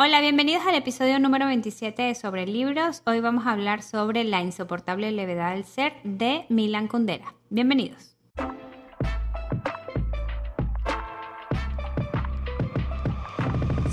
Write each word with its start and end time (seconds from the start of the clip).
Hola, 0.00 0.20
bienvenidos 0.20 0.64
al 0.64 0.76
episodio 0.76 1.18
número 1.18 1.46
27 1.46 2.02
de 2.02 2.14
Sobre 2.14 2.46
Libros. 2.46 3.02
Hoy 3.04 3.18
vamos 3.18 3.48
a 3.48 3.50
hablar 3.50 3.82
sobre 3.82 4.22
La 4.22 4.40
insoportable 4.40 5.10
levedad 5.10 5.54
del 5.54 5.64
ser 5.64 5.92
de 6.04 6.46
Milan 6.48 6.86
Kundera. 6.86 7.34
Bienvenidos. 7.50 8.16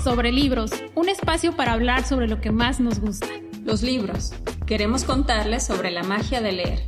Sobre 0.04 0.30
libros, 0.30 0.70
un 0.94 1.08
espacio 1.08 1.56
para 1.56 1.72
hablar 1.72 2.04
sobre 2.04 2.28
lo 2.28 2.40
que 2.40 2.52
más 2.52 2.78
nos 2.78 3.00
gusta. 3.00 3.26
Los 3.64 3.82
libros. 3.82 4.32
Queremos 4.64 5.02
contarles 5.02 5.66
sobre 5.66 5.90
la 5.90 6.04
magia 6.04 6.40
de 6.40 6.52
leer. 6.52 6.82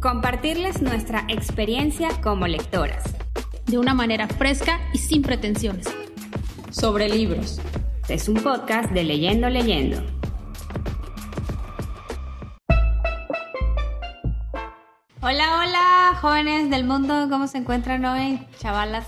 Compartirles 0.00 0.80
nuestra 0.80 1.24
experiencia 1.26 2.10
como 2.22 2.46
lectoras. 2.46 3.02
De 3.66 3.78
una 3.78 3.94
manera 3.94 4.28
fresca 4.28 4.78
y 4.92 4.98
sin 4.98 5.22
pretensiones. 5.22 5.92
Sobre 6.70 7.08
libros. 7.08 7.60
Es 8.10 8.28
un 8.28 8.34
podcast 8.42 8.90
de 8.90 9.04
Leyendo 9.04 9.48
Leyendo. 9.48 10.02
Hola, 15.22 15.58
hola, 15.60 16.18
jóvenes 16.20 16.70
del 16.70 16.84
mundo, 16.84 17.26
¿cómo 17.30 17.46
se 17.46 17.58
encuentran 17.58 18.04
hoy? 18.04 18.44
Chavalas, 18.58 19.06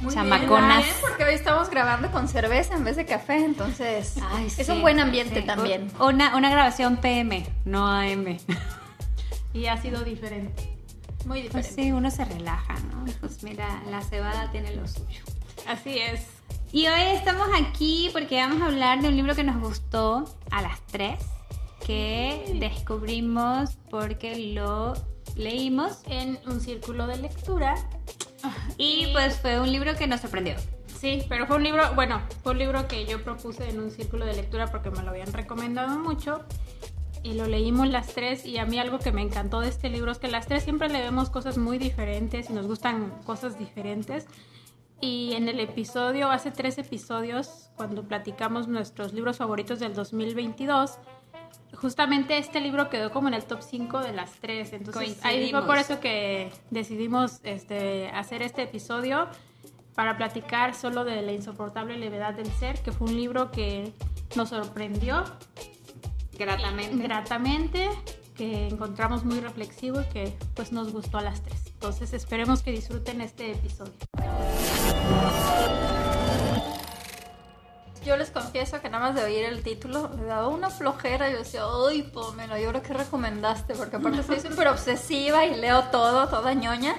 Muy 0.00 0.12
chamaconas. 0.12 0.84
bien, 0.84 0.96
porque 1.00 1.24
hoy 1.24 1.34
estamos 1.34 1.70
grabando 1.70 2.10
con 2.10 2.28
cerveza 2.28 2.74
en 2.74 2.84
vez 2.84 2.96
de 2.96 3.06
café, 3.06 3.44
entonces 3.44 4.16
Ay, 4.30 4.46
es 4.46 4.66
sí, 4.66 4.72
un 4.72 4.82
buen 4.82 4.98
ambiente 5.00 5.40
sí. 5.40 5.46
también. 5.46 5.88
Una, 6.00 6.36
una 6.36 6.50
grabación 6.50 6.96
PM, 6.98 7.46
no 7.64 7.86
AM. 7.86 8.38
Y 9.54 9.66
ha 9.66 9.80
sido 9.80 10.04
diferente. 10.04 10.76
Muy 11.24 11.40
Pues 11.48 11.64
diferente. 11.66 11.82
sí, 11.82 11.90
uno 11.92 12.10
se 12.10 12.24
relaja, 12.24 12.74
¿no? 12.92 13.04
Pues 13.20 13.42
mira, 13.42 13.82
la 13.90 14.02
cebada 14.02 14.50
tiene 14.52 14.76
lo 14.76 14.86
suyo. 14.86 15.22
Así 15.66 15.98
es. 15.98 16.26
Y 16.70 16.86
hoy 16.86 17.00
estamos 17.14 17.48
aquí 17.58 18.10
porque 18.12 18.36
vamos 18.36 18.60
a 18.60 18.66
hablar 18.66 19.00
de 19.00 19.08
un 19.08 19.16
libro 19.16 19.34
que 19.34 19.42
nos 19.42 19.58
gustó 19.58 20.24
a 20.50 20.60
las 20.60 20.78
tres, 20.86 21.18
que 21.86 22.58
descubrimos 22.60 23.78
porque 23.90 24.52
lo 24.52 24.92
leímos 25.34 26.02
En 26.06 26.38
un 26.46 26.60
círculo 26.60 27.06
de 27.06 27.16
lectura. 27.16 27.74
y 28.76 29.06
pues 29.12 29.38
fue 29.40 29.60
un 29.60 29.72
libro 29.72 29.96
que 29.96 30.06
nos 30.06 30.20
sorprendió. 30.20 30.56
Sí, 31.00 31.22
pero 31.28 31.46
fue 31.46 31.56
un 31.56 31.62
libro, 31.62 31.94
bueno, 31.94 32.20
fue 32.42 32.52
un 32.52 32.58
libro 32.58 32.86
que 32.86 33.06
yo 33.06 33.22
propuse 33.22 33.70
en 33.70 33.80
un 33.80 33.90
círculo 33.90 34.26
de 34.26 34.34
lectura 34.34 34.66
porque 34.66 34.90
me 34.90 35.02
lo 35.02 35.10
habían 35.10 35.32
recomendado 35.32 35.98
mucho. 35.98 36.44
Y 37.22 37.34
lo 37.34 37.46
leímos 37.46 37.88
las 37.88 38.08
tres 38.08 38.44
y 38.44 38.58
a 38.58 38.66
mí 38.66 38.78
algo 38.78 38.98
que 38.98 39.10
me 39.10 39.22
encantó 39.22 39.60
de 39.60 39.68
este 39.68 39.88
libro 39.88 40.12
es 40.12 40.18
que 40.18 40.28
las 40.28 40.46
tres 40.46 40.64
siempre 40.64 40.88
le 40.88 41.00
vemos 41.00 41.30
cosas 41.30 41.56
muy 41.56 41.78
diferentes 41.78 42.50
y 42.50 42.52
nos 42.52 42.66
gustan 42.66 43.10
cosas 43.24 43.58
diferentes. 43.58 44.26
Y 45.00 45.32
en 45.34 45.48
el 45.48 45.60
episodio, 45.60 46.30
hace 46.30 46.50
tres 46.50 46.76
episodios, 46.78 47.70
cuando 47.76 48.02
platicamos 48.02 48.66
nuestros 48.66 49.12
libros 49.12 49.36
favoritos 49.36 49.78
del 49.78 49.94
2022, 49.94 50.98
justamente 51.74 52.38
este 52.38 52.60
libro 52.60 52.88
quedó 52.88 53.10
como 53.12 53.28
en 53.28 53.34
el 53.34 53.44
top 53.44 53.62
5 53.62 54.00
de 54.00 54.12
las 54.12 54.32
tres. 54.40 54.72
Entonces 54.72 55.18
ahí 55.24 55.50
fue 55.50 55.64
por 55.66 55.78
eso 55.78 56.00
que 56.00 56.52
decidimos 56.70 57.40
este, 57.44 58.08
hacer 58.08 58.42
este 58.42 58.62
episodio 58.62 59.28
para 59.94 60.16
platicar 60.16 60.74
solo 60.74 61.04
de 61.04 61.22
la 61.22 61.32
insoportable 61.32 61.96
levedad 61.96 62.34
del 62.34 62.50
ser, 62.52 62.80
que 62.82 62.92
fue 62.92 63.08
un 63.08 63.16
libro 63.16 63.50
que 63.50 63.92
nos 64.36 64.50
sorprendió 64.50 65.24
Gratamente. 66.38 67.02
gratamente, 67.02 67.88
que 68.36 68.68
encontramos 68.68 69.24
muy 69.24 69.40
reflexivo 69.40 70.00
y 70.00 70.04
que 70.04 70.38
pues 70.54 70.70
nos 70.70 70.92
gustó 70.92 71.18
a 71.18 71.22
las 71.22 71.42
tres. 71.42 71.66
Entonces 71.66 72.12
esperemos 72.12 72.62
que 72.62 72.70
disfruten 72.70 73.20
este 73.20 73.52
episodio. 73.52 73.92
Yo 78.04 78.16
les 78.16 78.30
confieso 78.30 78.80
que 78.80 78.88
nada 78.88 79.08
más 79.08 79.14
de 79.14 79.22
oír 79.22 79.44
el 79.44 79.62
título 79.62 80.08
me 80.18 80.24
daba 80.24 80.48
una 80.48 80.70
flojera. 80.70 81.28
Yo 81.30 81.38
decía, 81.38 81.66
uy, 81.66 82.02
pómelo, 82.02 82.56
yo 82.56 82.70
creo 82.70 82.82
que 82.82 82.94
recomendaste, 82.94 83.74
porque 83.74 83.96
aparte 83.96 84.22
soy 84.22 84.40
súper 84.40 84.68
obsesiva 84.68 85.44
y 85.44 85.56
leo 85.56 85.82
todo, 85.84 86.26
toda 86.28 86.54
ñoña. 86.54 86.94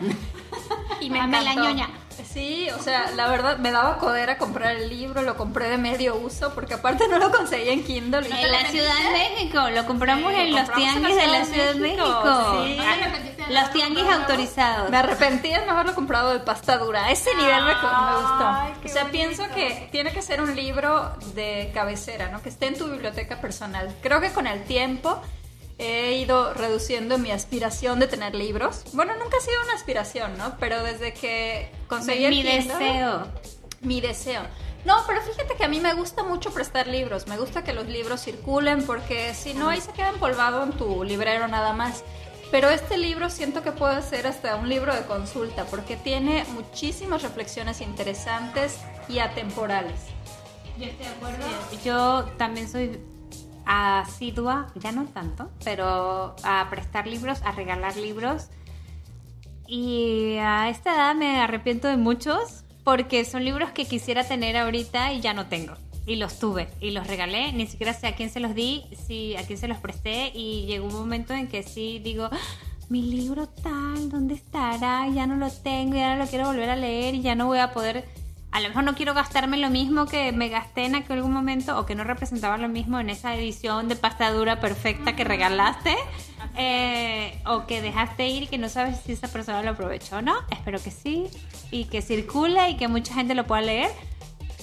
Y 1.01 1.09
me 1.09 1.19
Ame 1.21 1.41
la 1.41 1.51
encantó. 1.51 1.69
ñoña. 1.69 1.89
Sí, 2.33 2.67
o 2.77 2.83
sea, 2.83 3.11
la 3.11 3.27
verdad 3.29 3.57
me 3.57 3.71
daba 3.71 3.97
codera 3.97 4.37
comprar 4.37 4.75
el 4.75 4.89
libro, 4.89 5.21
lo 5.21 5.37
compré 5.37 5.69
de 5.69 5.77
medio 5.77 6.15
uso, 6.17 6.53
porque 6.53 6.73
aparte 6.73 7.07
no 7.07 7.17
lo 7.17 7.31
conseguí 7.31 7.69
en 7.69 7.83
Kindle. 7.85 8.27
En 8.27 8.51
la 8.51 8.65
Ciudad 8.69 8.93
de 8.97 9.11
México, 9.11 9.69
lo 9.69 9.85
compramos 9.85 10.33
Sí, 10.33 10.39
en 10.41 10.51
lo 10.51 10.57
los 10.59 10.69
compramos 10.69 10.95
en 10.95 11.01
tianguis 11.01 11.15
la 11.15 11.21
de 11.21 11.27
la 11.39 11.45
Ciudad 11.45 11.73
de 11.73 11.79
México. 11.79 12.03
México, 12.05 12.63
sí. 12.65 12.77
Ah, 12.81 12.95
¿No 13.07 13.45
te 13.45 13.53
Los 13.53 13.71
tianguis 13.71 14.05
autorizados. 14.09 14.89
Me 14.91 14.97
arrepentí 14.97 15.49
de 15.49 15.65
no 15.65 15.71
haberlo 15.71 15.95
comprado 15.95 16.33
de 16.33 16.39
pasta 16.41 16.77
dura. 16.77 17.05
A 17.05 17.11
ese 17.11 17.33
nivel 17.35 17.55
me, 17.63 17.71
me 17.71 17.77
Ay, 17.81 18.15
gustó. 18.21 18.81
qué 18.81 18.89
O 18.89 18.91
sea, 18.91 19.03
bonito. 19.05 19.11
pienso 19.11 19.43
que 19.55 19.87
tiene 19.91 20.11
que 20.11 20.21
ser 20.21 20.41
un 20.41 20.53
libro 20.55 21.13
de 21.33 21.71
cabecera, 21.73 22.27
¿no? 22.29 22.41
Que 22.41 22.49
esté 22.49 22.67
en 22.67 22.77
tu 22.77 22.85
biblioteca 22.91 23.39
personal. 23.39 23.95
Creo 24.01 24.19
que 24.19 24.31
con 24.33 24.45
el 24.45 24.63
tiempo 24.65 25.19
he 25.79 26.17
ido 26.17 26.53
reduciendo 26.53 27.17
mi 27.17 27.31
aspiración 27.31 27.99
de 27.99 28.07
tener 28.07 28.35
libros. 28.35 28.83
Bueno, 28.93 29.13
nunca 29.15 29.37
ha 29.37 29.41
sido 29.41 29.61
una 29.63 29.73
aspiración, 29.73 30.37
¿no? 30.37 30.55
Pero 30.59 30.83
desde 30.83 31.13
que 31.13 31.71
conseguí 31.87 32.25
el 32.25 32.31
Mi 32.35 32.43
Kindle- 32.43 32.67
deseo. 32.67 33.27
mi 33.81 34.01
deseo. 34.01 34.41
No, 34.85 34.95
pero 35.07 35.21
fíjate 35.21 35.55
que 35.55 35.63
a 35.65 35.67
mí 35.67 35.79
me 35.79 35.93
gusta 35.93 36.23
mucho 36.23 36.51
prestar 36.51 36.87
libros. 36.87 37.27
Me 37.27 37.37
gusta 37.37 37.63
que 37.63 37.73
los 37.73 37.87
libros 37.87 38.21
circulen 38.21 38.85
porque 38.85 39.33
si 39.33 39.53
no, 39.53 39.69
ahí 39.69 39.81
se 39.81 39.91
queda 39.91 40.09
empolvado 40.09 40.63
en 40.63 40.71
tu 40.73 41.03
librero 41.03 41.47
nada 41.47 41.73
más. 41.73 42.03
Pero 42.51 42.69
este 42.69 42.97
libro 42.97 43.29
siento 43.29 43.61
que 43.61 43.71
puede 43.71 44.01
ser 44.01 44.25
hasta 44.25 44.55
un 44.55 44.69
libro 44.69 44.93
de 44.95 45.03
consulta 45.05 45.65
porque 45.65 45.95
tiene 45.97 46.45
muchísimas 46.53 47.21
reflexiones 47.21 47.79
interesantes 47.81 48.77
y 49.07 49.19
atemporales. 49.19 49.99
Yo 50.77 50.85
estoy 50.85 51.05
de 51.05 51.11
acuerdo. 51.13 51.45
Yo 51.85 52.23
también 52.37 52.67
soy 52.69 52.99
asidua, 53.69 54.67
ya 54.75 54.91
no 54.91 55.05
tanto, 55.05 55.51
pero 55.63 56.35
a 56.43 56.67
prestar 56.71 57.05
libros, 57.05 57.39
a 57.43 57.51
regalar 57.51 57.95
libros. 57.97 58.47
Y 59.67 60.37
a 60.37 60.69
esta 60.69 60.95
edad 60.95 61.13
me 61.13 61.39
arrepiento 61.39 61.87
de 61.87 61.95
muchos 61.95 62.63
porque 62.83 63.23
son 63.25 63.45
libros 63.45 63.69
que 63.69 63.85
quisiera 63.85 64.23
tener 64.23 64.57
ahorita 64.57 65.13
y 65.13 65.21
ya 65.21 65.35
no 65.35 65.45
tengo. 65.45 65.75
Y 66.07 66.15
los 66.15 66.39
tuve 66.39 66.69
y 66.81 66.89
los 66.89 67.05
regalé, 67.05 67.53
ni 67.53 67.67
siquiera 67.67 67.93
sé 67.93 68.07
a 68.07 68.15
quién 68.15 68.31
se 68.31 68.39
los 68.39 68.55
di, 68.55 68.85
si 69.05 69.35
a 69.35 69.45
quién 69.45 69.59
se 69.59 69.67
los 69.67 69.77
presté 69.77 70.31
y 70.33 70.65
llegó 70.65 70.87
un 70.87 70.93
momento 70.95 71.35
en 71.35 71.47
que 71.47 71.61
sí 71.61 71.99
digo, 71.99 72.27
"Ah, 72.31 72.37
mi 72.89 73.03
libro 73.03 73.47
tal, 73.47 74.09
¿dónde 74.09 74.33
estará? 74.33 75.07
Ya 75.09 75.27
no 75.27 75.35
lo 75.35 75.51
tengo, 75.51 75.95
ya 75.95 76.15
no 76.15 76.23
lo 76.23 76.27
quiero 76.27 76.47
volver 76.47 76.71
a 76.71 76.75
leer 76.75 77.13
y 77.13 77.21
ya 77.21 77.35
no 77.35 77.45
voy 77.45 77.59
a 77.59 77.71
poder 77.71 78.09
a 78.51 78.59
lo 78.61 78.69
mejor 78.69 78.83
no 78.83 78.95
quiero 78.95 79.13
gastarme 79.13 79.57
lo 79.57 79.69
mismo 79.69 80.05
que 80.05 80.31
me 80.31 80.49
gasté 80.49 80.85
en 80.85 80.95
aquel 80.95 81.17
algún 81.17 81.33
momento 81.33 81.77
o 81.77 81.85
que 81.85 81.95
no 81.95 82.03
representaba 82.03 82.57
lo 82.57 82.67
mismo 82.67 82.99
en 82.99 83.09
esa 83.09 83.35
edición 83.35 83.87
de 83.87 83.95
pasta 83.95 84.31
dura 84.31 84.59
perfecta 84.59 85.15
que 85.15 85.23
regalaste 85.23 85.95
eh, 86.55 87.41
o 87.45 87.67
que 87.67 87.81
dejaste 87.81 88.27
ir 88.27 88.43
y 88.43 88.47
que 88.47 88.57
no 88.57 88.67
sabes 88.67 88.99
si 89.05 89.11
esa 89.11 89.27
persona 89.27 89.61
lo 89.61 89.71
aprovechó 89.71 90.17
o 90.17 90.21
no. 90.21 90.35
Espero 90.49 90.81
que 90.81 90.91
sí 90.91 91.27
y 91.69 91.85
que 91.85 92.01
circule 92.01 92.71
y 92.71 92.77
que 92.77 92.87
mucha 92.87 93.13
gente 93.13 93.35
lo 93.35 93.45
pueda 93.45 93.61
leer. 93.61 93.91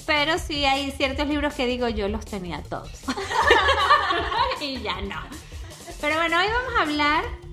Pero 0.05 0.37
sí 0.37 0.65
hay 0.65 0.91
ciertos 0.91 1.27
libros 1.27 1.53
que 1.53 1.65
digo 1.65 1.87
yo 1.87 2.07
los 2.07 2.25
tenía 2.25 2.61
todos 2.63 2.91
y 4.61 4.81
ya 4.81 5.01
no. 5.01 5.21
Pero 6.01 6.17
bueno, 6.17 6.37
hoy 6.39 6.47
vamos 6.47 6.79
a 6.79 6.81
hablar 6.83 7.46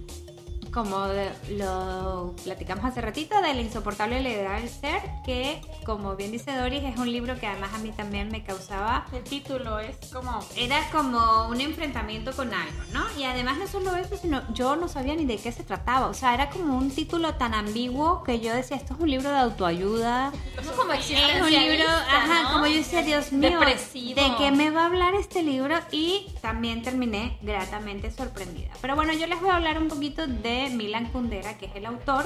como 0.74 1.06
de- 1.06 1.30
lo 1.56 2.34
platicamos 2.42 2.84
hace 2.84 3.00
ratito, 3.00 3.40
de 3.40 3.54
la 3.54 3.60
insoportable 3.60 4.20
levedad 4.20 4.58
del 4.58 4.68
ser, 4.68 5.00
que 5.24 5.60
como 5.86 6.16
bien 6.16 6.32
dice 6.32 6.54
Doris, 6.56 6.82
es 6.82 6.96
un 6.98 7.10
libro 7.10 7.38
que 7.38 7.46
además 7.46 7.70
a 7.74 7.78
mí 7.78 7.90
también 7.92 8.28
me 8.32 8.42
causaba, 8.42 9.06
El 9.12 9.22
título 9.22 9.78
es 9.78 9.96
como 10.12 10.40
era 10.56 10.80
como 10.90 11.46
un 11.48 11.60
enfrentamiento 11.60 12.32
con 12.32 12.52
algo, 12.52 12.82
¿no? 12.92 13.04
Y 13.18 13.24
además 13.24 13.56
no 13.58 13.68
solo 13.68 13.94
eso, 13.96 14.16
sino 14.16 14.42
yo 14.52 14.74
no 14.76 14.88
sabía 14.88 15.14
ni 15.14 15.24
de 15.26 15.36
qué 15.36 15.52
se 15.52 15.62
trataba, 15.62 16.06
o 16.08 16.14
sea, 16.14 16.34
era 16.34 16.50
como 16.50 16.76
un 16.76 16.90
título 16.90 17.34
tan 17.34 17.54
ambiguo 17.54 18.24
que 18.24 18.40
yo 18.40 18.52
decía, 18.52 18.76
esto 18.76 18.94
es 18.94 19.00
un 19.00 19.10
libro 19.10 19.30
de 19.30 19.38
autoayuda, 19.38 20.32
No 20.64 20.72
como 20.72 20.92
es 20.92 21.08
un 21.10 21.50
libro, 21.50 21.84
ajá, 21.88 22.52
como 22.52 22.66
yo 22.66 22.74
decía, 22.76 23.02
Dios 23.02 23.30
mío, 23.32 23.50
Depresivo. 23.60 24.20
¿de 24.20 24.36
qué 24.38 24.50
me 24.50 24.70
va 24.70 24.82
a 24.82 24.86
hablar 24.86 25.14
este 25.14 25.42
libro? 25.42 25.76
Y 25.92 26.26
también 26.40 26.82
terminé 26.82 27.38
gratamente 27.42 28.10
sorprendida. 28.10 28.70
Pero 28.80 28.96
bueno, 28.96 29.12
yo 29.12 29.26
les 29.26 29.40
voy 29.40 29.50
a 29.50 29.56
hablar 29.56 29.78
un 29.78 29.88
poquito 29.88 30.26
de 30.26 30.63
Milan 30.70 31.06
Kundera, 31.10 31.56
que 31.58 31.66
es 31.66 31.76
el 31.76 31.86
autor. 31.86 32.24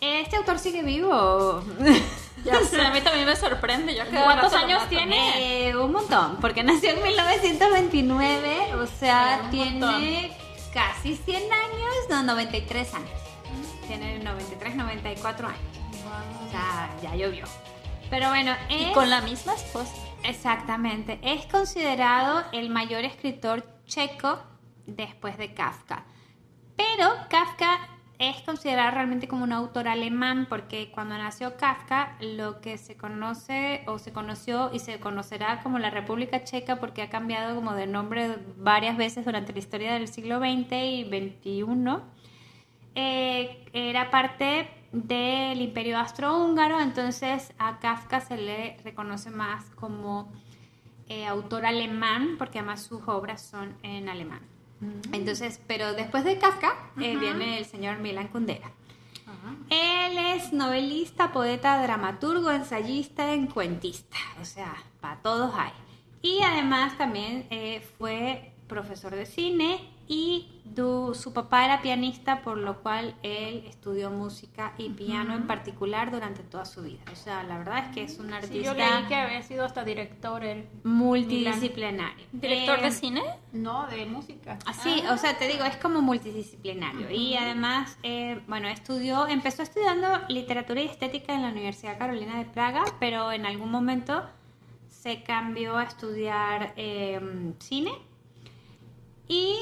Este 0.00 0.36
autor 0.36 0.58
sigue 0.58 0.82
vivo. 0.82 1.62
Ya 2.44 2.56
a 2.56 2.90
mí 2.90 3.02
también 3.02 3.26
me 3.26 3.36
sorprende. 3.36 3.94
Yo 3.94 4.02
¿Cuántos 4.06 4.54
años 4.54 4.88
tiene? 4.88 5.68
Eh, 5.68 5.76
un 5.76 5.92
montón, 5.92 6.38
porque 6.40 6.62
nació 6.62 6.90
en 6.90 7.02
1929, 7.02 8.76
o 8.76 8.86
sea, 8.86 9.48
tiene 9.50 9.78
montón. 9.78 10.72
casi 10.72 11.16
100 11.16 11.36
años, 11.52 11.94
no, 12.08 12.22
93 12.22 12.94
años. 12.94 13.10
Tiene 13.86 14.20
93, 14.20 14.74
94 14.74 15.48
años. 15.48 15.60
O 16.46 16.50
sea, 16.50 16.90
ya 17.02 17.14
llovió. 17.14 17.44
Pero 18.08 18.28
bueno, 18.28 18.54
Y 18.70 18.90
con 18.92 19.10
la 19.10 19.20
misma 19.20 19.54
esposa. 19.54 19.92
Exactamente. 20.24 21.18
Es 21.22 21.46
considerado 21.46 22.42
el 22.52 22.70
mayor 22.70 23.04
escritor 23.04 23.66
checo 23.86 24.38
después 24.86 25.36
de 25.38 25.54
Kafka. 25.54 26.04
Pero 26.80 27.10
Kafka 27.28 27.78
es 28.18 28.40
considerado 28.40 28.92
realmente 28.92 29.28
como 29.28 29.44
un 29.44 29.52
autor 29.52 29.86
alemán 29.86 30.46
porque 30.48 30.90
cuando 30.90 31.16
nació 31.18 31.58
Kafka 31.58 32.16
lo 32.20 32.62
que 32.62 32.78
se 32.78 32.96
conoce 32.96 33.82
o 33.86 33.98
se 33.98 34.14
conoció 34.14 34.70
y 34.72 34.78
se 34.78 34.98
conocerá 34.98 35.60
como 35.62 35.78
la 35.78 35.90
República 35.90 36.42
Checa 36.42 36.76
porque 36.76 37.02
ha 37.02 37.10
cambiado 37.10 37.54
como 37.54 37.74
de 37.74 37.86
nombre 37.86 38.38
varias 38.56 38.96
veces 38.96 39.26
durante 39.26 39.52
la 39.52 39.58
historia 39.58 39.92
del 39.92 40.08
siglo 40.08 40.38
XX 40.38 40.72
y 40.72 41.04
XXI, 41.04 41.98
eh, 42.94 43.66
era 43.74 44.10
parte 44.10 44.70
del 44.92 45.60
imperio 45.60 45.98
austrohúngaro, 45.98 46.80
entonces 46.80 47.52
a 47.58 47.78
Kafka 47.78 48.22
se 48.22 48.38
le 48.38 48.78
reconoce 48.84 49.28
más 49.28 49.66
como 49.74 50.32
eh, 51.08 51.26
autor 51.26 51.66
alemán 51.66 52.36
porque 52.38 52.60
además 52.60 52.82
sus 52.82 53.06
obras 53.06 53.42
son 53.42 53.76
en 53.82 54.08
alemán. 54.08 54.49
Entonces, 55.12 55.60
pero 55.66 55.92
después 55.92 56.24
de 56.24 56.38
Kafka 56.38 56.74
eh, 57.00 57.16
viene 57.16 57.58
el 57.58 57.66
señor 57.66 57.98
Milan 57.98 58.28
Kundera. 58.28 58.70
Él 59.68 60.18
es 60.18 60.52
novelista, 60.52 61.32
poeta, 61.32 61.80
dramaturgo, 61.82 62.50
ensayista, 62.50 63.32
encuentista. 63.32 64.16
O 64.40 64.44
sea, 64.44 64.74
para 65.00 65.16
todos 65.22 65.54
hay. 65.54 65.72
Y 66.22 66.42
además 66.42 66.98
también 66.98 67.46
eh, 67.50 67.86
fue 67.98 68.52
profesor 68.66 69.14
de 69.14 69.26
cine 69.26 69.80
y 70.10 70.48
su 71.14 71.32
papá 71.32 71.64
era 71.66 71.82
pianista, 71.82 72.42
por 72.42 72.56
lo 72.56 72.82
cual 72.82 73.14
él 73.22 73.64
estudió 73.68 74.10
música 74.10 74.72
y 74.78 74.88
piano 74.88 75.34
en 75.34 75.46
particular 75.46 76.10
durante 76.10 76.42
toda 76.42 76.64
su 76.64 76.82
vida. 76.82 76.98
O 77.12 77.16
sea, 77.16 77.42
la 77.44 77.58
verdad 77.58 77.86
es 77.86 77.94
que 77.94 78.02
es 78.04 78.18
un 78.18 78.32
artista. 78.32 78.54
Sí, 78.54 78.62
yo 78.64 78.74
leí 78.74 79.04
que 79.08 79.14
había 79.14 79.42
sido 79.42 79.64
hasta 79.64 79.84
director 79.84 80.42
él. 80.42 80.66
Multidisciplinario. 80.84 82.26
¿Director 82.32 82.78
Eh, 82.78 82.82
de 82.82 82.90
cine? 82.92 83.22
No, 83.52 83.86
de 83.88 84.06
música. 84.06 84.58
Así, 84.66 85.02
o 85.12 85.16
sea, 85.16 85.36
te 85.38 85.46
digo, 85.48 85.64
es 85.64 85.76
como 85.76 86.00
multidisciplinario. 86.00 87.10
Y 87.10 87.36
además, 87.36 87.96
eh, 88.02 88.40
bueno, 88.48 88.66
estudió, 88.68 89.28
empezó 89.28 89.62
estudiando 89.62 90.08
literatura 90.28 90.80
y 90.80 90.86
estética 90.86 91.34
en 91.34 91.42
la 91.42 91.48
Universidad 91.50 91.98
Carolina 91.98 92.38
de 92.38 92.46
Praga, 92.46 92.84
pero 92.98 93.32
en 93.32 93.44
algún 93.46 93.70
momento 93.70 94.24
se 94.88 95.22
cambió 95.22 95.76
a 95.76 95.84
estudiar 95.84 96.72
eh, 96.76 97.20
cine 97.60 97.92
y 99.30 99.54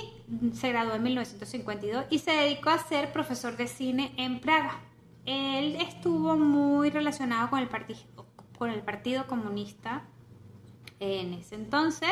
se 0.55 0.71
graduó 0.71 0.95
en 0.95 1.03
1952 1.03 2.07
y 2.09 2.21
se 2.21 2.33
dedicó 2.33 2.71
a 2.71 2.79
ser 2.79 3.13
profesor 3.13 3.57
de 3.59 3.67
cine 3.69 4.13
en 4.17 4.41
Praga. 4.41 4.81
Él 5.27 5.77
estuvo 5.77 6.39
muy 6.39 6.89
relacionado 6.89 7.51
con 7.51 7.59
el, 7.59 7.69
partido, 7.69 8.01
con 8.59 8.71
el 8.71 8.81
Partido 8.81 9.27
Comunista 9.27 10.05
en 11.01 11.35
ese 11.35 11.55
entonces, 11.57 12.11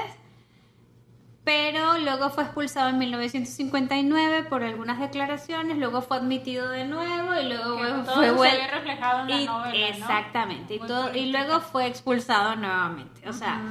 pero 1.45 1.97
luego 1.99 2.29
fue 2.31 2.43
expulsado 2.45 2.89
en 2.91 2.99
1959 2.99 4.43
por 4.51 4.63
algunas 4.65 4.99
declaraciones, 4.99 5.79
luego 5.79 6.03
fue 6.03 6.17
admitido 6.19 6.69
de 6.69 6.85
nuevo 6.85 7.35
y 7.41 7.49
luego 7.49 7.77
Que 7.79 7.83
fue 7.85 8.03
todo 8.05 8.23
se 8.23 8.33
vuel- 8.33 8.59
ve 8.59 8.67
reflejado 8.67 9.21
en 9.23 9.29
la 9.31 9.41
y- 9.41 9.47
novela, 9.47 9.71
¿no? 9.71 9.87
Exactamente, 9.87 10.75
y, 10.75 10.79
Muy 10.81 10.89
todo, 10.89 11.15
y 11.17 11.31
luego 11.33 11.61
fue 11.61 11.87
expulsado 11.87 12.55
nuevamente, 12.57 13.27
o 13.29 13.33
sea, 13.33 13.63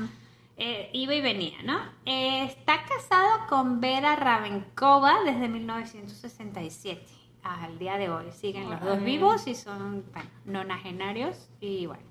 eh, 0.57 0.89
iba 0.93 1.13
y 1.13 1.21
venía, 1.21 1.61
¿no? 1.63 1.79
Eh, 2.05 2.45
está 2.45 2.83
casado 2.83 3.47
con 3.49 3.81
Vera 3.81 4.15
Ravenkova 4.15 5.23
desde 5.25 5.49
1967 5.49 7.05
al 7.43 7.77
día 7.77 7.97
de 7.97 8.09
hoy. 8.09 8.31
Siguen 8.31 8.69
los 8.69 8.81
dos 8.81 9.03
vivos 9.03 9.47
y 9.47 9.55
son, 9.55 10.05
bueno, 10.13 10.29
nonagenarios 10.45 11.49
y 11.59 11.85
bueno. 11.85 12.03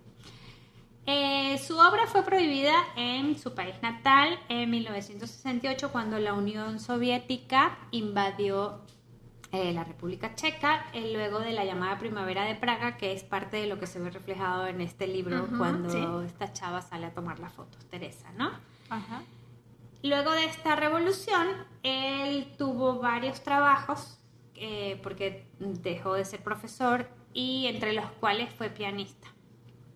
Eh, 1.07 1.59
su 1.59 1.77
obra 1.77 2.07
fue 2.07 2.23
prohibida 2.23 2.73
en 2.97 3.39
su 3.39 3.55
país 3.55 3.75
natal 3.83 4.39
en 4.49 4.71
1968 4.71 5.93
cuando 5.93 6.19
la 6.19 6.33
Unión 6.33 6.81
Soviética 6.81 7.79
invadió 7.91 8.81
eh, 9.55 9.73
la 9.73 9.85
República 9.85 10.35
Checa, 10.35 10.87
eh, 10.93 11.13
luego 11.15 11.39
de 11.39 11.53
la 11.53 11.65
llamada 11.65 11.97
Primavera 11.99 12.43
de 12.45 12.57
Praga, 12.57 12.97
que 12.97 13.13
es 13.13 13.23
parte 13.23 13.57
de 13.59 13.67
lo 13.69 13.79
que 13.79 13.87
se 13.87 14.01
ve 14.01 14.11
reflejado 14.11 14.67
en 14.67 14.81
este 14.81 15.07
libro 15.07 15.45
Ujú, 15.45 15.59
cuando 15.59 15.91
sí. 15.91 16.05
esta 16.27 16.53
chava 16.53 16.83
sale 16.83 17.07
a 17.07 17.15
tomar 17.15 17.39
las 17.39 17.53
fotos, 17.53 17.85
Teresa, 17.87 18.31
¿no? 18.37 18.51
Ajá. 18.91 19.23
Luego 20.03 20.33
de 20.33 20.45
esta 20.47 20.75
revolución, 20.77 21.47
él 21.83 22.53
tuvo 22.59 22.99
varios 22.99 23.43
trabajos 23.43 24.19
eh, 24.57 25.01
porque 25.03 25.47
dejó 25.61 26.15
de 26.15 26.25
ser 26.25 26.43
profesor 26.43 27.09
y 27.33 27.67
entre 27.69 27.93
los 27.93 28.07
cuales 28.21 28.53
fue 28.55 28.71
pianista. 28.71 29.29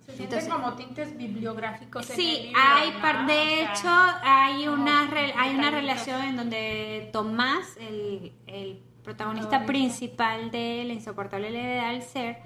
Se 0.07 0.17
sienten 0.17 0.39
Entonces- 0.39 0.53
como 0.53 0.75
tintes 0.77 1.17
bibliográficos 1.17 2.09
en 2.11 2.13
el 2.13 2.17
Sí, 2.17 2.43
libro, 2.45 2.61
hay 2.65 2.91
¿no? 2.93 3.01
par- 3.01 3.27
de 3.27 3.33
O 3.35 3.37
sea, 3.37 3.73
hecho 3.75 3.89
hay 4.23 4.69
una 4.69 5.09
hay 5.37 5.55
una 5.55 5.71
relación 5.71 6.23
en 6.23 6.37
donde 6.37 7.11
Tomás, 7.13 7.77
el, 7.79 8.33
el 8.47 8.83
protagonista 9.09 9.65
principal 9.65 10.51
de 10.51 10.85
La 10.85 10.93
insoportable 10.93 11.49
levedad 11.49 11.93
del 11.93 12.03
ser, 12.03 12.37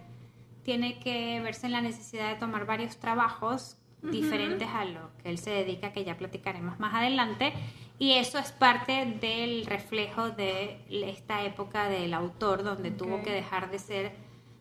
tiene 0.62 1.00
que 1.00 1.40
verse 1.40 1.66
en 1.66 1.72
la 1.72 1.80
necesidad 1.80 2.28
de 2.32 2.36
tomar 2.36 2.66
varios 2.66 2.98
trabajos 2.98 3.78
diferentes 4.00 4.68
a 4.68 4.84
lo 4.84 5.10
que 5.18 5.30
él 5.30 5.38
se 5.38 5.50
dedica, 5.50 5.92
que 5.92 6.04
ya 6.04 6.16
platicaremos 6.16 6.78
más 6.78 6.94
adelante, 6.94 7.52
y 7.98 8.12
eso 8.12 8.38
es 8.38 8.52
parte 8.52 9.16
del 9.20 9.66
reflejo 9.66 10.30
de 10.30 10.80
esta 10.88 11.44
época 11.44 11.88
del 11.88 12.14
autor, 12.14 12.62
donde 12.62 12.92
tuvo 12.92 13.22
que 13.22 13.32
dejar 13.32 13.68
de 13.72 13.80
ser 13.80 14.12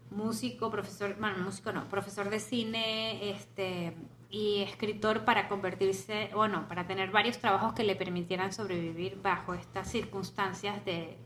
músico, 0.09 0.71
profesor, 0.71 1.15
bueno, 1.19 1.37
músico 1.43 1.71
no, 1.71 1.87
profesor 1.87 2.31
de 2.31 2.39
cine, 2.39 3.29
este 3.29 3.93
y 4.31 4.61
escritor 4.61 5.23
para 5.23 5.47
convertirse, 5.47 6.31
bueno, 6.33 6.67
para 6.67 6.87
tener 6.87 7.11
varios 7.11 7.37
trabajos 7.37 7.73
que 7.73 7.83
le 7.83 7.95
permitieran 7.95 8.53
sobrevivir 8.53 9.21
bajo 9.21 9.53
estas 9.53 9.91
circunstancias 9.91 10.83
de 10.85 11.17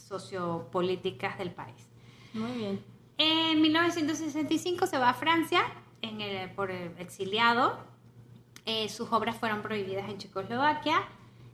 sociopolíticas 0.00 1.38
del 1.38 1.50
país. 1.52 1.86
Muy 2.32 2.52
bien. 2.52 2.84
En 3.18 3.60
1965 3.60 4.86
se 4.86 4.98
va 4.98 5.10
a 5.10 5.14
Francia 5.14 5.62
en 6.02 6.20
el- 6.20 6.50
por 6.52 6.70
el 6.70 6.92
exiliado. 6.98 7.78
Eh, 8.66 8.88
sus 8.88 9.12
obras 9.12 9.36
fueron 9.36 9.62
prohibidas 9.62 10.08
en 10.08 10.18
Checoslovaquia. 10.18 11.02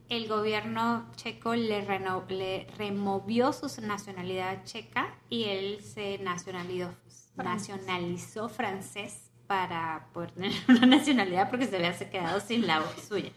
El 0.09 0.29
gobierno 0.29 1.07
checo 1.17 1.55
le, 1.57 1.85
reno- 1.85 2.25
le 2.29 2.67
removió 2.77 3.53
su 3.53 3.67
nacionalidad 3.81 4.65
checa 4.65 5.13
y 5.29 5.45
él 5.45 5.81
se 5.83 6.19
nacionalizó, 6.19 6.95
nacionalizó 7.37 8.49
francés 8.49 9.31
para 9.47 10.09
poder 10.13 10.33
tener 10.33 10.53
una 10.69 10.87
nacionalidad 10.87 11.51
porque 11.51 11.67
se 11.67 11.77
había 11.77 11.93
quedado 12.11 12.39
sin 12.41 12.67
la 12.67 12.83
suya. 13.09 13.31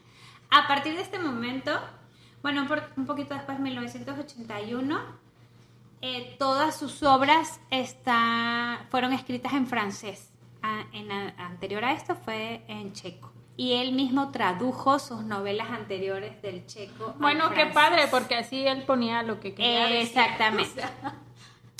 A 0.51 0.67
partir 0.67 0.95
de 0.95 1.01
este 1.01 1.17
momento, 1.19 1.71
bueno, 2.41 2.68
por- 2.68 2.83
un 2.97 3.06
poquito 3.06 3.33
después, 3.33 3.59
1981, 3.59 5.00
eh, 6.01 6.36
todas 6.39 6.77
sus 6.77 7.03
obras 7.03 7.59
está, 7.71 8.86
fueron 8.89 9.13
escritas 9.13 9.53
en 9.53 9.68
francés. 9.68 10.31
A- 10.62 10.83
en 10.94 11.12
a- 11.12 11.33
anterior 11.38 11.83
a 11.86 11.94
esto 11.94 12.15
fue 12.15 12.63
en 12.68 12.94
checo. 12.94 13.31
Y 13.57 13.74
él 13.74 13.91
mismo 13.94 14.31
tradujo 14.31 15.00
sus 15.00 15.24
novelas 15.24 15.69
anteriores 15.69 16.42
del 16.42 16.66
checo. 16.66 17.07
al 17.07 17.14
Bueno, 17.19 17.49
qué 17.49 17.56
francés. 17.68 17.73
padre, 17.75 18.07
porque 18.09 18.35
así 18.35 18.66
él 18.66 18.83
ponía 18.83 19.21
lo 19.23 19.40
que 19.42 19.54
quería 19.54 19.87
decir. 19.87 20.18
Exactamente. 20.18 20.81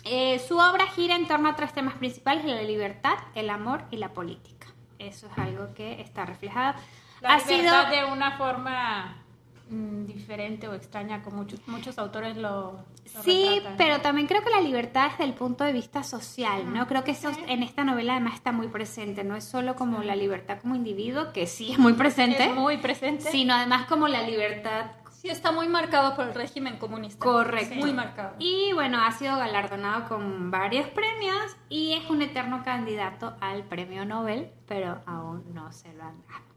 Eh, 0.05 0.39
su 0.39 0.57
obra 0.57 0.88
gira 0.88 1.17
en 1.17 1.27
torno 1.27 1.50
a 1.50 1.55
tres 1.57 1.74
temas 1.74 1.93
principales: 1.95 2.45
la 2.45 2.62
libertad, 2.62 3.15
el 3.36 3.50
amor 3.50 3.84
y 3.91 3.98
la 3.98 4.13
política. 4.13 4.67
Eso 4.98 5.27
es 5.27 5.38
algo 5.38 5.74
que 5.74 6.00
está 6.00 6.25
reflejado. 6.25 6.79
La 7.19 7.36
ha 7.36 7.39
sido 7.41 7.86
de 7.89 8.05
una 8.05 8.38
forma 8.38 9.18
mm, 9.69 10.05
diferente 10.05 10.67
o 10.67 10.73
extraña, 10.73 11.21
como 11.23 11.38
muchos, 11.38 11.65
muchos 11.67 11.97
autores 11.97 12.38
lo, 12.38 12.71
lo 12.73 13.23
Sí, 13.23 13.45
retratan. 13.55 13.77
pero 13.77 14.01
también 14.01 14.27
creo 14.27 14.43
que 14.43 14.49
la 14.49 14.61
libertad 14.61 15.11
desde 15.11 15.23
el 15.25 15.33
punto 15.33 15.63
de 15.63 15.73
vista 15.73 16.03
social, 16.03 16.73
¿no? 16.73 16.88
Creo 16.88 17.03
que 17.03 17.11
eso 17.11 17.31
en 17.47 17.63
esta 17.63 17.83
novela 17.83 18.13
además 18.13 18.35
está 18.35 18.51
muy 18.51 18.67
presente, 18.67 19.23
no 19.23 19.35
es 19.35 19.43
solo 19.43 19.75
como 19.75 20.03
la 20.03 20.15
libertad 20.15 20.59
como 20.61 20.75
individuo, 20.75 21.31
que 21.33 21.47
sí 21.47 21.71
es 21.71 21.79
muy 21.79 21.93
presente, 21.93 22.45
Es 22.45 22.55
muy 22.55 22.77
presente. 22.77 23.29
sino 23.31 23.53
además 23.53 23.85
como 23.88 24.07
la 24.07 24.21
libertad 24.23 24.91
Sí, 25.11 25.27
está 25.27 25.51
muy 25.51 25.67
marcado 25.67 26.15
por 26.15 26.29
el 26.29 26.33
régimen 26.33 26.77
comunista. 26.77 27.19
Correcto. 27.25 27.75
Muy 27.75 27.91
marcado. 27.91 28.35
Y 28.39 28.71
bueno, 28.73 29.01
ha 29.03 29.11
sido 29.11 29.35
galardonado 29.35 30.07
con 30.07 30.49
varios 30.49 30.88
premios 30.88 31.57
y 31.67 31.91
es 31.91 32.09
un 32.09 32.21
eterno 32.21 32.63
candidato 32.63 33.35
al 33.41 33.65
premio 33.65 34.05
Nobel, 34.05 34.49
pero 34.65 35.01
aún 35.05 35.43
no 35.53 35.73
se 35.73 35.91
lo 35.93 36.03
han 36.05 36.21
dado. 36.25 36.49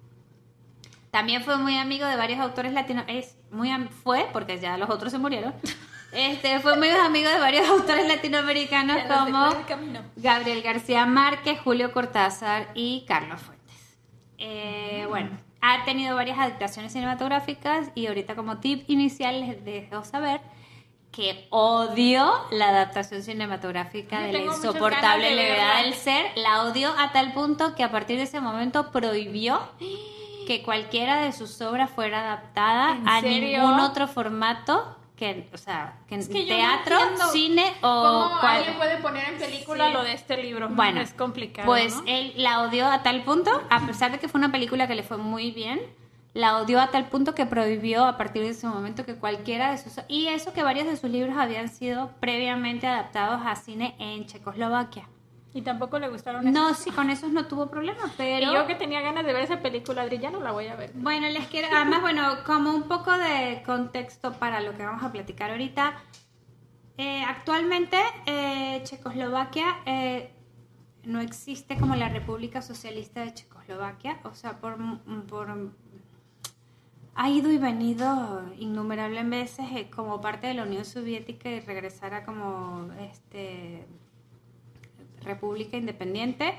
También 1.13 1.45
fue 1.45 1.59
muy 1.59 1.77
amigo 1.77 2.07
de 2.07 2.17
varios 2.17 2.41
autores 2.41 2.73
latinos, 2.73 3.05
es 3.07 3.37
muy 3.51 3.71
fue 4.03 4.27
porque 4.33 4.59
ya 4.59 4.79
los 4.79 4.89
otros 4.89 5.13
se 5.13 5.19
murieron. 5.19 5.55
Este 6.13 6.61
fue 6.61 6.77
muy 6.77 6.91
amigo 6.91 7.31
de 7.31 7.39
varios 7.39 7.67
autores 7.71 8.07
latinoamericanos 8.07 8.99
como. 9.05 9.51
Gabriel 10.17 10.61
García 10.61 11.07
Márquez, 11.07 11.59
Julio 11.61 11.91
Cortázar 11.91 12.69
y 12.75 13.07
Carlos 13.09 13.41
Fuentes. 13.41 13.99
Eh, 14.37 15.07
bueno, 15.09 15.31
ha 15.63 15.87
tenido 15.87 16.15
varias 16.15 16.39
adaptaciones 16.39 16.93
cinematográficas 16.93 17.89
y 17.95 18.09
ahorita 18.09 18.35
como 18.35 18.59
tip 18.59 18.85
inicial 18.91 19.41
les 19.41 19.65
dejo 19.65 20.05
saber 20.05 20.43
que 21.13 21.47
odio 21.49 22.31
la 22.51 22.69
adaptación 22.69 23.23
cinematográfica 23.23 24.21
Yo 24.21 24.27
de 24.27 24.33
la 24.33 24.39
insoportable 24.41 25.31
de 25.31 25.35
levedad 25.35 25.83
del 25.83 25.95
ser. 25.95 26.27
La 26.37 26.65
odió 26.65 26.93
a 26.99 27.13
tal 27.13 27.33
punto 27.33 27.75
que 27.75 27.85
a 27.85 27.91
partir 27.91 28.19
de 28.19 28.25
ese 28.25 28.41
momento 28.41 28.93
prohibió 28.93 29.61
que 30.47 30.63
cualquiera 30.63 31.23
de 31.23 31.33
sus 31.33 31.61
obras 31.61 31.91
fuera 31.91 32.21
adaptada 32.21 32.97
¿En 32.97 33.09
a 33.09 33.21
serio? 33.21 33.59
ningún 33.63 33.81
otro 33.81 34.07
formato 34.09 34.97
que, 35.17 35.49
o 35.53 35.57
sea, 35.59 35.99
que 36.09 36.17
no 36.17 36.27
teatro, 36.27 36.99
cine 37.31 37.65
o 37.83 38.03
¿Cómo 38.29 38.41
cual- 38.41 38.57
alguien 38.57 38.77
puede 38.77 38.97
poner 38.99 39.29
en 39.29 39.39
película 39.39 39.87
Sí. 39.87 39.93
lo 39.93 40.03
de 40.03 40.13
este 40.15 40.43
libro? 40.43 40.69
Bueno, 40.75 41.01
es 41.01 41.13
complicado. 41.15 41.67
Pues 41.67 41.95
¿no? 41.97 42.03
él 42.07 42.33
la 42.37 42.63
odió 42.63 42.87
a 42.89 43.03
tal 43.03 43.23
punto, 43.23 43.51
a 43.71 43.87
pesar 43.87 44.11
de 44.11 44.19
que 44.19 44.29
fue 44.29 44.39
una 44.39 44.51
película 44.51 44.87
que 44.89 44.95
le 44.97 45.03
fue 45.05 45.19
muy 45.19 45.51
bien, 45.53 45.81
la 46.35 46.57
odió 46.57 46.81
a 46.81 46.89
tal 46.89 47.05
punto 47.07 47.35
que 47.35 47.45
prohibió 47.47 48.05
a 48.07 48.17
partir 48.17 48.43
de 48.43 48.49
ese 48.49 48.67
momento 48.67 49.05
que 49.05 49.15
cualquiera 49.17 49.71
de 49.71 49.79
sus... 49.79 50.01
Y 50.09 50.29
eso 50.29 50.53
que 50.55 50.63
varios 50.63 50.87
de 50.87 50.97
sus 50.97 51.11
libros 51.11 51.37
habían 51.37 51.69
sido 51.69 52.11
previamente 52.21 52.87
adaptados 52.87 53.43
a 53.45 53.55
cine 53.55 53.95
en 53.99 54.27
Checoslovaquia. 54.27 55.07
Y 55.55 55.63
tampoco 55.63 55.99
le 55.99 56.09
gustaron 56.09 56.47
esos. 56.47 56.53
No, 56.53 56.75
sí, 56.75 56.91
con 56.91 57.11
esos 57.11 57.31
no 57.31 57.47
tuvo 57.47 57.69
problema, 57.69 58.11
pero... 58.17 58.51
Y 58.51 58.55
yo 58.55 58.67
que 58.67 58.75
tenía 58.75 59.03
ganas 59.03 59.25
de 59.27 59.33
ver 59.33 59.45
esa 59.45 59.61
película, 59.61 60.03
Adri, 60.03 60.19
ya 60.19 60.31
no 60.31 60.41
la 60.41 60.53
voy 60.53 60.67
a 60.69 60.77
ver. 60.77 60.93
Bueno, 60.95 61.29
les 61.29 61.47
quiero, 61.49 61.69
además, 61.75 62.01
bueno, 62.03 62.37
como 62.47 62.71
un 62.75 62.85
poco 62.85 63.13
de 63.13 63.63
contexto 63.67 64.33
para 64.33 64.61
lo 64.61 64.75
que 64.75 64.85
vamos 64.85 65.03
a 65.03 65.13
platicar 65.13 65.51
ahorita. 65.51 65.95
Eh, 66.97 67.23
actualmente, 67.23 67.99
eh, 68.27 68.81
Checoslovaquia 68.85 69.83
eh, 69.85 70.33
no 71.05 71.21
existe 71.21 71.77
como 71.77 71.97
la 71.97 72.09
República 72.09 72.63
Socialista 72.63 73.21
de 73.25 73.35
Checoslovaquia, 73.35 74.21
o 74.25 74.35
sea, 74.35 74.59
por, 74.59 74.77
por 75.27 75.49
ha 77.15 77.29
ido 77.29 77.51
y 77.51 77.59
venido 77.59 78.43
innumerables 78.59 79.29
veces 79.29 79.67
como 79.95 80.21
parte 80.21 80.47
de 80.47 80.55
la 80.55 80.63
Unión 80.63 80.85
Soviética 80.85 81.51
y 81.51 81.61
regresara 81.61 82.25
como 82.25 82.91
este 83.01 83.87
república 85.23 85.77
independiente. 85.77 86.55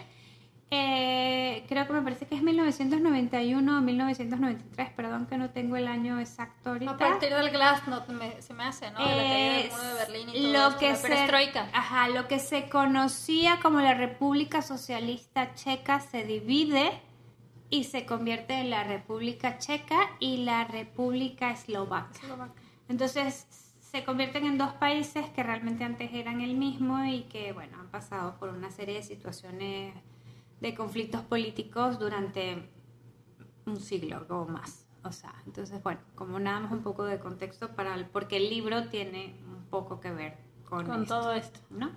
Eh, 0.75 1.63
creo 1.69 1.85
que 1.85 1.93
me 1.93 2.01
parece 2.01 2.25
que 2.25 2.33
es 2.33 2.41
1991 2.41 3.77
o 3.77 3.81
1993, 3.81 4.89
perdón 4.95 5.27
que 5.27 5.37
no 5.37 5.51
tengo 5.51 5.75
el 5.75 5.87
año 5.87 6.19
exacto 6.19 6.71
ahorita. 6.71 6.91
A 6.93 6.97
partir 6.97 7.29
del 7.31 7.51
Glasnost 7.51 8.09
me- 8.09 8.41
se 8.41 8.53
me 8.55 8.63
hace, 8.63 8.89
¿no? 8.89 8.97
De 8.97 9.05
la 9.05 9.11
caída 9.23 9.57
del 9.57 9.71
muro 9.71 9.83
de 9.83 9.93
Berlín 9.93 10.29
y 10.29 10.41
todo 10.41 10.51
lo 10.53 10.67
esto, 10.69 10.79
que 10.79 10.89
la 10.89 10.95
se, 10.95 11.09
ajá, 11.73 12.09
lo 12.09 12.27
que 12.27 12.39
se 12.39 12.69
conocía 12.69 13.59
como 13.61 13.81
la 13.81 13.93
República 13.93 14.63
Socialista 14.63 15.53
Checa 15.53 15.99
se 15.99 16.23
divide 16.23 16.91
y 17.69 17.83
se 17.83 18.07
convierte 18.07 18.55
en 18.55 18.71
la 18.71 18.83
República 18.83 19.59
Checa 19.59 19.99
y 20.19 20.37
la 20.37 20.63
República 20.65 21.51
Eslovaca. 21.51 22.19
Entonces 22.89 23.45
se 23.93 24.03
convierten 24.03 24.45
en 24.45 24.57
dos 24.57 24.73
países 24.73 25.29
que 25.35 25.43
realmente 25.43 25.83
antes 25.83 26.11
eran 26.13 26.41
el 26.41 26.57
mismo 26.57 27.05
y 27.05 27.25
que, 27.25 27.53
bueno, 27.53 27.77
han 27.79 27.89
pasado 27.89 28.39
por 28.39 28.49
una 28.49 28.71
serie 28.71 28.95
de 28.95 29.03
situaciones 29.03 29.93
de 30.59 30.73
conflictos 30.73 31.21
políticos 31.21 31.99
durante 31.99 32.71
un 33.67 33.77
siglo 33.77 34.25
o 34.29 34.45
más. 34.45 34.87
O 35.03 35.11
sea, 35.11 35.35
entonces, 35.45 35.83
bueno, 35.83 36.01
como 36.15 36.39
nada 36.39 36.61
más 36.61 36.71
un 36.71 36.81
poco 36.81 37.03
de 37.03 37.19
contexto 37.19 37.75
para 37.75 37.93
el, 37.93 38.07
porque 38.07 38.37
el 38.37 38.49
libro 38.49 38.89
tiene 38.89 39.39
un 39.45 39.63
poco 39.69 39.99
que 39.99 40.11
ver 40.11 40.37
con, 40.67 40.87
Con 40.87 41.03
esto, 41.03 41.19
todo 41.19 41.33
esto. 41.33 41.59
¿no? 41.69 41.91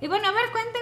Y 0.00 0.08
bueno, 0.08 0.28
a 0.28 0.32
ver, 0.32 0.50
cuéntenme, 0.50 0.77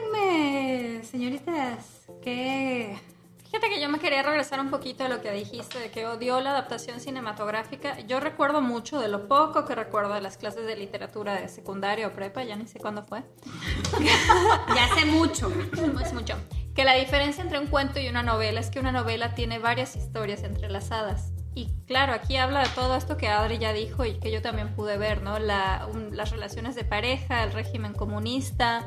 quería 4.16 4.30
regresar 4.30 4.60
un 4.60 4.70
poquito 4.70 5.04
a 5.04 5.08
lo 5.10 5.20
que 5.20 5.30
dijiste, 5.30 5.78
de 5.78 5.90
que 5.90 6.06
odió 6.06 6.40
la 6.40 6.52
adaptación 6.52 7.00
cinematográfica. 7.00 8.00
Yo 8.00 8.18
recuerdo 8.18 8.62
mucho 8.62 8.98
de 8.98 9.08
lo 9.08 9.28
poco 9.28 9.66
que 9.66 9.74
recuerdo 9.74 10.14
de 10.14 10.22
las 10.22 10.38
clases 10.38 10.64
de 10.64 10.74
literatura 10.74 11.34
de 11.34 11.48
secundaria 11.50 12.06
o 12.06 12.12
prepa, 12.12 12.42
ya 12.42 12.56
ni 12.56 12.66
sé 12.66 12.78
cuándo 12.78 13.02
fue. 13.04 13.22
ya 14.74 14.84
hace 14.84 15.04
mucho. 15.04 15.52
Es 16.02 16.14
mucho. 16.14 16.34
Que 16.74 16.84
la 16.84 16.94
diferencia 16.94 17.42
entre 17.42 17.58
un 17.58 17.66
cuento 17.66 18.00
y 18.00 18.08
una 18.08 18.22
novela 18.22 18.58
es 18.60 18.70
que 18.70 18.80
una 18.80 18.90
novela 18.90 19.34
tiene 19.34 19.58
varias 19.58 19.96
historias 19.96 20.42
entrelazadas. 20.44 21.32
Y 21.54 21.68
claro, 21.86 22.14
aquí 22.14 22.36
habla 22.38 22.62
de 22.62 22.68
todo 22.70 22.96
esto 22.96 23.18
que 23.18 23.28
Adri 23.28 23.58
ya 23.58 23.74
dijo 23.74 24.06
y 24.06 24.18
que 24.18 24.30
yo 24.30 24.40
también 24.40 24.74
pude 24.74 24.96
ver, 24.96 25.20
¿no? 25.22 25.38
La- 25.38 25.86
un- 25.92 26.16
las 26.16 26.30
relaciones 26.30 26.74
de 26.74 26.84
pareja, 26.84 27.42
el 27.44 27.52
régimen 27.52 27.92
comunista, 27.92 28.86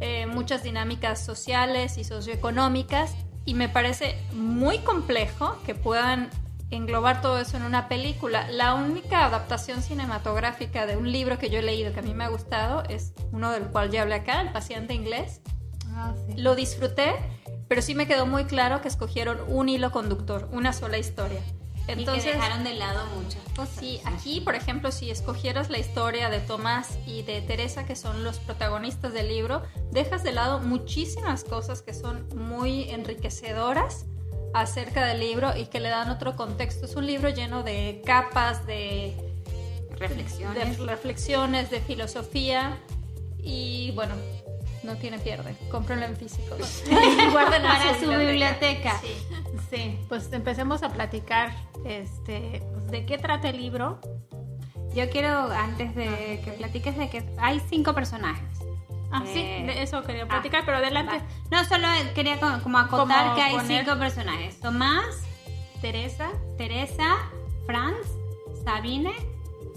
eh, 0.00 0.26
muchas 0.26 0.62
dinámicas 0.62 1.24
sociales 1.24 1.98
y 1.98 2.04
socioeconómicas. 2.04 3.16
Y 3.44 3.54
me 3.54 3.68
parece 3.68 4.16
muy 4.32 4.78
complejo 4.78 5.58
que 5.66 5.74
puedan 5.74 6.30
englobar 6.70 7.20
todo 7.20 7.38
eso 7.38 7.56
en 7.56 7.62
una 7.62 7.88
película. 7.88 8.50
La 8.50 8.74
única 8.74 9.24
adaptación 9.24 9.82
cinematográfica 9.82 10.86
de 10.86 10.96
un 10.96 11.10
libro 11.10 11.38
que 11.38 11.50
yo 11.50 11.58
he 11.58 11.62
leído 11.62 11.92
que 11.92 12.00
a 12.00 12.02
mí 12.02 12.14
me 12.14 12.24
ha 12.24 12.28
gustado 12.28 12.82
es 12.88 13.12
uno 13.32 13.50
del 13.50 13.64
cual 13.64 13.90
ya 13.90 14.02
hablé 14.02 14.16
acá, 14.16 14.40
El 14.40 14.52
paciente 14.52 14.94
inglés. 14.94 15.40
Lo 16.36 16.54
disfruté, 16.54 17.14
pero 17.68 17.82
sí 17.82 17.94
me 17.94 18.06
quedó 18.06 18.26
muy 18.26 18.44
claro 18.44 18.80
que 18.80 18.88
escogieron 18.88 19.38
un 19.46 19.68
hilo 19.68 19.92
conductor, 19.92 20.48
una 20.52 20.72
sola 20.72 20.98
historia. 20.98 21.40
Y 21.86 21.92
Entonces, 21.92 22.24
que 22.24 22.32
dejaron 22.32 22.64
de 22.64 22.74
lado 22.74 23.06
muchas 23.16 23.42
cosas. 23.54 23.76
sí, 23.78 24.00
aquí, 24.04 24.40
por 24.40 24.54
ejemplo, 24.54 24.90
si 24.90 25.10
escogieras 25.10 25.70
la 25.70 25.78
historia 25.78 26.30
de 26.30 26.40
Tomás 26.40 26.98
y 27.06 27.22
de 27.22 27.42
Teresa, 27.42 27.84
que 27.84 27.96
son 27.96 28.24
los 28.24 28.38
protagonistas 28.38 29.12
del 29.12 29.28
libro, 29.28 29.62
dejas 29.90 30.22
de 30.22 30.32
lado 30.32 30.60
muchísimas 30.60 31.44
cosas 31.44 31.82
que 31.82 31.94
son 31.94 32.26
muy 32.34 32.90
enriquecedoras 32.90 34.06
acerca 34.54 35.04
del 35.04 35.20
libro 35.20 35.56
y 35.56 35.66
que 35.66 35.80
le 35.80 35.88
dan 35.88 36.10
otro 36.10 36.36
contexto. 36.36 36.86
Es 36.86 36.96
un 36.96 37.06
libro 37.06 37.28
lleno 37.28 37.62
de 37.62 38.02
capas, 38.06 38.66
de 38.66 39.16
reflexiones. 39.98 40.78
de 40.78 40.86
reflexiones, 40.86 41.70
de 41.70 41.80
filosofía 41.80 42.78
y 43.38 43.90
bueno, 43.92 44.14
no 44.84 44.96
tiene 44.96 45.18
pierde. 45.18 45.54
Cómprenlo 45.70 46.06
en 46.06 46.16
físico. 46.16 46.56
Y 46.86 47.30
guárdenlo 47.30 47.68
en 47.68 47.74
para 47.74 48.00
su 48.00 48.08
biblioteca. 48.10 49.00
Sí. 49.00 49.14
Sí, 49.74 49.98
pues 50.08 50.32
empecemos 50.32 50.82
a 50.82 50.90
platicar 50.90 51.50
este, 51.84 52.62
pues, 52.72 52.86
de 52.90 53.06
qué 53.06 53.18
trata 53.18 53.48
el 53.48 53.56
libro. 53.58 54.00
Yo 54.94 55.10
quiero, 55.10 55.50
antes 55.50 55.94
de 55.94 56.40
que 56.44 56.52
platiques, 56.56 56.96
de 56.96 57.10
que 57.10 57.24
hay 57.38 57.60
cinco 57.68 57.94
personajes. 57.94 58.44
Ah, 59.10 59.22
sí, 59.26 59.40
Eh, 59.40 59.64
de 59.66 59.82
eso 59.82 60.02
quería 60.02 60.26
platicar, 60.26 60.62
pero 60.64 60.78
adelante. 60.78 61.16
va. 61.18 61.22
No, 61.50 61.64
solo 61.68 61.86
quería 62.14 62.38
como, 62.40 62.78
acotar 62.78 63.24
Como 63.24 63.34
que 63.36 63.42
hay 63.42 63.54
poner- 63.56 63.84
cinco 63.84 63.98
personajes. 63.98 64.60
Tomás, 64.60 65.04
Teresa 65.80 66.30
Teresa, 66.56 67.16
Franz, 67.66 67.96
Sabine 68.64 69.12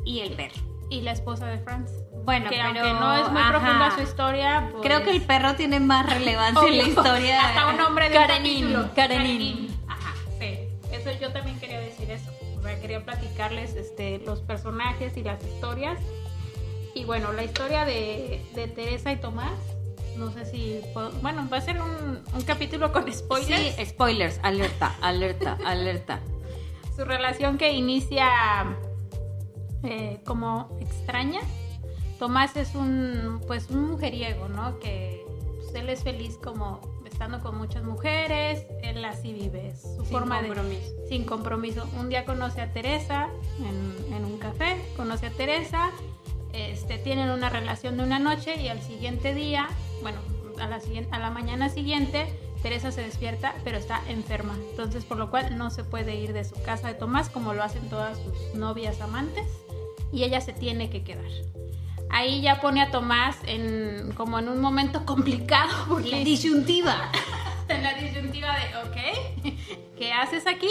y 0.05 0.19
el 0.21 0.33
perro. 0.33 0.55
y 0.89 1.01
la 1.01 1.11
esposa 1.11 1.45
de 1.47 1.59
Franz. 1.59 1.91
Bueno, 2.23 2.49
que 2.49 2.55
pero... 2.55 2.63
aunque 2.67 2.81
no 2.93 3.15
es 3.17 3.29
muy 3.31 3.41
ajá. 3.41 3.49
profunda 3.51 3.91
su 3.95 4.01
historia, 4.01 4.69
pues, 4.71 4.83
Creo 4.83 5.03
que 5.03 5.11
el 5.11 5.21
perro 5.21 5.55
tiene 5.55 5.79
más 5.79 6.05
relevancia 6.05 6.67
en 6.67 6.77
la 6.77 6.83
historia. 6.87 7.41
Hasta 7.49 7.67
un 7.67 7.77
nombre 7.77 8.09
de 8.09 8.15
Karenin. 8.15 8.89
Karenin. 8.95 9.66
Eso 11.09 11.19
yo 11.21 11.31
también 11.31 11.59
quería 11.59 11.79
decir 11.79 12.09
eso. 12.11 12.31
O 12.57 12.61
sea, 12.61 12.79
quería 12.81 13.03
platicarles 13.05 13.75
este, 13.75 14.19
los 14.19 14.41
personajes 14.41 15.15
y 15.15 15.23
las 15.23 15.41
historias. 15.43 15.97
Y 16.95 17.05
bueno, 17.05 17.31
la 17.31 17.43
historia 17.43 17.85
de, 17.85 18.41
de 18.55 18.67
Teresa 18.67 19.11
y 19.11 19.17
Tomás. 19.17 19.53
No 20.17 20.31
sé 20.31 20.45
si. 20.45 20.81
puedo- 20.93 21.11
bueno, 21.21 21.47
va 21.51 21.57
a 21.57 21.61
ser 21.61 21.79
un, 21.81 22.23
un 22.33 22.41
capítulo 22.41 22.91
con 22.91 23.11
spoilers. 23.13 23.75
Sí, 23.75 23.85
spoilers, 23.85 24.39
alerta, 24.43 24.95
alerta, 25.01 25.57
alerta. 25.65 26.19
Su 26.95 27.05
relación 27.05 27.57
que 27.59 27.71
inicia 27.73 28.27
eh, 29.83 30.19
como 30.25 30.75
extraña. 30.81 31.41
Tomás 32.17 32.57
es 32.57 32.73
un, 32.73 33.39
pues, 33.45 33.69
un 33.69 33.91
mujeriego, 33.91 34.49
¿no? 34.49 34.79
Que 34.79 35.23
pues, 35.57 35.75
él 35.75 35.87
es 35.89 36.03
feliz 36.03 36.37
como 36.43 36.81
estando 37.17 37.39
con 37.39 37.57
muchas 37.57 37.83
mujeres, 37.83 38.67
él 38.83 39.03
así 39.03 39.33
vive, 39.33 39.69
es 39.69 39.81
su 39.81 40.03
Sin 40.03 40.05
forma 40.05 40.37
compromiso. 40.39 40.95
de... 40.97 41.07
Sin 41.07 41.23
compromiso. 41.23 41.89
Un 41.99 42.09
día 42.09 42.25
conoce 42.25 42.61
a 42.61 42.71
Teresa 42.71 43.29
en, 43.57 44.13
en 44.13 44.23
un 44.23 44.37
café, 44.37 44.77
conoce 44.95 45.25
a 45.25 45.31
Teresa, 45.31 45.89
este, 46.53 46.99
tienen 46.99 47.31
una 47.31 47.49
relación 47.49 47.97
de 47.97 48.03
una 48.03 48.19
noche 48.19 48.61
y 48.61 48.67
al 48.67 48.79
siguiente 48.83 49.33
día, 49.33 49.67
bueno, 50.03 50.19
a 50.59 50.67
la, 50.67 50.79
a 51.09 51.17
la 51.17 51.31
mañana 51.31 51.69
siguiente, 51.69 52.27
Teresa 52.61 52.91
se 52.91 53.01
despierta, 53.01 53.55
pero 53.63 53.79
está 53.79 53.99
enferma. 54.07 54.55
Entonces, 54.69 55.03
por 55.03 55.17
lo 55.17 55.31
cual 55.31 55.57
no 55.57 55.71
se 55.71 55.83
puede 55.83 56.17
ir 56.17 56.33
de 56.33 56.43
su 56.43 56.53
casa 56.61 56.87
de 56.89 56.93
Tomás 56.93 57.29
como 57.29 57.55
lo 57.55 57.63
hacen 57.63 57.89
todas 57.89 58.19
sus 58.19 58.53
novias 58.53 59.01
amantes 59.01 59.47
y 60.11 60.23
ella 60.23 60.39
se 60.39 60.53
tiene 60.53 60.91
que 60.91 61.03
quedar. 61.03 61.31
Ahí 62.09 62.41
ya 62.41 62.61
pone 62.61 62.81
a 62.81 62.91
Tomás 62.91 63.37
en 63.45 64.13
como 64.15 64.39
en 64.39 64.49
un 64.49 64.59
momento 64.59 65.05
complicado 65.05 65.73
porque 65.89 66.09
La 66.09 66.17
disyuntiva. 66.19 67.11
en 67.67 67.83
la 67.83 67.93
disyuntiva 67.93 68.55
de, 68.55 68.77
ok, 68.77 69.57
¿qué 69.97 70.13
haces 70.13 70.47
aquí? 70.47 70.69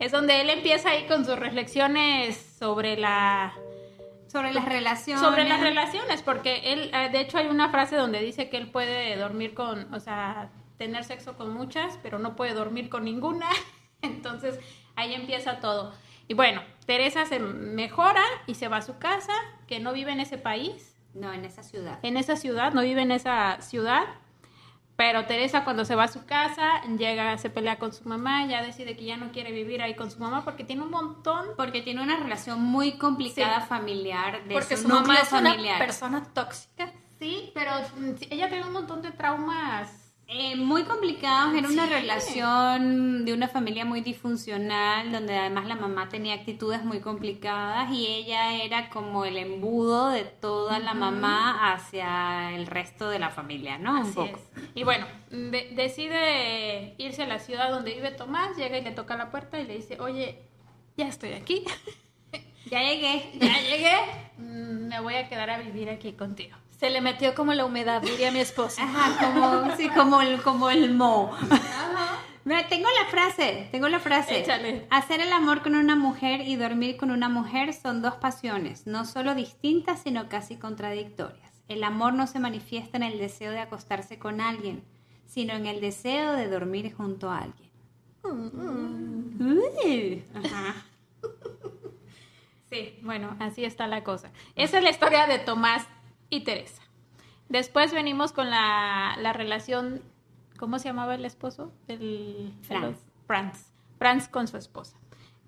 Es 0.00 0.12
donde 0.12 0.40
él 0.40 0.50
empieza 0.50 0.90
ahí 0.90 1.06
con 1.06 1.24
sus 1.26 1.38
reflexiones 1.38 2.36
sobre 2.58 2.96
la 2.96 3.52
Sobre 4.28 4.52
las 4.52 4.64
relaciones. 4.64 5.22
sobre 5.22 5.44
las 5.44 5.60
relaciones, 5.60 6.22
porque 6.22 6.72
él, 6.72 6.90
eh, 6.94 7.10
de 7.10 7.20
hecho 7.20 7.36
hay 7.36 7.48
una 7.48 7.68
frase 7.68 7.96
donde 7.96 8.20
dice 8.20 8.48
que 8.48 8.56
él 8.56 8.70
puede 8.70 9.16
dormir 9.16 9.54
con, 9.54 9.92
o 9.92 10.00
sea, 10.00 10.50
tener 10.78 11.04
sexo 11.04 11.36
con 11.36 11.52
muchas, 11.52 11.98
pero 12.02 12.18
no 12.18 12.36
puede 12.36 12.54
dormir 12.54 12.88
con 12.88 13.04
ninguna. 13.04 13.46
Entonces 14.02 14.58
ahí 14.96 15.12
empieza 15.14 15.60
todo. 15.60 15.92
Y 16.30 16.34
bueno, 16.34 16.62
Teresa 16.86 17.26
se 17.26 17.40
mejora 17.40 18.22
y 18.46 18.54
se 18.54 18.68
va 18.68 18.76
a 18.76 18.82
su 18.82 18.98
casa, 18.98 19.32
que 19.66 19.80
no 19.80 19.92
vive 19.92 20.12
en 20.12 20.20
ese 20.20 20.38
país, 20.38 20.94
No, 21.12 21.32
en 21.32 21.44
esa 21.44 21.64
ciudad. 21.64 21.98
en 22.04 22.16
esa 22.16 22.36
ciudad, 22.36 22.72
no 22.72 22.82
vive 22.82 23.02
en 23.02 23.10
esa 23.10 23.60
ciudad, 23.60 24.04
Pero 24.94 25.24
Teresa 25.26 25.64
cuando 25.64 25.84
se 25.84 25.94
va 25.96 26.04
a 26.04 26.08
su 26.08 26.26
casa, 26.26 26.82
llega, 26.98 27.36
se 27.38 27.48
pelea 27.50 27.78
con 27.80 27.92
su 27.92 28.06
mamá, 28.08 28.46
ya 28.46 28.62
decide 28.62 28.96
que 28.96 29.06
ya 29.06 29.16
no 29.16 29.32
quiere 29.32 29.50
vivir 29.50 29.80
ahí 29.82 29.96
con 29.96 30.10
su 30.10 30.20
mamá 30.20 30.44
porque 30.44 30.62
tiene 30.62 30.82
un 30.82 30.90
montón. 30.90 31.46
Porque 31.56 31.80
tiene 31.82 32.00
una 32.02 32.16
relación 32.18 32.60
muy 32.62 32.92
complicada 32.98 33.62
Sí. 33.62 33.66
familiar 33.66 34.44
de 34.44 34.54
Porque 34.54 34.76
su, 34.76 34.82
su 34.82 34.88
mamá 34.88 35.14
es 35.16 35.28
familiar. 35.30 35.76
una 35.76 35.78
persona 35.78 36.22
tóxica. 36.32 36.92
Sí, 37.18 37.50
pero 37.54 37.70
mm, 37.96 38.10
ella 38.30 38.48
tiene 38.50 38.64
un 38.66 38.72
montón 38.74 39.00
de 39.02 39.10
traumas. 39.10 39.90
Eh, 40.32 40.54
muy 40.54 40.84
complicados, 40.84 41.54
era 41.56 41.68
una 41.68 41.86
Sí. 41.86 41.90
relación 41.92 43.24
de 43.24 43.32
una 43.32 43.48
familia 43.48 43.84
muy 43.84 44.00
disfuncional, 44.00 45.10
donde 45.10 45.36
además 45.36 45.66
la 45.66 45.74
mamá 45.74 46.08
tenía 46.08 46.34
actitudes 46.34 46.84
muy 46.84 47.00
complicadas 47.00 47.90
y 47.90 48.06
ella 48.06 48.54
era 48.62 48.90
como 48.90 49.24
el 49.24 49.36
embudo 49.38 50.10
de 50.10 50.22
toda 50.22 50.78
la 50.78 50.94
mamá 50.94 51.72
hacia 51.72 52.54
el 52.54 52.68
resto 52.68 53.08
de 53.10 53.18
la 53.18 53.30
familia, 53.30 53.78
¿no? 53.78 53.90
Un 53.90 54.02
Así 54.02 54.12
poco. 54.14 54.36
es. 54.38 54.62
Y 54.76 54.84
bueno, 54.84 55.04
de- 55.30 55.72
decide 55.74 56.94
irse 56.98 57.24
a 57.24 57.26
la 57.26 57.40
ciudad 57.40 57.68
donde 57.70 57.92
vive 57.94 58.12
Tomás, 58.12 58.56
llega 58.56 58.78
y 58.78 58.82
le 58.84 58.92
toca 58.92 59.16
la 59.16 59.32
puerta 59.32 59.58
y 59.58 59.66
le 59.66 59.74
dice, 59.78 59.98
oye, 59.98 60.38
ya 60.96 61.08
estoy 61.08 61.32
aquí, 61.32 61.64
Ya 62.70 62.78
llegué. 62.84 63.32
ya 63.40 63.58
llegué, 63.62 63.96
mm, 64.38 64.86
me 64.86 65.00
voy 65.00 65.14
a 65.16 65.28
quedar 65.28 65.50
a 65.50 65.58
vivir 65.58 65.90
aquí 65.90 66.12
contigo. 66.12 66.56
Se 66.80 66.88
le 66.88 67.02
metió 67.02 67.34
como 67.34 67.52
la 67.52 67.66
humedad, 67.66 68.00
diría 68.00 68.30
mi 68.30 68.38
esposa. 68.38 68.82
Ajá, 68.82 69.34
como, 69.34 69.76
sí, 69.76 69.90
como 69.90 70.22
el, 70.22 70.40
como 70.40 70.70
el 70.70 70.94
mo. 70.94 71.30
Mira, 72.46 72.68
tengo 72.68 72.88
la 72.98 73.10
frase, 73.10 73.68
tengo 73.70 73.86
la 73.90 74.00
frase. 74.00 74.40
Échale. 74.40 74.86
Hacer 74.88 75.20
el 75.20 75.30
amor 75.30 75.60
con 75.60 75.74
una 75.74 75.94
mujer 75.94 76.40
y 76.40 76.56
dormir 76.56 76.96
con 76.96 77.10
una 77.10 77.28
mujer 77.28 77.74
son 77.74 78.00
dos 78.00 78.14
pasiones, 78.14 78.86
no 78.86 79.04
solo 79.04 79.34
distintas, 79.34 80.00
sino 80.00 80.30
casi 80.30 80.56
contradictorias. 80.56 81.52
El 81.68 81.84
amor 81.84 82.14
no 82.14 82.26
se 82.26 82.40
manifiesta 82.40 82.96
en 82.96 83.02
el 83.02 83.18
deseo 83.18 83.52
de 83.52 83.60
acostarse 83.60 84.18
con 84.18 84.40
alguien, 84.40 84.82
sino 85.26 85.52
en 85.52 85.66
el 85.66 85.82
deseo 85.82 86.32
de 86.32 86.48
dormir 86.48 86.94
junto 86.94 87.30
a 87.30 87.40
alguien. 87.40 87.70
Uy. 89.84 90.24
Ajá. 90.34 90.86
Sí, 92.70 93.00
bueno, 93.02 93.36
así 93.40 93.64
está 93.64 93.88
la 93.88 94.04
cosa. 94.04 94.30
Esa 94.54 94.78
es 94.78 94.84
la 94.84 94.90
historia 94.90 95.26
de 95.26 95.40
Tomás 95.40 95.88
y 96.30 96.40
Teresa. 96.40 96.82
Después 97.48 97.92
venimos 97.92 98.32
con 98.32 98.48
la, 98.48 99.16
la 99.18 99.32
relación, 99.32 100.02
¿cómo 100.58 100.78
se 100.78 100.88
llamaba 100.88 101.16
el 101.16 101.24
esposo? 101.24 101.72
El, 101.88 102.54
Franz. 102.62 102.98
Franz. 103.26 103.72
Franz 103.98 104.28
con 104.28 104.48
su 104.48 104.56
esposa. 104.56 104.96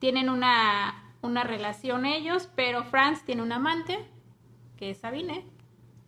Tienen 0.01 0.29
una, 0.29 1.15
una 1.23 1.45
relación 1.45 2.05
ellos, 2.05 2.51
pero 2.57 2.85
Franz 2.85 3.25
tiene 3.25 3.43
un 3.43 3.53
amante, 3.53 3.99
que 4.77 4.91
es 4.91 4.99
Sabine. 4.99 5.47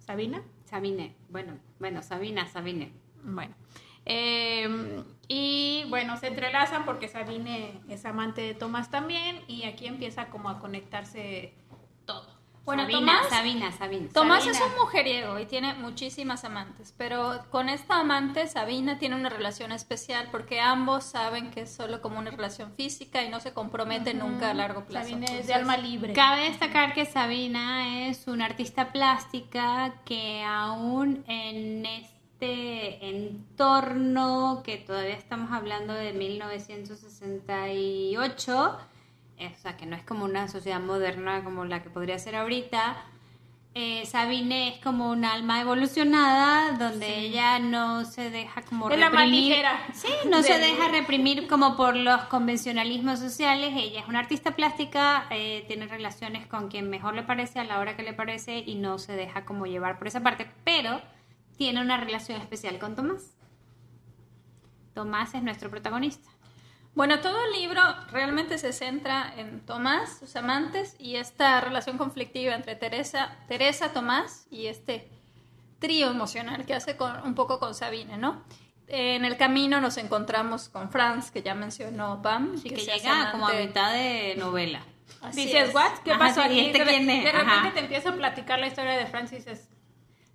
¿Sabina? 0.00 0.43
Sabine, 0.64 1.14
bueno, 1.31 1.59
bueno, 1.78 2.02
Sabina, 2.02 2.47
Sabine. 2.49 2.93
Bueno. 3.23 3.54
Eh, 4.07 5.02
y 5.28 5.85
bueno, 5.88 6.16
se 6.19 6.26
entrelazan 6.26 6.85
porque 6.85 7.09
Sabine 7.09 7.81
es 7.88 8.04
amante 8.04 8.43
de 8.43 8.54
Tomás 8.54 8.90
también 8.90 9.40
y 9.49 9.64
aquí 9.64 9.87
empieza 9.87 10.28
como 10.28 10.49
a 10.49 10.59
conectarse. 10.59 11.54
Bueno, 12.64 12.83
Sabina, 12.85 12.99
Tomás- 13.00 13.28
Sabina, 13.28 13.73
Sabina. 13.73 14.09
Tomás 14.12 14.44
Sabina. 14.44 14.59
es 14.59 14.64
un 14.73 14.78
mujeriego 14.80 15.38
y 15.38 15.44
tiene 15.47 15.75
muchísimas 15.75 16.44
amantes, 16.44 16.94
pero 16.97 17.40
con 17.50 17.68
esta 17.68 18.00
amante, 18.00 18.47
Sabina, 18.47 18.99
tiene 18.99 19.16
una 19.16 19.28
relación 19.28 19.71
especial 19.73 20.28
porque 20.30 20.61
ambos 20.61 21.04
saben 21.04 21.50
que 21.50 21.61
es 21.62 21.75
solo 21.75 22.00
como 22.00 22.18
una 22.18 22.30
relación 22.30 22.73
física 22.73 23.23
y 23.23 23.28
no 23.28 23.40
se 23.40 23.52
comprometen 23.52 24.18
nunca 24.18 24.50
a 24.50 24.54
largo 24.54 24.85
plazo. 24.87 25.11
Sabine 25.11 25.40
es 25.40 25.47
de 25.47 25.52
alma 25.54 25.76
libre. 25.76 26.14
Cabe 26.14 26.44
destacar 26.49 26.94
que 26.94 27.04
Sabina 27.04 28.09
es 28.09 28.26
una 28.28 28.47
artista 28.47 28.92
plástica 28.92 29.97
que 30.06 30.42
aún 30.42 31.23
en 31.28 31.85
este 31.85 33.09
entorno 33.11 34.62
que 34.64 34.76
todavía 34.78 35.14
estamos 35.16 35.52
hablando 35.52 35.92
de 35.94 36.12
1968, 36.12 38.78
eh, 38.78 38.83
o 39.38 39.61
sea 39.61 39.76
que 39.76 39.87
no 39.87 39.97
es 39.97 40.03
como 40.03 40.25
una 40.25 40.49
sociedad 40.49 40.81
moderna 40.81 41.43
como 41.45 41.64
la 41.64 41.83
que 41.83 41.91
podría 41.91 42.19
ser 42.19 42.37
ahorita, 42.37 42.97
eh, 43.76 44.07
Sabine 44.07 44.69
es 44.69 44.81
como 44.81 45.11
un 45.11 45.25
alma 45.25 45.61
evolucionada 45.61 46.79
donde 46.79 47.19
ella 47.19 47.59
no 47.59 48.05
se 48.05 48.31
deja 48.31 48.62
como 48.62 48.88
Es 48.88 49.00
la 49.00 49.11
más 49.11 49.23
reprimir. 49.23 49.57
Sí, 49.93 50.09
no 50.31 50.45
se 50.45 50.61
deja 50.61 50.87
reprimir 50.93 51.49
como 51.49 51.76
por 51.76 51.97
los 51.97 52.23
convencionalismos 52.26 53.19
sociales. 53.19 53.73
Ella 53.76 53.99
es 53.99 54.07
una 54.07 54.21
artista 54.21 54.53
plástica, 54.53 55.27
eh, 55.31 55.64
tiene 55.66 55.88
relaciones 55.88 56.47
con 56.47 56.68
quien 56.68 56.88
mejor 56.88 57.14
le 57.14 57.25
parece 57.25 57.59
a 57.59 57.64
la 57.64 57.81
hora 57.81 57.97
que 57.97 58.05
le 58.05 58.12
parece 58.12 58.59
y 58.59 58.77
no 58.77 58.99
se 58.99 59.16
deja 59.16 59.44
como 59.44 59.66
llevar 59.66 59.99
por 59.99 60.07
esa 60.07 60.23
parte, 60.23 60.49
pero 60.62 61.03
tiene 61.57 61.81
una 61.81 61.97
relación 61.97 62.40
especial 62.40 62.79
con 62.79 62.94
Tomás. 62.94 63.37
Tomás 64.94 65.35
es 65.35 65.42
nuestro 65.42 65.68
protagonista. 65.68 66.31
Bueno, 66.94 67.18
todo 67.20 67.37
el 67.46 67.61
libro 67.61 67.80
realmente 68.12 68.57
se 68.59 68.72
centra 68.72 69.33
en 69.37 69.61
Tomás, 69.66 70.18
sus 70.20 70.37
amantes 70.37 70.94
y 70.98 71.16
esta 71.16 71.61
relación 71.61 71.98
conflictiva 71.98 72.54
entre 72.54 72.76
Teresa, 72.76 73.37
Teresa, 73.48 73.92
Tomás 73.92 74.46
y 74.50 74.66
este 74.66 75.11
trío 75.80 76.11
emocional 76.11 76.64
que 76.64 76.74
hace 76.74 76.96
con- 76.96 77.20
un 77.24 77.35
poco 77.35 77.59
con 77.59 77.74
Sabine, 77.74 78.16
¿no? 78.16 78.44
En 78.87 79.24
el 79.24 79.37
camino 79.37 79.80
nos 79.80 79.96
encontramos 79.96 80.68
con 80.68 80.90
Franz, 80.90 81.30
que 81.30 81.42
ya 81.42 81.54
mencionó 81.54 82.22
Pam, 82.22 82.52
Así 82.54 82.68
que, 82.70 82.76
se 82.80 82.92
hace 82.92 83.00
llega 83.09 83.33
como 83.33 83.48
a 83.48 83.52
mitad 83.54 83.92
de 83.92 84.37
novela. 84.38 84.80
Así 85.20 85.46
Dices, 85.46 85.70
es. 85.70 85.74
¿what? 85.74 85.90
¿Qué 86.04 86.12
Ajá, 86.12 86.18
pasó 86.20 86.42
sí, 86.42 86.46
aquí? 86.48 86.61
¿este 86.66 86.78
de, 86.78 86.85
quién 86.85 87.11
es? 87.11 87.24
de 87.24 87.33
repente 87.33 87.52
Ajá. 87.54 87.72
te 87.74 87.80
empieza 87.80 88.11
a 88.11 88.14
platicar 88.14 88.59
la 88.61 88.66
historia 88.68 88.92
de 88.92 89.07
Francis 89.07 89.33
y 89.46 89.50
dices, 89.50 89.68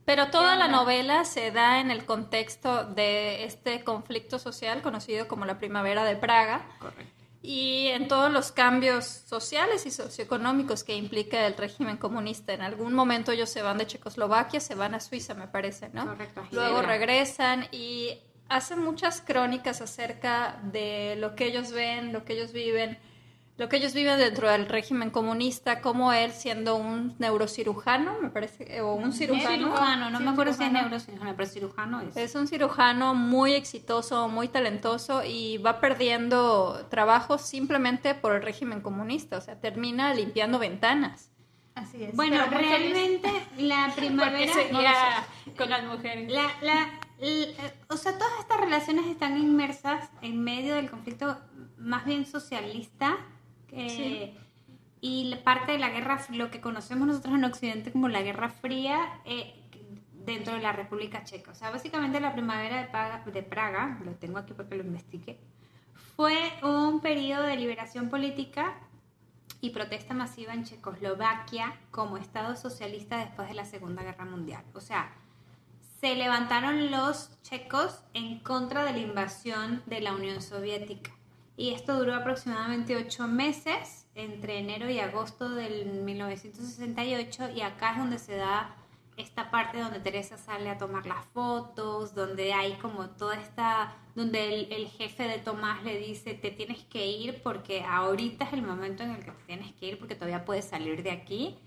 Pero 0.09 0.31
toda 0.31 0.53
¿Qué 0.53 0.57
la 0.57 0.67
novela 0.67 1.23
se 1.23 1.51
da 1.51 1.79
en 1.79 1.91
el 1.91 2.03
contexto 2.03 2.83
de 2.83 3.43
este 3.43 3.83
conflicto 3.83 4.39
social 4.39 4.81
conocido 4.81 5.27
como 5.27 5.45
la 5.45 5.59
Primavera 5.59 6.03
de 6.03 6.15
Praga. 6.15 6.65
Correcto. 6.79 7.13
Y 7.43 7.89
en 7.89 8.07
todos 8.07 8.31
los 8.31 8.51
cambios 8.51 9.05
sociales 9.05 9.85
y 9.85 9.91
socioeconómicos 9.91 10.83
que 10.83 10.95
implica 10.95 11.45
el 11.45 11.55
régimen 11.55 11.97
comunista. 11.97 12.53
En 12.53 12.63
algún 12.63 12.95
momento 12.95 13.31
ellos 13.31 13.51
se 13.51 13.61
van 13.61 13.77
de 13.77 13.85
Checoslovaquia, 13.85 14.59
se 14.59 14.73
van 14.73 14.95
a 14.95 14.99
Suiza, 14.99 15.35
me 15.35 15.47
parece, 15.47 15.89
¿no? 15.89 16.07
Correcto, 16.07 16.41
Luego 16.53 16.81
regresan 16.81 17.67
y 17.71 18.17
hacen 18.47 18.79
muchas 18.79 19.21
crónicas 19.21 19.79
acerca 19.79 20.59
de 20.63 21.17
lo 21.19 21.35
que 21.35 21.45
ellos 21.45 21.71
ven, 21.71 22.13
lo 22.13 22.25
que 22.25 22.33
ellos 22.33 22.51
viven, 22.51 22.97
lo 23.59 23.69
que 23.69 23.77
ellos 23.77 23.93
viven 23.93 24.17
dentro 24.17 24.49
del 24.49 24.65
régimen 24.67 25.11
comunista, 25.11 25.81
como 25.81 26.11
él 26.13 26.31
siendo 26.31 26.75
un 26.77 27.13
neurocirujano, 27.19 28.15
me 28.21 28.29
parece, 28.29 28.81
o 28.81 28.93
un 28.95 29.13
cirujano. 29.13 29.49
Cirujano, 29.67 30.09
no 30.09 30.17
Sí, 30.17 30.23
me 30.23 30.29
acuerdo 30.31 30.53
si 30.53 30.63
es 30.63 30.69
cirujano. 30.69 30.87
neurocirujano, 30.89 31.35
pero 31.35 31.49
cirujano 31.49 32.01
es. 32.01 32.17
Es 32.17 32.35
un 32.35 32.47
cirujano 32.47 33.13
muy 33.13 33.53
exitoso, 33.53 34.27
muy 34.29 34.47
talentoso 34.47 35.23
y 35.25 35.57
va 35.59 35.79
perdiendo 35.81 36.87
trabajo 36.89 37.37
simplemente 37.37 38.15
por 38.15 38.33
el 38.35 38.41
régimen 38.41 38.81
comunista. 38.81 39.37
O 39.37 39.41
sea, 39.41 39.59
termina 39.59 40.13
limpiando 40.13 40.57
ventanas. 40.57 41.29
así 41.75 42.03
es. 42.05 42.15
Bueno, 42.15 42.37
realmente 42.49 43.29
la 43.57 43.91
primavera... 43.95 44.53
seguía 44.53 44.93
con 45.57 45.69
las 45.69 45.83
mujeres. 45.83 46.31
La, 46.31 46.47
la, 46.61 46.89
la- 47.19 47.73
o 47.89 47.97
sea, 47.97 48.13
todas 48.17 48.39
estas 48.39 48.59
relaciones 48.61 49.05
están 49.07 49.37
inmersas 49.37 50.09
en 50.21 50.41
medio 50.41 50.75
del 50.75 50.89
conflicto 50.89 51.37
más 51.77 52.05
bien 52.05 52.25
socialista 52.25 53.17
eh, 53.71 54.35
y 55.01 55.25
la 55.25 55.43
parte 55.43 55.73
de 55.73 55.79
la 55.79 55.89
guerra, 55.89 56.19
lo 56.31 56.51
que 56.51 56.61
conocemos 56.61 57.07
nosotros 57.07 57.35
en 57.35 57.45
Occidente 57.45 57.91
como 57.91 58.09
la 58.09 58.21
Guerra 58.21 58.49
Fría 58.49 59.21
eh, 59.25 59.53
dentro 60.25 60.53
de 60.53 60.61
la 60.61 60.73
República 60.73 61.23
Checa. 61.23 61.51
O 61.51 61.55
sea, 61.55 61.71
básicamente 61.71 62.19
la 62.19 62.33
primavera 62.33 62.81
de 62.81 62.87
Praga, 62.87 63.23
de 63.25 63.43
Praga, 63.43 63.99
lo 64.03 64.11
tengo 64.13 64.37
aquí 64.37 64.53
porque 64.53 64.75
lo 64.75 64.83
investigué, 64.83 65.39
fue 66.15 66.35
un 66.63 66.99
periodo 66.99 67.43
de 67.43 67.55
liberación 67.55 68.09
política 68.09 68.75
y 69.61 69.69
protesta 69.69 70.13
masiva 70.13 70.53
en 70.53 70.65
Checoslovaquia 70.65 71.79
como 71.91 72.17
Estado 72.17 72.55
socialista 72.55 73.17
después 73.17 73.47
de 73.47 73.53
la 73.53 73.65
Segunda 73.65 74.03
Guerra 74.03 74.25
Mundial. 74.25 74.63
O 74.73 74.81
sea, 74.81 75.13
se 75.99 76.15
levantaron 76.15 76.91
los 76.91 77.41
checos 77.41 78.01
en 78.13 78.39
contra 78.39 78.83
de 78.83 78.93
la 78.93 78.99
invasión 78.99 79.81
de 79.85 80.01
la 80.01 80.13
Unión 80.13 80.41
Soviética. 80.41 81.11
Y 81.59 81.73
esto 81.73 81.99
duró 81.99 82.15
aproximadamente 82.15 82.95
ocho 82.95 83.27
meses, 83.27 84.07
entre 84.15 84.59
enero 84.59 84.89
y 84.89 85.01
agosto 85.01 85.49
del 85.49 85.87
1968, 86.03 87.49
y 87.53 87.59
acá 87.59 87.91
es 87.91 87.97
donde 87.97 88.17
se 88.17 88.37
da 88.37 88.77
esta 89.19 89.51
parte 89.51 89.79
donde 89.79 89.99
Teresa 89.99 90.37
sale 90.37 90.69
a 90.69 90.77
tomar 90.77 91.05
las 91.05 91.25
fotos, 91.33 92.15
donde 92.15 92.53
hay 92.53 92.73
como 92.75 93.09
toda 93.09 93.35
esta, 93.35 93.93
donde 94.15 94.47
el, 94.53 94.71
el 94.71 94.87
jefe 94.87 95.23
de 95.27 95.39
Tomás 95.39 95.83
le 95.83 95.97
dice, 95.97 96.33
te 96.33 96.51
tienes 96.51 96.79
que 96.85 97.05
ir 97.05 97.41
porque 97.43 97.83
ahorita 97.83 98.45
es 98.45 98.53
el 98.53 98.61
momento 98.61 99.03
en 99.03 99.11
el 99.11 99.17
que 99.23 99.31
te 99.31 99.43
tienes 99.45 99.73
que 99.73 99.87
ir 99.87 99.99
porque 99.99 100.15
todavía 100.15 100.45
puedes 100.45 100.65
salir 100.65 101.03
de 101.03 101.11
aquí. 101.11 101.57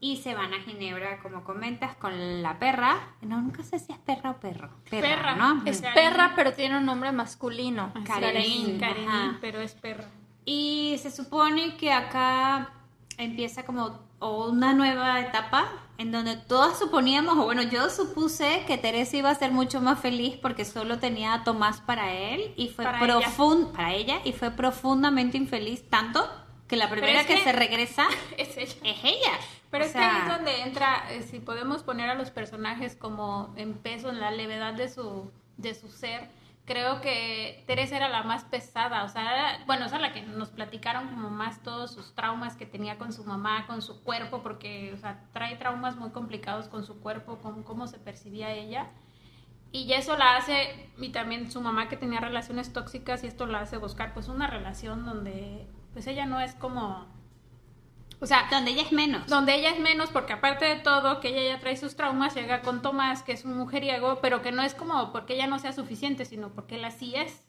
Y 0.00 0.16
se 0.16 0.34
van 0.34 0.54
a 0.54 0.60
Ginebra, 0.60 1.20
como 1.20 1.44
comentas, 1.44 1.94
con 1.96 2.42
la 2.42 2.58
perra. 2.58 2.96
No, 3.20 3.40
nunca 3.42 3.62
sé 3.62 3.78
si 3.78 3.92
es 3.92 3.98
perra 3.98 4.30
o 4.30 4.40
perro. 4.40 4.70
Perra, 4.90 5.08
Perra. 5.08 5.36
¿no? 5.36 5.62
Es 5.66 5.82
Karin. 5.82 5.94
perra, 5.94 6.32
pero 6.34 6.52
tiene 6.54 6.78
un 6.78 6.86
nombre 6.86 7.12
masculino. 7.12 7.92
Karenin, 8.06 8.78
Karenin, 8.80 9.08
ajá. 9.08 9.38
pero 9.40 9.60
es 9.60 9.74
perra. 9.74 10.04
Y 10.46 10.96
se 11.02 11.10
supone 11.10 11.76
que 11.76 11.92
acá 11.92 12.70
empieza 13.18 13.64
como 13.64 14.05
o 14.26 14.50
una 14.50 14.72
nueva 14.74 15.20
etapa 15.20 15.68
en 15.98 16.12
donde 16.12 16.36
todas 16.36 16.78
suponíamos, 16.78 17.38
o 17.38 17.44
bueno, 17.44 17.62
yo 17.62 17.88
supuse 17.88 18.64
que 18.66 18.76
Teresa 18.76 19.16
iba 19.16 19.30
a 19.30 19.34
ser 19.34 19.50
mucho 19.52 19.80
más 19.80 19.98
feliz 19.98 20.36
porque 20.40 20.64
solo 20.66 20.98
tenía 20.98 21.32
a 21.32 21.44
Tomás 21.44 21.80
para 21.80 22.12
él 22.12 22.52
y 22.56 22.68
fue 22.68 22.84
Para 22.84 22.98
profund 22.98 23.72
para 23.74 23.94
ella 23.94 24.18
y 24.24 24.32
fue 24.32 24.50
profundamente 24.50 25.38
infeliz 25.38 25.88
tanto 25.88 26.28
que 26.68 26.76
la 26.76 26.90
primera 26.90 27.20
es 27.20 27.26
que, 27.26 27.36
que- 27.36 27.44
se 27.44 27.52
regresa 27.52 28.06
Es 28.36 28.56
ella. 28.58 28.74
es 28.84 29.04
ella. 29.04 29.32
Pero 29.70 29.84
O 29.84 29.86
es 29.86 29.92
que 29.94 29.98
ahí 29.98 30.18
es 30.22 30.28
donde 30.36 30.60
entra, 30.62 31.04
eh, 31.10 31.22
si 31.22 31.40
podemos 31.40 31.82
poner 31.82 32.10
a 32.10 32.14
los 32.14 32.30
personajes 32.30 32.94
como 32.94 33.52
en 33.56 33.74
peso, 33.74 34.10
en 34.10 34.20
la 34.20 34.30
levedad 34.30 34.74
de 34.74 34.88
su, 34.88 35.30
de 35.56 35.74
su 35.74 35.88
ser, 35.88 36.28
creo 36.66 37.00
que 37.00 37.64
Teresa 37.66 37.96
era 37.96 38.08
la 38.08 38.22
más 38.24 38.44
pesada, 38.44 39.04
o 39.04 39.08
sea, 39.08 39.22
era- 39.22 39.64
bueno, 39.66 39.86
esa 39.86 39.96
es 39.96 40.02
la 40.02 40.12
que 40.12 40.22
nos 40.22 40.50
platicaron 40.50 41.08
como 41.08 41.30
más 41.30 41.62
todos 41.62 41.92
sus 41.92 42.14
traumas 42.14 42.56
que 42.56 42.66
tenía 42.66 42.98
con 42.98 43.12
su 43.12 43.24
mamá, 43.24 43.66
con 43.66 43.82
su 43.82 44.02
cuerpo, 44.02 44.42
porque, 44.42 44.92
o 44.92 44.98
sea, 44.98 45.20
trae 45.32 45.56
traumas 45.56 45.96
muy 45.96 46.10
complicados 46.10 46.68
con 46.68 46.84
su 46.84 47.00
cuerpo, 47.00 47.38
con 47.38 47.62
cómo 47.62 47.86
se 47.86 47.98
percibía 47.98 48.50
ella. 48.52 48.88
Y 49.72 49.92
eso 49.92 50.16
la 50.16 50.36
hace, 50.36 50.90
y 50.98 51.10
también 51.10 51.50
su 51.50 51.60
mamá 51.60 51.88
que 51.88 51.96
tenía 51.96 52.20
relaciones 52.20 52.72
tóxicas, 52.72 53.22
y 53.24 53.26
esto 53.28 53.46
la 53.46 53.60
hace 53.60 53.76
buscar 53.76 54.12
pues 54.14 54.28
una 54.28 54.46
relación 54.46 55.04
donde 55.06 55.66
pues 55.92 56.06
ella 56.06 56.26
no 56.26 56.40
es 56.40 56.54
como... 56.54 57.06
O 58.20 58.26
sea, 58.26 58.46
donde 58.50 58.70
ella 58.70 58.82
es 58.82 58.92
menos. 58.92 59.26
donde 59.26 59.54
ella 59.54 59.70
es 59.70 59.78
menos, 59.78 60.10
porque 60.10 60.32
aparte 60.32 60.64
de 60.64 60.76
todo, 60.76 61.20
que 61.20 61.28
ella 61.28 61.54
ya 61.54 61.60
trae 61.60 61.76
sus 61.76 61.96
traumas, 61.96 62.34
llega 62.34 62.62
con 62.62 62.80
Tomás, 62.80 63.22
que 63.22 63.32
es 63.32 63.44
un 63.44 63.56
mujeriego, 63.56 64.20
pero 64.20 64.40
que 64.42 64.52
no 64.52 64.62
es 64.62 64.74
como 64.74 65.12
porque 65.12 65.34
ella 65.34 65.46
no 65.46 65.58
sea 65.58 65.72
suficiente, 65.72 66.24
sino 66.24 66.50
porque 66.50 66.76
él 66.76 66.84
así 66.84 67.14
es. 67.14 67.44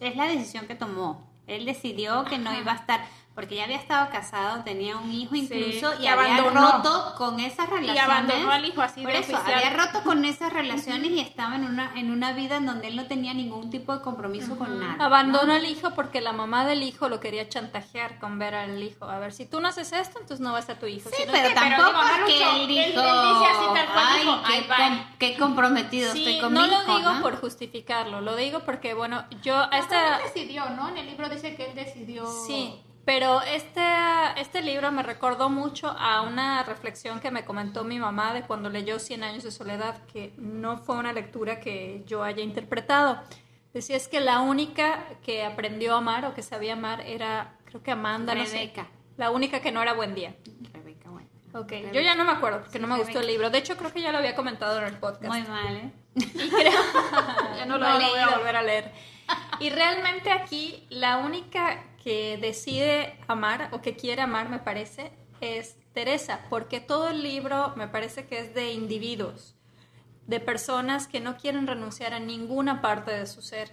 Es 0.00 0.16
la 0.16 0.26
decisión 0.26 0.66
que 0.66 0.74
tomó. 0.74 1.30
Él 1.46 1.64
decidió 1.64 2.24
que 2.24 2.38
no 2.38 2.56
iba 2.56 2.72
a 2.72 2.76
estar, 2.76 3.04
porque 3.34 3.56
ya 3.56 3.64
había 3.64 3.76
estado 3.76 4.10
casado, 4.10 4.62
tenía 4.64 4.96
un 4.96 5.10
hijo 5.10 5.34
incluso 5.34 5.90
Sí, 5.92 6.02
y 6.02 6.06
había 6.06 6.36
abandonó. 6.36 6.72
roto 6.72 7.14
con 7.16 7.40
esas 7.40 7.68
relaciones. 7.68 7.96
Y 7.96 7.98
abandonó 7.98 8.50
al 8.50 8.64
hijo 8.64 8.82
así 8.82 9.02
Por 9.02 9.12
de 9.12 9.18
eso, 9.20 9.34
oficial. 9.36 9.54
había 9.64 9.70
roto 9.84 10.02
con 10.02 10.24
esas 10.24 10.52
relaciones 10.52 11.10
y 11.10 11.20
estaba 11.20 11.56
en 11.56 11.64
una, 11.64 11.92
en 11.98 12.10
una 12.10 12.32
vida 12.32 12.56
en 12.56 12.66
donde 12.66 12.88
él 12.88 12.96
no 12.96 13.06
tenía 13.06 13.34
ningún 13.34 13.70
tipo 13.70 13.94
de 13.96 14.02
compromiso 14.02 14.56
con 14.58 14.78
nada. 14.80 14.96
Abandonó 15.04 15.44
¿no? 15.46 15.52
al 15.54 15.66
hijo 15.66 15.90
porque 15.94 16.20
la 16.20 16.32
mamá 16.32 16.64
del 16.66 16.82
hijo 16.82 17.08
lo 17.08 17.20
quería 17.20 17.48
chantajear 17.48 18.18
con 18.18 18.38
ver 18.38 18.54
al 18.54 18.82
hijo. 18.82 19.04
A 19.06 19.18
ver, 19.18 19.32
si 19.32 19.46
tú 19.46 19.60
no 19.60 19.68
haces 19.68 19.92
esto, 19.92 20.18
entonces 20.20 20.40
no 20.40 20.52
va 20.52 20.58
a 20.58 20.62
tu 20.78 20.86
hijo. 20.86 21.08
Sí, 21.10 21.16
Si 21.22 21.26
no- 21.26 21.32
pero 21.32 21.54
tampoco 21.54 22.00
es 22.02 22.24
que 22.34 22.42
él 22.62 22.66
dijo, 22.68 22.82
él 22.84 22.94
dice 22.94 23.50
así 23.50 23.64
tal 23.74 23.86
cual, 23.92 24.06
ay, 24.08 24.20
dijo, 24.20 25.04
qué, 25.18 25.36
comprometido 25.36 26.12
Sí, 26.12 26.18
estoy 26.24 26.40
con 26.40 26.54
no 26.54 26.62
mi 26.62 26.68
lo 26.68 26.82
hijo, 26.82 26.98
digo 26.98 27.12
¿no? 27.12 27.20
por 27.22 27.40
justificarlo, 27.40 28.20
lo 28.20 28.36
digo 28.36 28.60
porque, 28.60 28.94
bueno, 28.94 29.24
yo 29.42 29.56
Hasta 29.56 30.16
él 30.18 30.22
decidió, 30.24 30.68
¿no? 30.70 30.88
En 30.88 30.98
el 30.98 31.06
libro 31.06 31.28
dice 31.28 31.54
que 31.56 31.66
él 31.70 31.74
decidió... 31.74 32.26
Sí, 32.46 32.80
pero 33.04 33.42
este, 33.42 33.82
este 34.36 34.62
libro 34.62 34.92
me 34.92 35.02
recordó 35.02 35.48
mucho 35.50 35.88
a 35.88 36.22
una 36.22 36.62
reflexión 36.62 37.18
que 37.18 37.30
me 37.30 37.44
comentó 37.44 37.82
mi 37.82 37.98
mamá 37.98 38.32
de 38.32 38.42
cuando 38.42 38.70
leyó 38.70 38.98
Cien 38.98 39.24
años 39.24 39.42
de 39.42 39.50
soledad, 39.50 40.04
que 40.06 40.32
no 40.36 40.78
fue 40.78 40.96
una 40.96 41.12
lectura 41.12 41.58
que 41.58 42.04
yo 42.06 42.22
haya 42.22 42.42
interpretado. 42.42 43.20
Decía 43.74 43.96
es 43.96 44.06
que 44.06 44.20
la 44.20 44.40
única 44.40 45.04
que 45.24 45.44
aprendió 45.44 45.94
a 45.94 45.98
amar 45.98 46.26
o 46.26 46.34
que 46.34 46.42
sabía 46.42 46.74
amar 46.74 47.00
era, 47.00 47.56
creo 47.64 47.82
que 47.82 47.90
Amanda, 47.90 48.34
no 48.34 48.44
sé. 48.46 48.52
Rebeca. 48.52 48.86
La 49.16 49.30
única 49.30 49.60
que 49.60 49.72
no 49.72 49.82
era 49.82 49.94
buen 49.94 50.14
día. 50.14 50.36
Rebeca, 50.72 51.10
bueno. 51.10 51.28
Ok, 51.54 51.72
yo 51.92 52.00
ya 52.00 52.14
no 52.14 52.24
me 52.24 52.32
acuerdo 52.32 52.60
porque 52.60 52.78
no 52.78 52.86
me 52.86 52.96
gustó 52.96 53.14
Rebeca. 53.14 53.20
el 53.20 53.26
libro. 53.28 53.50
De 53.50 53.58
hecho, 53.58 53.76
creo 53.76 53.92
que 53.92 54.00
ya 54.00 54.12
lo 54.12 54.18
había 54.18 54.36
comentado 54.36 54.78
en 54.78 54.84
el 54.84 54.96
podcast. 54.98 55.26
Muy 55.26 55.42
mal, 55.42 55.76
¿eh? 55.76 55.92
Y 56.14 56.50
creo, 56.50 56.72
ya 57.56 57.64
no 57.66 57.78
lo, 57.78 57.88
No 57.88 57.98
lo 57.98 58.08
voy 58.10 58.18
a 58.18 58.36
volver 58.36 58.56
a 58.56 58.62
leer. 58.62 58.92
Y 59.60 59.70
realmente 59.70 60.30
aquí 60.30 60.86
la 60.90 61.18
única 61.18 61.82
que 62.02 62.36
decide 62.38 63.18
amar 63.28 63.68
o 63.72 63.80
que 63.80 63.96
quiere 63.96 64.22
amar, 64.22 64.48
me 64.48 64.58
parece, 64.58 65.12
es 65.40 65.76
Teresa, 65.92 66.40
porque 66.50 66.80
todo 66.80 67.08
el 67.08 67.22
libro 67.22 67.74
me 67.76 67.86
parece 67.88 68.26
que 68.26 68.38
es 68.38 68.54
de 68.54 68.72
individuos, 68.72 69.54
de 70.26 70.40
personas 70.40 71.06
que 71.06 71.20
no 71.20 71.36
quieren 71.36 71.66
renunciar 71.66 72.14
a 72.14 72.18
ninguna 72.20 72.80
parte 72.80 73.10
de 73.12 73.26
su 73.26 73.42
ser 73.42 73.70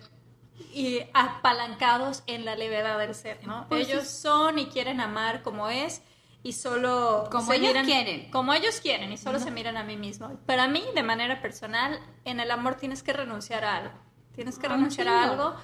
y 0.73 0.99
apalancados 1.13 2.23
en 2.27 2.43
la 2.45 2.55
levedad 2.55 2.99
del 2.99 3.15
ser, 3.15 3.45
¿no? 3.47 3.65
Pues 3.69 3.87
ellos 3.87 4.07
son 4.07 4.59
y 4.59 4.65
quieren 4.65 4.99
amar 4.99 5.41
como 5.41 5.69
es 5.69 6.01
y 6.43 6.53
solo 6.53 7.27
Como 7.31 7.51
se 7.51 7.57
ellos 7.57 7.69
miran- 7.73 7.85
quieren. 7.85 8.31
como 8.31 8.53
ellos 8.53 8.79
quieren 8.81 9.11
y 9.11 9.17
solo 9.17 9.39
se 9.39 9.51
miran 9.51 9.77
a 9.77 9.83
mí 9.83 9.95
mismo. 9.95 10.37
Para 10.45 10.67
mí, 10.67 10.83
de 10.95 11.03
manera 11.03 11.41
personal, 11.41 11.99
en 12.25 12.39
el 12.39 12.51
amor 12.51 12.75
tienes 12.75 13.03
que 13.03 13.13
renunciar 13.13 13.63
a 13.63 13.77
algo. 13.77 13.93
Tienes 14.33 14.57
que 14.59 14.67
A 14.67 14.69
un 14.71 14.75
renunciar 14.77 15.07
a 15.07 15.23
algo 15.23 15.55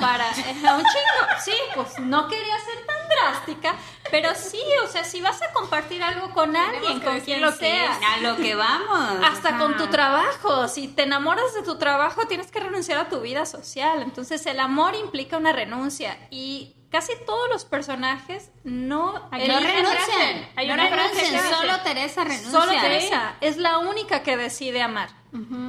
para 0.00 0.26
a 0.30 0.76
un 0.76 0.84
chingo. 0.84 1.26
Sí, 1.44 1.52
pues 1.74 1.98
no 1.98 2.28
quería 2.28 2.58
ser 2.58 2.86
tan 2.86 2.96
drástica, 3.08 3.74
pero 4.10 4.34
sí, 4.34 4.60
o 4.84 4.88
sea, 4.88 5.04
si 5.04 5.20
vas 5.20 5.40
a 5.42 5.52
compartir 5.52 6.02
algo 6.02 6.30
con 6.30 6.56
alguien, 6.56 7.00
con 7.00 7.20
quien 7.20 7.40
lo 7.40 7.50
que 7.52 7.58
sea, 7.58 7.98
A 8.14 8.16
lo 8.18 8.36
que 8.36 8.54
vamos. 8.54 9.24
hasta 9.24 9.58
con 9.58 9.76
tu 9.76 9.86
trabajo. 9.88 10.68
Si 10.68 10.88
te 10.88 11.02
enamoras 11.04 11.54
de 11.54 11.62
tu 11.62 11.78
trabajo, 11.78 12.26
tienes 12.26 12.50
que 12.50 12.60
renunciar 12.60 12.98
a 12.98 13.08
tu 13.08 13.20
vida 13.20 13.46
social. 13.46 14.02
Entonces, 14.02 14.44
el 14.46 14.60
amor 14.60 14.94
implica 14.94 15.36
una 15.36 15.52
renuncia 15.52 16.18
y 16.30 16.76
casi 16.90 17.12
todos 17.24 17.48
los 17.50 17.64
personajes 17.64 18.50
no 18.64 19.28
Hay 19.30 19.46
No 19.48 19.60
renuncian. 19.60 20.48
Hay 20.56 20.66
no 20.68 20.74
una 20.74 20.88
renuncian. 20.90 21.44
Solo 21.50 21.80
Teresa 21.84 22.24
renuncia. 22.24 22.50
Solo 22.50 22.72
Teresa 22.80 23.34
es 23.40 23.56
la 23.56 23.78
única 23.78 24.22
que 24.22 24.36
decide 24.36 24.82
amar. 24.82 25.19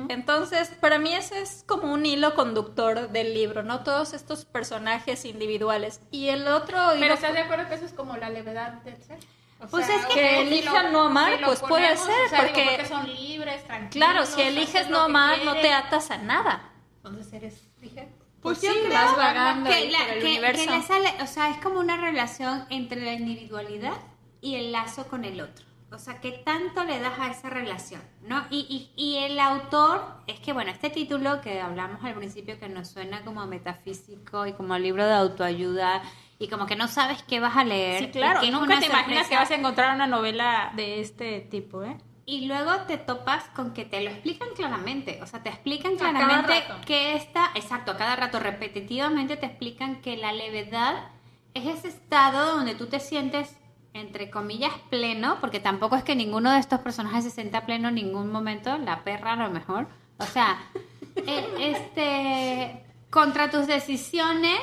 Entonces, 0.09 0.69
para 0.79 0.97
mí 0.99 1.13
ese 1.13 1.41
es 1.41 1.63
como 1.67 1.91
un 1.93 2.05
hilo 2.05 2.33
conductor 2.35 3.09
del 3.09 3.33
libro, 3.33 3.63
¿no? 3.63 3.83
Todos 3.83 4.13
estos 4.13 4.45
personajes 4.45 5.25
individuales. 5.25 6.01
Y 6.11 6.29
el 6.29 6.47
otro 6.47 6.77
Pero 6.93 7.05
hilo 7.05 7.13
¿estás 7.13 7.33
de 7.33 7.39
acuerdo 7.39 7.67
que 7.69 7.75
eso 7.75 7.85
es 7.85 7.93
como 7.93 8.17
la 8.17 8.29
levedad 8.29 8.73
del 8.83 9.01
ser? 9.03 9.19
O 9.63 9.67
Pues 9.67 9.85
sea, 9.85 9.95
es 9.97 10.05
que 10.07 10.13
sea, 10.13 10.39
elijan 10.39 10.85
lo- 10.85 10.91
no 10.91 11.01
amar, 11.05 11.39
lo 11.39 11.47
pues 11.47 11.59
puede 11.59 11.83
ponemos, 11.95 12.05
ser, 12.05 12.25
o 12.25 12.29
sea, 12.29 12.41
digo, 12.41 12.53
porque- 12.55 12.69
porque 12.71 12.85
son 12.87 13.13
libres, 13.15 13.63
tranquilos. 13.65 13.91
Claro, 14.07 14.25
si 14.25 14.41
eliges 14.41 14.89
no 14.89 14.97
que 14.97 15.03
amar, 15.05 15.37
no 15.45 15.53
te 15.53 15.71
atas 15.71 16.09
a 16.09 16.17
nada. 16.17 16.69
Entonces 16.97 17.31
eres 17.33 17.67
ligero. 17.79 18.09
Pues 18.41 18.59
yo 18.59 18.71
sí, 18.73 18.79
creo 18.79 18.91
vas 18.93 19.15
vagando 19.15 19.69
que, 19.69 19.91
la- 19.91 19.99
por 19.99 20.07
el 20.09 20.19
que- 20.19 20.25
universo. 20.29 20.63
que 20.65 21.23
o 21.23 21.27
sea, 21.27 21.51
es 21.51 21.57
como 21.57 21.79
una 21.79 21.97
relación 21.97 22.65
entre 22.71 23.01
la 23.05 23.13
individualidad 23.13 23.93
y 24.41 24.55
el 24.55 24.71
lazo 24.71 25.05
con 25.07 25.25
el 25.25 25.39
otro. 25.41 25.63
O 25.93 25.99
sea, 25.99 26.21
¿qué 26.21 26.31
tanto 26.31 26.85
le 26.85 26.99
das 26.99 27.19
a 27.19 27.29
esa 27.29 27.49
relación? 27.49 28.01
¿No? 28.21 28.45
Y, 28.49 28.91
y, 28.95 29.01
y 29.01 29.17
el 29.17 29.39
autor, 29.39 30.01
es 30.25 30.39
que 30.39 30.53
bueno, 30.53 30.71
este 30.71 30.89
título 30.89 31.41
que 31.41 31.59
hablamos 31.59 32.03
al 32.03 32.13
principio 32.13 32.57
que 32.59 32.69
nos 32.69 32.87
suena 32.89 33.23
como 33.23 33.45
metafísico 33.45 34.47
y 34.47 34.53
como 34.53 34.77
libro 34.77 35.05
de 35.05 35.13
autoayuda 35.13 36.01
y 36.39 36.47
como 36.47 36.65
que 36.65 36.75
no 36.75 36.87
sabes 36.87 37.21
qué 37.23 37.39
vas 37.39 37.55
a 37.55 37.63
leer. 37.63 38.05
Sí, 38.05 38.09
claro. 38.11 38.41
que 38.41 38.51
Nunca 38.51 38.79
te 38.79 38.87
imaginas 38.87 39.27
que 39.27 39.35
vas 39.35 39.51
a 39.51 39.55
encontrar 39.55 39.93
una 39.93 40.07
novela 40.07 40.71
de 40.75 41.01
este 41.01 41.41
tipo, 41.41 41.83
¿eh? 41.83 41.97
Y 42.25 42.45
luego 42.45 42.71
te 42.87 42.97
topas 42.97 43.43
con 43.55 43.73
que 43.73 43.83
te 43.83 44.01
lo 44.01 44.09
explican 44.09 44.47
claramente, 44.55 45.19
o 45.21 45.27
sea, 45.27 45.43
te 45.43 45.49
explican 45.49 45.97
claramente 45.97 46.63
que 46.85 47.15
esta, 47.15 47.51
exacto, 47.55 47.91
a 47.91 47.97
cada 47.97 48.15
rato 48.15 48.39
repetitivamente 48.39 49.37
te 49.37 49.47
explican 49.47 50.01
que 50.01 50.15
la 50.17 50.31
levedad 50.31 51.09
es 51.53 51.65
ese 51.67 51.89
estado 51.89 52.55
donde 52.55 52.75
tú 52.75 52.87
te 52.87 52.99
sientes, 52.99 53.57
entre 53.93 54.29
comillas, 54.29 54.73
pleno, 54.89 55.37
porque 55.41 55.59
tampoco 55.59 55.95
es 55.95 56.03
que 56.03 56.15
ninguno 56.15 56.51
de 56.51 56.59
estos 56.59 56.79
personajes 56.79 57.23
se 57.23 57.31
sienta 57.31 57.65
pleno 57.65 57.89
en 57.89 57.95
ningún 57.95 58.31
momento, 58.31 58.77
la 58.77 59.03
perra 59.03 59.33
a 59.33 59.35
lo 59.47 59.49
mejor, 59.49 59.87
o 60.17 60.25
sea, 60.25 60.59
eh, 61.15 61.47
este, 61.59 62.85
contra 63.09 63.49
tus 63.49 63.67
decisiones 63.67 64.59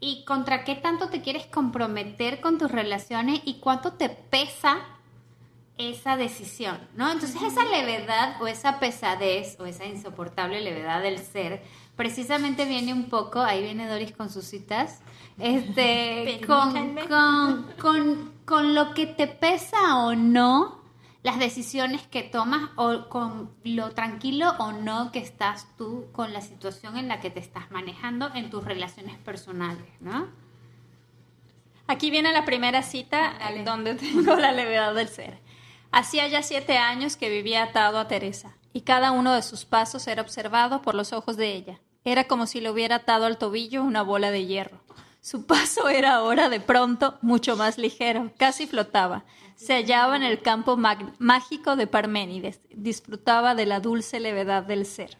y 0.00 0.24
contra 0.24 0.64
qué 0.64 0.74
tanto 0.74 1.08
te 1.08 1.22
quieres 1.22 1.46
comprometer 1.46 2.40
con 2.40 2.58
tus 2.58 2.70
relaciones 2.70 3.40
y 3.44 3.60
cuánto 3.60 3.94
te 3.94 4.10
pesa 4.10 4.78
esa 5.78 6.16
decisión, 6.16 6.78
¿no? 6.94 7.10
Entonces 7.12 7.40
esa 7.42 7.64
levedad 7.66 8.40
o 8.40 8.46
esa 8.46 8.78
pesadez 8.78 9.58
o 9.60 9.66
esa 9.66 9.84
insoportable 9.84 10.60
levedad 10.62 11.02
del 11.02 11.18
ser, 11.18 11.62
precisamente 11.96 12.64
viene 12.64 12.94
un 12.94 13.10
poco, 13.10 13.40
ahí 13.40 13.62
viene 13.62 13.86
Doris 13.86 14.12
con 14.12 14.30
sus 14.30 14.46
citas, 14.46 15.00
este, 15.38 16.40
con, 16.46 16.72
Permítanme. 16.72 17.08
con, 17.08 17.72
con, 17.78 18.32
con 18.46 18.74
lo 18.74 18.94
que 18.94 19.06
te 19.06 19.26
pesa 19.26 19.98
o 19.98 20.14
no 20.14 20.80
las 21.22 21.40
decisiones 21.40 22.06
que 22.06 22.22
tomas 22.22 22.70
o 22.76 23.08
con 23.08 23.50
lo 23.64 23.90
tranquilo 23.90 24.54
o 24.58 24.70
no 24.70 25.10
que 25.10 25.18
estás 25.18 25.66
tú 25.76 26.06
con 26.12 26.32
la 26.32 26.40
situación 26.40 26.96
en 26.96 27.08
la 27.08 27.18
que 27.18 27.30
te 27.30 27.40
estás 27.40 27.68
manejando 27.72 28.32
en 28.32 28.48
tus 28.48 28.64
relaciones 28.64 29.18
personales, 29.18 29.88
¿no? 30.00 30.28
Aquí 31.88 32.10
viene 32.10 32.32
la 32.32 32.44
primera 32.44 32.82
cita 32.82 33.34
Dale. 33.40 33.64
donde 33.64 33.94
tengo 33.96 34.36
la 34.36 34.52
levedad 34.52 34.94
del 34.94 35.08
ser. 35.08 35.40
Hacía 35.90 36.28
ya 36.28 36.44
siete 36.44 36.78
años 36.78 37.16
que 37.16 37.28
vivía 37.28 37.64
atado 37.64 37.98
a 37.98 38.06
Teresa 38.06 38.56
y 38.72 38.82
cada 38.82 39.10
uno 39.10 39.34
de 39.34 39.42
sus 39.42 39.64
pasos 39.64 40.06
era 40.06 40.22
observado 40.22 40.82
por 40.82 40.94
los 40.94 41.12
ojos 41.12 41.36
de 41.36 41.52
ella. 41.52 41.80
Era 42.04 42.24
como 42.24 42.46
si 42.46 42.60
le 42.60 42.70
hubiera 42.70 42.96
atado 42.96 43.26
al 43.26 43.38
tobillo 43.38 43.82
una 43.82 44.02
bola 44.02 44.30
de 44.30 44.46
hierro. 44.46 44.85
Su 45.26 45.44
paso 45.44 45.88
era 45.88 46.14
ahora 46.14 46.48
de 46.48 46.60
pronto 46.60 47.18
mucho 47.20 47.56
más 47.56 47.78
ligero, 47.78 48.30
casi 48.38 48.68
flotaba. 48.68 49.24
Se 49.56 49.72
hallaba 49.72 50.14
en 50.14 50.22
el 50.22 50.40
campo 50.40 50.76
mágico 50.76 51.74
de 51.74 51.88
Parménides, 51.88 52.60
disfrutaba 52.70 53.56
de 53.56 53.66
la 53.66 53.80
dulce 53.80 54.20
levedad 54.20 54.62
del 54.62 54.86
ser. 54.86 55.18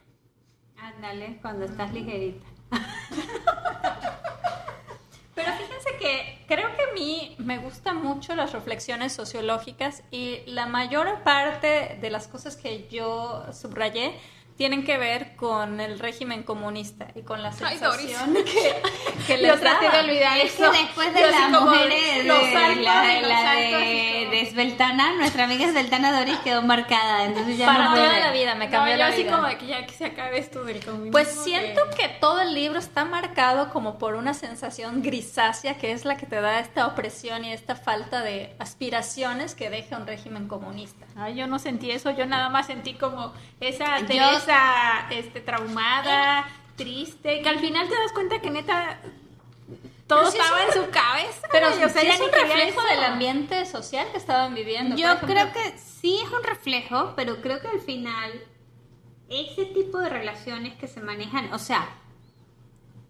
Ándale, 0.76 1.40
cuando 1.42 1.64
estás 1.64 1.92
ligerita. 1.92 2.46
Pero 5.34 5.52
fíjense 5.54 5.90
que 5.98 6.44
creo 6.46 6.68
que 6.76 6.82
a 6.84 6.94
mí 6.94 7.34
me 7.38 7.58
gustan 7.58 8.00
mucho 8.00 8.36
las 8.36 8.52
reflexiones 8.52 9.12
sociológicas 9.12 10.04
y 10.12 10.42
la 10.46 10.66
mayor 10.66 11.24
parte 11.24 11.98
de 12.00 12.10
las 12.10 12.28
cosas 12.28 12.54
que 12.54 12.86
yo 12.88 13.44
subrayé 13.52 14.14
tienen 14.56 14.84
que 14.84 14.96
ver 14.96 15.36
con 15.36 15.80
el 15.80 15.98
régimen 15.98 16.42
comunista 16.42 17.08
y 17.14 17.22
con 17.22 17.42
la 17.42 17.52
sensación 17.52 18.34
que, 18.34 18.74
que 19.26 19.36
Yo 19.36 19.42
les 19.42 19.60
traté 19.60 19.84
daba. 19.86 19.98
de 19.98 20.04
olvidar 20.08 20.38
Es 20.38 20.52
que 20.52 20.62
eso. 20.62 20.72
después 20.72 21.12
de 21.14 21.20
Yo 21.20 21.30
las 21.30 21.50
mujeres 21.50 22.16
de, 22.16 22.24
los 22.24 22.38
saltos 22.52 22.84
la, 22.84 23.18
y 23.18 23.20
los 23.20 23.28
la 23.30 23.52
de, 23.52 24.28
de 24.30 24.40
Esbeltana, 24.40 25.12
nuestra 25.14 25.44
amiga 25.44 25.66
Esbeltana 25.66 26.18
Doris 26.18 26.38
quedó 26.38 26.62
marcada, 26.62 27.24
entonces 27.26 27.58
ya 27.58 27.66
Para 27.66 27.84
no 27.90 27.94
toda 27.96 28.18
la 28.18 28.32
vida, 28.32 28.54
me 28.54 28.66
No, 28.66 28.70
cambió 28.72 28.94
yo 28.94 28.98
la 28.98 29.06
así 29.08 29.22
vida. 29.24 29.36
como 29.36 29.46
de 29.48 29.58
que 29.58 29.66
ya 29.66 29.84
que 29.86 29.92
se 29.92 30.06
acabe 30.06 30.38
esto 30.38 30.64
del 30.64 30.82
comunismo. 30.84 31.12
Pues 31.12 31.28
siento 31.28 31.82
que- 31.90 31.96
que 31.96 32.08
todo 32.08 32.40
el 32.40 32.54
libro 32.54 32.78
está 32.78 33.04
marcado 33.04 33.70
como 33.70 33.98
por 33.98 34.14
una 34.16 34.32
sensación 34.34 35.02
grisácea 35.02 35.76
que 35.78 35.92
es 35.92 36.04
la 36.04 36.16
que 36.16 36.26
te 36.26 36.40
da 36.40 36.60
esta 36.60 36.86
opresión 36.86 37.44
y 37.44 37.52
esta 37.52 37.74
falta 37.76 38.22
de 38.22 38.54
aspiraciones 38.58 39.54
que 39.54 39.68
deja 39.70 39.96
un 39.96 40.06
régimen 40.06 40.48
comunista. 40.48 41.06
Ay, 41.16 41.34
yo 41.34 41.46
no 41.46 41.58
sentí 41.58 41.90
eso, 41.90 42.10
yo 42.10 42.26
nada 42.26 42.48
más 42.50 42.66
sentí 42.66 42.94
como 42.94 43.32
esa 43.60 43.98
Yo- 44.00 44.06
Teresa 44.46 45.06
este, 45.10 45.40
traumada, 45.40 46.48
triste, 46.76 47.42
que 47.42 47.48
al 47.48 47.58
final 47.58 47.88
te 47.88 47.94
das 47.94 48.12
cuenta 48.12 48.40
que 48.40 48.50
neta 48.50 49.00
todo 50.06 50.28
es 50.28 50.34
estaba 50.34 50.62
un 50.62 50.68
en 50.68 50.72
su 50.72 50.90
cabeza. 50.90 51.48
Pero 51.50 51.68
o 51.68 51.72
sea, 51.72 51.88
sí 51.88 52.06
es 52.06 52.20
un 52.20 52.30
reflejo 52.30 52.80
eso. 52.80 52.88
del 52.88 53.04
ambiente 53.04 53.66
social 53.66 54.06
que 54.12 54.18
estaban 54.18 54.54
viviendo. 54.54 54.96
Yo 54.96 55.18
creo 55.20 55.52
que 55.52 55.78
sí 55.78 56.20
es 56.24 56.30
un 56.30 56.44
reflejo, 56.44 57.14
pero 57.16 57.40
creo 57.40 57.60
que 57.60 57.68
al 57.68 57.80
final 57.80 58.44
ese 59.28 59.66
tipo 59.66 59.98
de 59.98 60.08
relaciones 60.08 60.76
que 60.76 60.86
se 60.86 61.00
manejan, 61.00 61.52
o 61.52 61.58
sea, 61.58 61.88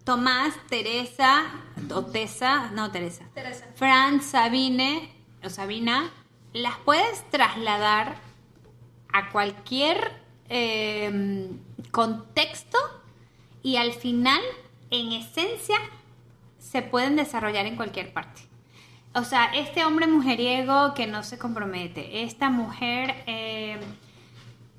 Tomás, 0.03 0.55
Teresa, 0.69 1.45
o 1.93 2.05
Tessa, 2.05 2.71
no 2.71 2.91
Teresa, 2.91 3.25
Teresa. 3.33 3.65
Franz, 3.75 4.25
Sabine 4.25 5.13
o 5.43 5.49
Sabina, 5.49 6.11
las 6.53 6.77
puedes 6.77 7.29
trasladar 7.29 8.15
a 9.11 9.29
cualquier 9.29 10.26
eh, 10.49 11.49
contexto 11.91 12.77
y 13.63 13.77
al 13.77 13.93
final, 13.93 14.41
en 14.91 15.11
esencia, 15.11 15.77
se 16.59 16.81
pueden 16.81 17.15
desarrollar 17.15 17.65
en 17.65 17.75
cualquier 17.75 18.13
parte. 18.13 18.41
O 19.13 19.23
sea, 19.23 19.45
este 19.55 19.83
hombre 19.83 20.07
mujeriego 20.07 20.93
que 20.93 21.07
no 21.07 21.23
se 21.23 21.37
compromete, 21.37 22.23
esta 22.23 22.49
mujer 22.49 23.15
eh, 23.25 23.77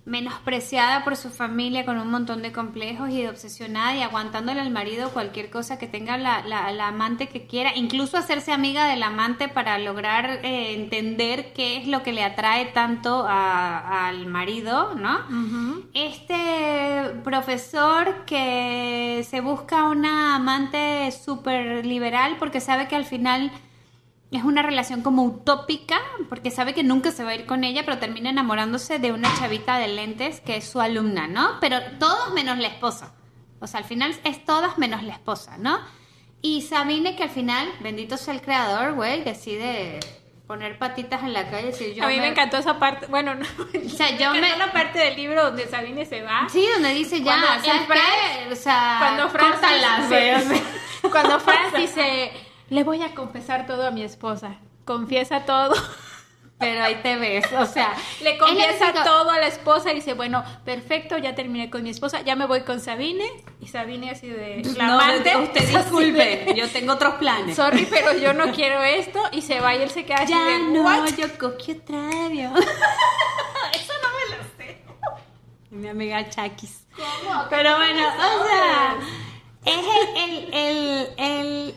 menospreciada 0.08 1.04
por 1.04 1.16
su 1.16 1.30
familia 1.30 1.84
con 1.84 1.98
un 1.98 2.10
montón 2.10 2.42
de 2.42 2.50
complejos 2.52 3.10
y 3.10 3.22
de 3.22 3.28
obsesionada 3.28 3.94
y 3.94 4.02
aguantándole 4.02 4.60
al 4.60 4.70
marido 4.70 5.10
cualquier 5.10 5.50
cosa 5.50 5.78
que 5.78 5.86
tenga 5.86 6.16
la, 6.16 6.42
la- 6.46 6.72
la 6.72 6.88
amante 6.88 7.28
que 7.28 7.46
quiera, 7.46 7.76
incluso 7.76 8.16
hacerse 8.16 8.52
amiga 8.52 8.86
del 8.86 9.02
amante 9.02 9.48
para 9.48 9.78
lograr 9.78 10.40
eh, 10.42 10.74
entender 10.74 11.52
qué 11.52 11.76
es 11.76 11.86
lo 11.86 12.02
que 12.02 12.12
le 12.12 12.24
atrae 12.24 12.66
tanto 12.66 13.26
a- 13.28 14.08
al 14.08 14.26
marido, 14.26 14.94
¿no? 14.94 15.18
Este 15.94 17.20
profesor 17.24 18.24
que 18.26 19.24
se 19.28 19.40
busca 19.40 19.84
una 19.84 20.34
amante 20.36 21.10
súper 21.12 21.84
liberal 21.84 22.36
porque 22.38 22.60
sabe 22.60 22.88
que 22.88 22.96
al 22.96 23.04
final 23.04 23.50
es 24.36 24.44
una 24.44 24.62
relación 24.62 25.02
como 25.02 25.24
utópica, 25.24 25.98
porque 26.28 26.50
sabe 26.50 26.74
que 26.74 26.82
nunca 26.82 27.10
se 27.12 27.24
va 27.24 27.30
a 27.30 27.34
ir 27.34 27.46
con 27.46 27.64
ella, 27.64 27.82
pero 27.84 27.98
termina 27.98 28.28
enamorándose 28.30 28.98
de 28.98 29.12
una 29.12 29.34
chavita 29.38 29.78
de 29.78 29.88
lentes 29.88 30.40
que 30.40 30.56
es 30.56 30.68
su 30.68 30.80
alumna, 30.80 31.26
¿no? 31.28 31.58
Pero 31.60 31.78
todos 31.98 32.32
menos 32.34 32.58
la 32.58 32.68
esposa. 32.68 33.14
O 33.60 33.66
sea, 33.66 33.80
al 33.80 33.86
final 33.86 34.14
es 34.24 34.44
todas 34.44 34.76
menos 34.78 35.02
la 35.02 35.14
esposa, 35.14 35.56
¿no? 35.58 35.78
Y 36.42 36.62
Sabine 36.62 37.16
que 37.16 37.24
al 37.24 37.30
final, 37.30 37.68
bendito 37.80 38.16
sea 38.16 38.34
el 38.34 38.42
creador, 38.42 38.94
güey, 38.94 39.24
decide 39.24 39.98
poner 40.46 40.78
patitas 40.78 41.22
en 41.24 41.34
la 41.34 41.50
calle 41.50 41.66
decir 41.66 41.94
yo 41.94 42.04
a 42.04 42.08
mí 42.08 42.18
me... 42.18 42.28
encantó 42.28 42.56
esa 42.56 42.78
parte, 42.78 43.06
bueno, 43.06 43.34
no, 43.34 43.44
O 43.86 43.88
sea, 43.90 44.16
yo 44.16 44.32
me 44.32 44.56
la 44.56 44.72
parte 44.72 44.98
del 44.98 45.16
libro 45.16 45.44
donde 45.44 45.66
Sabine 45.68 46.06
se 46.06 46.22
va. 46.22 46.48
Sí, 46.48 46.66
donde 46.72 46.94
dice 46.94 47.18
ya, 47.20 47.24
Cuando 47.38 47.46
¿sabes 47.46 47.66
el 47.82 47.86
Franz- 47.86 48.00
qué? 48.46 48.52
O 48.52 48.56
sea, 48.56 48.96
cuando 48.98 49.28
Franz 49.28 49.60
cuando 51.10 51.40
Franz 51.40 51.74
dice, 51.76 52.32
le 52.70 52.84
voy 52.84 53.02
a 53.02 53.14
confesar 53.14 53.66
todo 53.66 53.86
a 53.86 53.90
mi 53.90 54.02
esposa. 54.02 54.56
Confiesa 54.84 55.44
todo. 55.44 55.74
Pero 56.60 56.82
ahí 56.82 56.96
te 57.04 57.14
ves, 57.14 57.44
o 57.56 57.64
sea, 57.66 57.94
Le 58.20 58.36
confiesa 58.36 58.92
todo 59.04 59.30
a 59.30 59.38
la 59.38 59.46
esposa 59.46 59.92
y 59.92 59.94
dice, 59.94 60.14
bueno, 60.14 60.42
perfecto, 60.64 61.16
ya 61.16 61.36
terminé 61.36 61.70
con 61.70 61.84
mi 61.84 61.90
esposa, 61.90 62.22
ya 62.22 62.34
me 62.34 62.46
voy 62.46 62.62
con 62.62 62.80
Sabine. 62.80 63.30
Y 63.60 63.68
Sabine 63.68 64.10
así 64.10 64.26
de 64.28 64.64
la 64.76 64.86
No, 64.88 64.94
amante, 64.94 65.36
usted 65.36 65.68
disculpe, 65.78 66.12
de, 66.46 66.54
yo 66.56 66.68
tengo 66.68 66.94
otros 66.94 67.14
planes. 67.14 67.54
Sorry, 67.54 67.86
pero 67.88 68.12
yo 68.14 68.32
no 68.34 68.50
quiero 68.52 68.82
esto. 68.82 69.20
Y 69.30 69.42
se 69.42 69.60
va 69.60 69.76
y 69.76 69.82
él 69.82 69.90
se 69.90 70.04
queda 70.04 70.16
así 70.22 70.32
Ya 70.32 70.44
de, 70.46 70.58
no, 70.58 70.82
"What?". 70.82 71.08
yo 71.16 71.26
cogí 71.38 71.72
Octavio. 71.72 72.50
Eso 73.72 73.92
no 74.02 74.08
me 74.18 74.36
lo 74.36 74.42
sé. 74.56 74.82
Mi 75.70 75.86
amiga 75.86 76.28
Chakis. 76.28 76.86
¿Cómo? 76.96 77.44
Pero 77.50 77.76
bueno, 77.76 78.02
o 78.08 78.46
sea, 78.48 78.96
es 79.64 79.86
el, 80.16 80.16
el, 80.24 80.54
el, 80.54 81.08
el- 81.18 81.74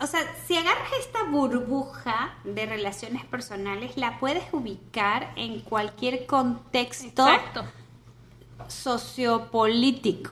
o 0.00 0.06
sea, 0.06 0.20
si 0.46 0.56
agarras 0.56 0.90
esta 0.98 1.24
burbuja 1.24 2.38
de 2.44 2.66
relaciones 2.66 3.24
personales, 3.24 3.96
la 3.96 4.18
puedes 4.18 4.44
ubicar 4.52 5.32
en 5.36 5.60
cualquier 5.60 6.26
contexto 6.26 7.28
Exacto. 7.28 7.64
sociopolítico. 8.68 10.30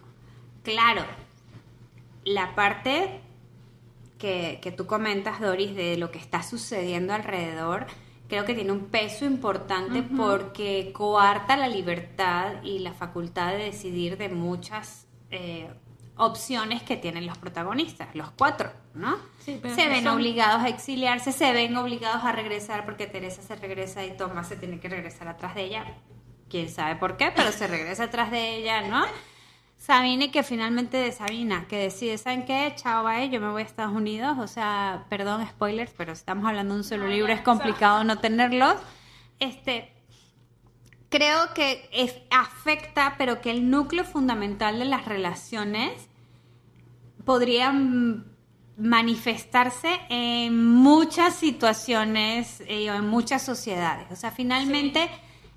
Claro, 0.63 1.03
la 2.25 2.55
parte 2.55 3.21
que, 4.19 4.59
que 4.63 4.73
tú 4.73 4.87
comentas, 4.87 5.41
Doris, 5.41 5.75
de 5.75 5.97
lo 5.97 6.11
que 6.11 6.19
está 6.19 6.43
sucediendo 6.43 7.13
alrededor, 7.13 7.87
creo 8.29 8.45
que 8.45 8.55
tiene 8.55 8.73
un 8.73 8.87
peso 8.87 9.25
importante 9.25 10.03
porque 10.03 10.93
coarta 10.95 11.57
la 11.57 11.69
libertad 11.69 12.63
y 12.63 12.79
la 12.79 12.93
facultad 12.93 13.53
de 13.53 13.65
decidir 13.65 14.19
de 14.19 14.29
muchas 14.29 15.07
eh, 15.31 15.71
opciones 16.19 16.83
que 16.83 16.97
tienen 16.97 17.27
los 17.27 17.39
protagonistas, 17.39 18.15
los 18.15 18.31
cuatro, 18.33 18.71
¿no? 18.95 19.17
Sí, 19.45 19.59
pero 19.63 19.75
se 19.75 19.89
ven 19.89 20.05
son- 20.05 20.17
obligados 20.17 20.63
a 20.63 20.69
exiliarse, 20.69 21.33
se 21.33 21.53
ven 21.53 21.77
obligados 21.77 22.23
a 22.25 22.33
regresar 22.33 22.85
porque 22.85 23.07
Teresa 23.07 23.41
se 23.43 23.57
regresa 23.57 24.05
y 24.05 24.17
Tomás 24.17 24.49
se 24.49 24.57
tiene 24.57 24.79
que 24.81 24.89
regresar 24.89 25.29
atrás 25.29 25.55
de 25.55 25.65
ella. 25.65 25.85
Quién 26.51 26.69
sabe 26.69 26.97
por 26.97 27.17
qué, 27.17 27.31
pero 27.35 27.53
se 27.53 27.67
regresa 27.67 28.05
atrás 28.05 28.31
de 28.31 28.57
ella, 28.57 28.83
¿no? 28.83 29.05
Sabine, 29.77 30.31
que 30.33 30.43
finalmente 30.43 30.97
de 30.97 31.13
Sabina, 31.13 31.67
que 31.69 31.77
decide, 31.79 32.19
¿saben 32.19 32.45
qué? 32.45 32.73
Chao, 32.75 33.05
bye, 33.05 33.31
yo 33.31 33.41
me 33.41 33.49
voy 33.51 33.63
a 33.63 33.65
Estados 33.65 33.95
Unidos. 33.95 34.37
O 34.39 34.49
sea, 34.49 35.05
perdón, 35.09 35.47
spoilers, 35.49 35.93
pero 35.97 36.15
si 36.15 36.21
estamos 36.21 36.47
hablando 36.47 36.75
de 36.75 36.81
un 36.81 36.85
solo 36.85 37.07
libro, 37.07 37.33
es 37.33 37.43
complicado 37.43 38.03
no 38.03 38.19
tenerlos. 38.19 38.75
Este, 39.39 39.93
creo 41.11 41.55
que 41.55 41.89
es- 41.93 42.17
afecta, 42.31 43.15
pero 43.19 43.41
que 43.41 43.51
el 43.51 43.71
núcleo 43.71 44.05
fundamental 44.05 44.79
de 44.79 44.85
las 44.85 45.05
relaciones 45.05 46.08
podría 47.29 47.71
mm, 47.73 48.25
manifestarse 48.79 50.01
en 50.09 50.65
muchas 50.65 51.35
situaciones 51.35 52.63
eh, 52.67 52.91
o 52.91 52.95
en 52.95 53.07
muchas 53.07 53.43
sociedades. 53.43 54.11
O 54.11 54.17
sea, 54.17 54.31
finalmente 54.31 55.11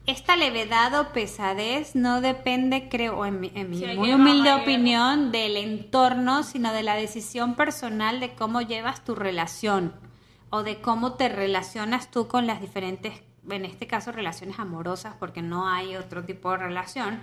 esta 0.05 0.35
levedad 0.35 0.99
o 0.99 1.13
pesadez 1.13 1.95
no 1.95 2.19
depende, 2.19 2.89
creo, 2.89 3.25
en 3.25 3.39
mi, 3.39 3.53
en 3.55 3.69
mi 3.69 3.85
muy 3.95 4.11
humilde 4.11 4.51
opinión, 4.51 5.31
del 5.31 5.55
entorno, 5.55 6.43
sino 6.43 6.73
de 6.73 6.83
la 6.83 6.95
decisión 6.95 7.55
personal 7.55 8.19
de 8.19 8.35
cómo 8.35 8.61
llevas 8.61 9.05
tu 9.05 9.15
relación 9.15 9.93
o 10.49 10.63
de 10.63 10.81
cómo 10.81 11.13
te 11.13 11.29
relacionas 11.29 12.11
tú 12.11 12.27
con 12.27 12.47
las 12.47 12.59
diferentes, 12.59 13.13
en 13.49 13.63
este 13.63 13.87
caso, 13.87 14.11
relaciones 14.11 14.59
amorosas, 14.59 15.15
porque 15.17 15.41
no 15.41 15.69
hay 15.69 15.95
otro 15.95 16.25
tipo 16.25 16.51
de 16.51 16.57
relación. 16.57 17.21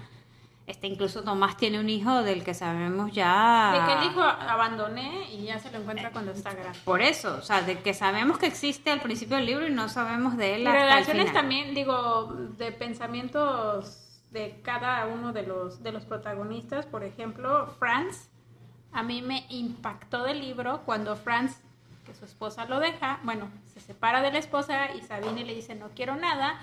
Este, 0.69 0.87
incluso 0.87 1.23
Tomás 1.25 1.57
tiene 1.57 1.81
un 1.81 1.89
hijo 1.89 2.23
del 2.23 2.45
que 2.45 2.53
sabemos 2.53 3.11
ya... 3.11 3.73
De 3.73 3.87
que 3.87 4.01
el 4.01 4.13
hijo 4.13 4.21
abandoné 4.21 5.33
y 5.33 5.45
ya 5.45 5.59
se 5.59 5.71
lo 5.71 5.79
encuentra 5.79 6.11
cuando 6.11 6.33
está 6.33 6.53
grande. 6.53 6.79
Por 6.85 7.01
eso, 7.01 7.37
o 7.37 7.43
sea, 7.43 7.63
de 7.63 7.79
que 7.79 7.95
sabemos 7.95 8.37
que 8.37 8.45
existe 8.45 8.91
al 8.91 9.01
principio 9.01 9.39
del 9.39 9.47
libro 9.47 9.67
y 9.67 9.71
no 9.71 9.89
sabemos 9.89 10.37
de 10.37 10.57
él 10.57 10.67
hasta 10.67 10.79
el 10.79 10.89
relaciones 10.89 11.29
final. 11.29 11.35
también, 11.35 11.75
digo, 11.75 12.35
de 12.59 12.71
pensamientos 12.71 14.21
de 14.31 14.61
cada 14.63 15.07
uno 15.07 15.33
de 15.33 15.45
los, 15.45 15.83
de 15.83 15.91
los 15.91 16.05
protagonistas. 16.05 16.85
Por 16.85 17.03
ejemplo, 17.03 17.69
Franz, 17.79 18.29
a 18.93 19.03
mí 19.03 19.23
me 19.23 19.47
impactó 19.49 20.25
del 20.25 20.41
libro 20.41 20.83
cuando 20.85 21.17
Franz, 21.17 21.63
que 22.05 22.15
su 22.15 22.27
esposa 22.27 22.67
lo 22.67 22.79
deja, 22.79 23.21
bueno, 23.23 23.51
se 23.73 23.81
separa 23.81 24.21
de 24.21 24.33
la 24.33 24.39
esposa 24.39 24.95
y 24.95 25.01
Sabine 25.01 25.45
le 25.45 25.55
dice 25.55 25.75
no 25.75 25.89
quiero 25.97 26.17
nada. 26.17 26.61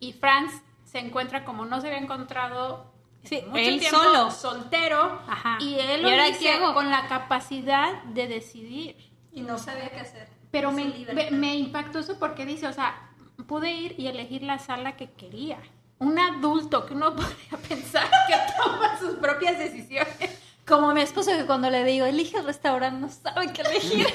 Y 0.00 0.12
Franz 0.12 0.52
se 0.84 0.98
encuentra 0.98 1.46
como 1.46 1.64
no 1.64 1.80
se 1.80 1.86
había 1.86 1.98
encontrado 1.98 2.84
en 2.84 2.97
Sí, 3.28 3.42
mucho 3.46 3.58
él 3.58 3.80
tiempo, 3.80 3.98
solo. 3.98 4.30
soltero. 4.30 5.20
Ajá. 5.28 5.58
Y 5.60 5.78
él 5.78 6.00
¿Y 6.00 6.02
lo 6.02 6.08
ahora 6.10 6.24
dice 6.26 6.38
qué 6.40 6.52
hago? 6.52 6.74
con 6.74 6.90
la 6.90 7.06
capacidad 7.08 8.02
de 8.04 8.26
decidir. 8.28 8.96
Y 9.32 9.42
no 9.42 9.58
sabía 9.58 9.90
qué 9.90 10.00
hacer. 10.00 10.28
Pero 10.50 10.72
me, 10.72 10.84
me, 11.12 11.30
me 11.30 11.54
impactó 11.56 11.98
eso 11.98 12.18
porque 12.18 12.46
dice, 12.46 12.66
o 12.66 12.72
sea, 12.72 13.10
pude 13.46 13.70
ir 13.70 13.94
y 13.98 14.06
elegir 14.06 14.42
la 14.42 14.58
sala 14.58 14.96
que 14.96 15.10
quería. 15.12 15.58
Un 15.98 16.18
adulto 16.18 16.86
que 16.86 16.94
uno 16.94 17.14
podría 17.16 17.58
pensar 17.68 18.08
que 18.28 18.36
toma 18.62 18.98
sus 18.98 19.16
propias 19.16 19.58
decisiones. 19.58 20.38
Como 20.66 20.92
mi 20.92 21.00
esposo 21.00 21.30
que 21.32 21.46
cuando 21.46 21.70
le 21.70 21.82
digo, 21.84 22.04
elige 22.06 22.36
el 22.38 22.44
restaurante, 22.44 23.00
no 23.00 23.08
sabe 23.10 23.52
qué 23.52 23.62
elegir. 23.62 24.06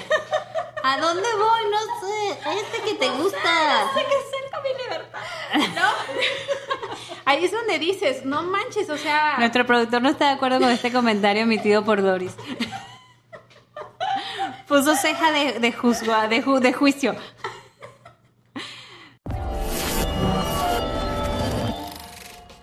¿A 0.83 0.97
dónde 0.99 1.27
voy? 1.37 1.61
No 1.71 1.79
sé. 2.01 2.59
Este 2.59 2.81
que 2.89 2.93
te 2.95 3.09
gusta. 3.09 3.89
Sé 3.95 4.01
que 4.01 4.15
cerca 4.31 4.61
mi 4.61 4.83
libertad. 4.83 5.19
Ahí 7.25 7.45
es 7.45 7.51
donde 7.51 7.79
dices, 7.79 8.25
no 8.25 8.43
manches, 8.43 8.89
o 8.89 8.97
sea, 8.97 9.37
Nuestro 9.39 9.65
productor 9.65 10.01
no 10.01 10.09
está 10.09 10.27
de 10.27 10.33
acuerdo 10.33 10.59
con 10.59 10.69
este 10.69 10.91
comentario 10.91 11.43
emitido 11.43 11.83
por 11.85 12.01
Doris. 12.01 12.33
Puso 14.67 14.95
ceja 14.95 15.31
de, 15.31 15.59
de, 15.59 15.73
juzga- 15.73 16.27
de, 16.27 16.43
ju- 16.43 16.59
de 16.59 16.73
juicio. 16.73 17.15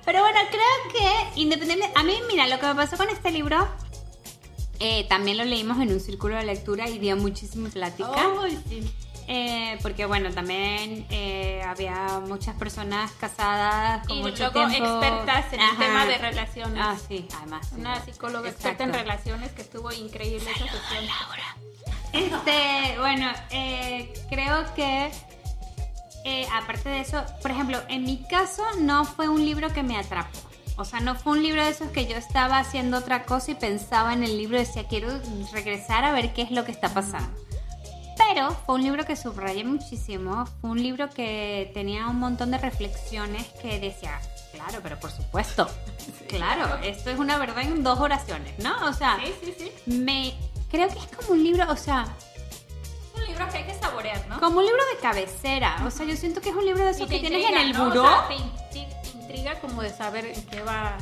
Pero 0.04 0.20
bueno, 0.20 0.38
creo 0.50 0.92
que 1.34 1.40
independiente. 1.40 1.88
A 1.94 2.02
mí, 2.02 2.14
mira, 2.28 2.46
lo 2.48 2.58
que 2.58 2.66
me 2.66 2.74
pasó 2.74 2.96
con 2.96 3.08
este 3.08 3.30
libro. 3.30 3.68
eh, 4.80 5.06
también 5.08 5.36
lo 5.36 5.44
leímos 5.44 5.78
en 5.78 5.92
un 5.92 6.00
círculo 6.00 6.36
de 6.36 6.44
lectura 6.44 6.88
y 6.88 6.98
dio 6.98 7.16
muchísima 7.16 7.68
plática. 7.68 8.08
Ay, 8.42 8.58
sí. 8.68 8.90
Eh, 9.32 9.78
porque 9.80 10.06
bueno, 10.06 10.32
también 10.32 11.06
eh, 11.08 11.62
había 11.64 12.20
muchas 12.26 12.56
personas 12.56 13.12
casadas 13.12 14.04
con 14.04 14.16
y 14.16 14.22
mucho 14.22 14.50
luego 14.50 14.68
tiempo. 14.68 14.88
expertas 14.88 15.52
en 15.52 15.60
Ajá. 15.60 15.70
el 15.70 15.78
tema 15.78 16.06
de 16.06 16.18
relaciones. 16.18 16.82
Ah, 16.84 16.96
sí, 17.06 17.28
además. 17.36 17.68
Una 17.78 18.04
psicóloga 18.04 18.48
experta 18.48 18.82
en 18.82 18.92
relaciones 18.92 19.52
que 19.52 19.62
estuvo 19.62 19.92
increíble 19.92 20.50
esa 20.50 20.64
sesión. 20.64 21.04
Este, 22.12 22.98
bueno, 22.98 23.30
eh, 23.50 24.12
creo 24.28 24.74
que 24.74 25.12
eh, 26.24 26.48
aparte 26.52 26.88
de 26.88 26.98
eso, 26.98 27.22
por 27.40 27.52
ejemplo, 27.52 27.78
en 27.88 28.02
mi 28.02 28.24
caso 28.24 28.64
no 28.80 29.04
fue 29.04 29.28
un 29.28 29.44
libro 29.44 29.72
que 29.72 29.84
me 29.84 29.96
atrapó. 29.96 30.40
O 30.76 30.84
sea, 30.84 30.98
no 30.98 31.14
fue 31.14 31.34
un 31.34 31.42
libro 31.44 31.62
de 31.62 31.70
esos 31.70 31.90
que 31.90 32.06
yo 32.06 32.16
estaba 32.16 32.58
haciendo 32.58 32.98
otra 32.98 33.22
cosa 33.26 33.52
y 33.52 33.54
pensaba 33.54 34.12
en 34.12 34.24
el 34.24 34.36
libro 34.36 34.56
y 34.56 34.60
decía, 34.60 34.88
quiero 34.88 35.08
regresar 35.52 36.04
a 36.04 36.10
ver 36.10 36.32
qué 36.32 36.42
es 36.42 36.50
lo 36.50 36.64
que 36.64 36.72
está 36.72 36.88
pasando. 36.88 37.30
Pero 38.28 38.50
fue 38.66 38.74
un 38.76 38.82
libro 38.82 39.04
que 39.04 39.16
subrayé 39.16 39.64
muchísimo, 39.64 40.46
fue 40.60 40.70
un 40.70 40.82
libro 40.82 41.08
que 41.10 41.70
tenía 41.74 42.06
un 42.06 42.18
montón 42.18 42.50
de 42.50 42.58
reflexiones 42.58 43.46
que 43.62 43.78
decía, 43.80 44.20
claro, 44.52 44.80
pero 44.82 44.98
por 45.00 45.10
supuesto, 45.10 45.68
claro, 46.28 46.76
esto 46.82 47.10
es 47.10 47.18
una 47.18 47.38
verdad 47.38 47.62
en 47.62 47.82
dos 47.82 47.98
oraciones, 47.98 48.58
¿no? 48.58 48.74
O 48.86 48.92
sea, 48.92 49.18
Sí, 49.24 49.32
sí, 49.42 49.54
sí. 49.58 49.92
me 49.92 50.34
creo 50.70 50.88
que 50.88 50.98
es 50.98 51.06
como 51.16 51.30
un 51.32 51.42
libro, 51.42 51.64
o 51.70 51.76
sea, 51.76 52.06
un 53.16 53.24
libro 53.26 53.48
que 53.50 53.58
hay 53.58 53.64
que 53.64 53.74
saborear, 53.74 54.26
¿no? 54.28 54.38
como 54.38 54.58
un 54.58 54.66
libro 54.66 54.82
de 54.94 55.00
cabecera. 55.00 55.82
O 55.86 55.90
sea, 55.90 56.06
yo 56.06 56.16
siento 56.16 56.40
que 56.40 56.50
es 56.50 56.54
un 56.54 56.64
libro 56.64 56.84
de 56.84 56.90
esos 56.90 57.08
que 57.08 57.14
te 57.16 57.20
tienes 57.28 57.48
en 57.48 57.54
intriga, 57.58 57.62
el 57.62 57.72
¿no? 57.72 57.82
O 57.84 57.88
buró. 57.88 58.02
sea, 58.02 58.28
te 58.28 58.34
in- 58.34 58.52
te 59.02 59.18
intriga 59.18 59.60
como 59.60 59.82
de 59.82 59.90
saber 59.90 60.26
en 60.26 60.42
qué 60.46 60.62
va. 60.62 60.96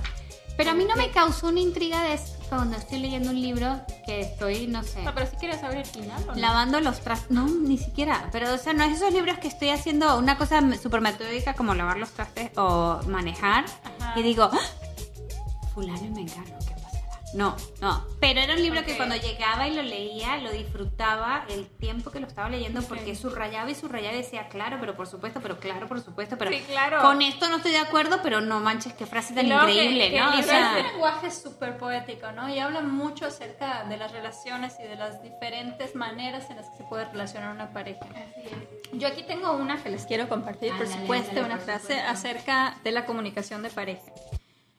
Pero 0.56 0.70
a 0.70 0.74
mí 0.74 0.84
no 0.84 0.96
me 0.96 1.10
causó 1.10 1.48
una 1.48 1.60
intriga 1.60 2.02
de 2.02 2.18
cuando 2.48 2.76
estoy 2.76 2.98
leyendo 2.98 3.30
un 3.30 3.40
libro 3.40 3.80
que 4.08 4.20
estoy, 4.22 4.66
no 4.68 4.82
sé, 4.84 5.04
Ah, 5.06 5.12
pero 5.14 5.26
si 5.26 5.36
quieres 5.36 5.60
saber 5.60 5.76
el 5.78 5.84
final 5.84 6.22
o 6.22 6.26
no. 6.32 6.34
lavando 6.40 6.80
los 6.80 6.98
trastes. 7.00 7.30
No, 7.30 7.44
ni 7.46 7.76
siquiera. 7.76 8.26
Pero, 8.32 8.54
o 8.54 8.56
sea, 8.56 8.72
no 8.72 8.82
es 8.84 8.96
esos 8.96 9.12
libros 9.12 9.38
que 9.38 9.48
estoy 9.48 9.68
haciendo 9.68 10.16
una 10.16 10.38
cosa 10.38 10.62
súper 10.82 11.02
metódica 11.02 11.52
como 11.52 11.74
lavar 11.74 11.98
los 11.98 12.08
trastes 12.12 12.50
o 12.56 13.00
manejar. 13.06 13.66
Ajá. 14.00 14.18
Y 14.18 14.22
digo, 14.22 14.48
¡Ah! 14.50 14.58
fulano 15.74 16.20
y 16.20 16.24
¿qué 16.24 16.32
pasará? 16.40 16.67
No, 17.34 17.54
no. 17.80 18.04
Pero 18.20 18.40
era 18.40 18.54
un 18.54 18.62
libro 18.62 18.84
que 18.84 18.96
cuando 18.96 19.14
llegaba 19.16 19.68
y 19.68 19.74
lo 19.74 19.82
leía, 19.82 20.38
lo 20.38 20.50
disfrutaba 20.50 21.44
el 21.50 21.66
tiempo 21.66 22.10
que 22.10 22.20
lo 22.20 22.26
estaba 22.26 22.48
leyendo 22.48 22.80
porque 22.82 23.14
subrayaba 23.14 23.70
y 23.70 23.74
subrayaba 23.74 24.14
y 24.14 24.18
decía, 24.18 24.48
claro, 24.48 24.78
pero 24.80 24.96
por 24.96 25.06
supuesto, 25.06 25.40
pero 25.42 25.58
claro, 25.60 25.86
por 25.88 26.00
supuesto, 26.00 26.36
pero 26.38 26.50
Sí, 26.50 26.60
claro. 26.66 27.02
con 27.02 27.20
esto 27.22 27.48
no 27.48 27.56
estoy 27.56 27.72
de 27.72 27.78
acuerdo, 27.78 28.20
pero 28.22 28.40
no 28.40 28.60
manches, 28.60 28.94
qué 28.94 29.04
frase 29.06 29.34
tan 29.34 29.46
que- 29.46 29.52
increíble, 29.54 30.10
que 30.10 30.20
¿no? 30.20 30.30
O 30.38 30.42
sea, 30.42 30.78
Es 30.78 30.84
un 30.86 30.90
lenguaje 30.92 31.30
súper 31.30 31.76
poético, 31.76 32.32
¿no? 32.32 32.48
Y 32.48 32.58
habla 32.58 32.80
mucho 32.80 33.26
acerca 33.26 33.84
de 33.84 33.96
las 33.98 34.12
relaciones 34.12 34.74
y 34.80 34.84
de 34.84 34.96
las 34.96 35.22
diferentes 35.22 35.94
maneras 35.94 36.48
en 36.50 36.56
las 36.56 36.70
que 36.70 36.78
se 36.78 36.84
puede 36.84 37.04
relacionar 37.06 37.52
una 37.54 37.72
pareja. 37.72 38.06
Yo 38.92 39.06
aquí 39.06 39.22
tengo 39.22 39.52
una 39.52 39.82
que 39.82 39.90
les 39.90 40.06
quiero 40.06 40.28
compartir, 40.28 40.72
por 40.76 40.86
supuesto, 40.86 41.40
una 41.40 41.56
por 41.56 41.60
frase 41.60 41.82
supuesto. 41.98 42.08
acerca 42.10 42.76
de 42.84 42.92
la 42.92 43.04
comunicación 43.04 43.62
de 43.62 43.68
pareja. 43.70 44.00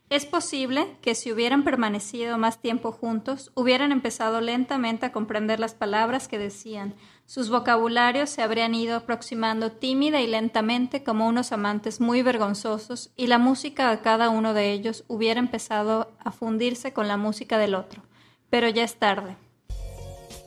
Es 0.10 0.26
posible 0.26 0.98
que 1.02 1.14
si 1.14 1.32
hubieran 1.32 1.64
permanecido 1.64 2.40
más 2.40 2.58
tiempo 2.58 2.92
juntos, 2.92 3.52
hubieran 3.54 3.92
empezado 3.92 4.42
lentamente 4.42 5.06
a 5.06 5.12
comprender 5.12 5.60
las 5.60 5.76
palabras 5.76 6.28
que 6.28 6.40
decían. 6.40 6.96
Sus 7.28 7.52
vocabularios 7.52 8.32
se 8.32 8.42
habrían 8.42 8.74
ido 8.74 8.96
aproximando 8.96 9.72
tímida 9.72 10.20
y 10.20 10.26
lentamente 10.26 11.04
como 11.04 11.28
unos 11.28 11.52
amantes 11.52 12.02
muy 12.02 12.24
vergonzosos 12.24 13.12
y 13.16 13.28
la 13.28 13.38
música 13.38 13.92
de 13.92 14.00
cada 14.00 14.30
uno 14.30 14.56
de 14.56 14.72
ellos 14.72 15.04
hubiera 15.08 15.40
empezado 15.40 16.12
a 16.18 16.32
fundirse 16.32 16.92
con 16.92 17.08
la 17.08 17.18
música 17.18 17.60
del 17.60 17.76
otro. 17.76 18.02
Pero 18.50 18.68
ya 18.68 18.84
es 18.86 18.96
tarde. 18.96 19.38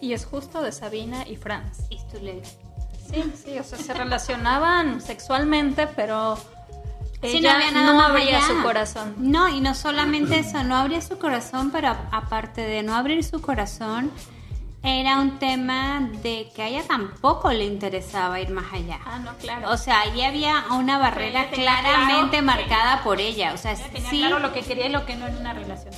Y 0.00 0.12
es 0.12 0.24
justo 0.24 0.60
de 0.60 0.72
Sabina 0.72 1.24
y 1.28 1.36
Franz. 1.36 1.86
Sí, 1.88 3.22
sí, 3.36 3.58
o 3.60 3.62
sea, 3.62 3.78
se 3.78 3.94
relacionaban 3.94 5.00
sexualmente, 5.00 5.86
pero 5.86 6.36
Sí, 7.30 7.38
ella 7.38 7.50
no 7.52 7.56
había 7.56 7.70
nada 7.70 7.92
no 7.92 8.00
abría 8.02 8.38
allá. 8.38 8.46
su 8.46 8.62
corazón. 8.62 9.14
No, 9.18 9.48
y 9.48 9.60
no 9.60 9.74
solamente 9.74 10.38
eso, 10.40 10.62
no 10.64 10.76
abría 10.76 11.00
su 11.00 11.18
corazón, 11.18 11.70
pero 11.70 11.96
aparte 12.10 12.60
de 12.62 12.82
no 12.82 12.94
abrir 12.94 13.22
su 13.24 13.40
corazón, 13.40 14.10
era 14.84 15.18
un 15.20 15.38
tema 15.38 16.00
de 16.22 16.50
que 16.54 16.62
a 16.62 16.66
ella 16.68 16.82
tampoco 16.88 17.52
le 17.52 17.64
interesaba 17.64 18.40
ir 18.40 18.50
más 18.50 18.72
allá. 18.72 18.98
Ah, 19.06 19.20
no, 19.20 19.32
claro. 19.36 19.70
O 19.70 19.76
sea, 19.76 20.00
ahí 20.00 20.22
había 20.22 20.64
una 20.72 20.98
barrera 20.98 21.48
claramente 21.50 22.38
claro 22.38 22.46
marcada 22.46 23.02
por 23.04 23.20
ella. 23.20 23.52
O 23.54 23.56
sea, 23.58 23.72
Ella 23.72 23.88
tenía 23.92 24.10
sí. 24.10 24.18
claro 24.18 24.40
lo 24.40 24.52
que 24.52 24.62
quería 24.62 24.86
y 24.86 24.90
lo 24.90 25.06
que 25.06 25.14
no 25.14 25.28
en 25.28 25.36
una 25.36 25.52
relación. 25.52 25.94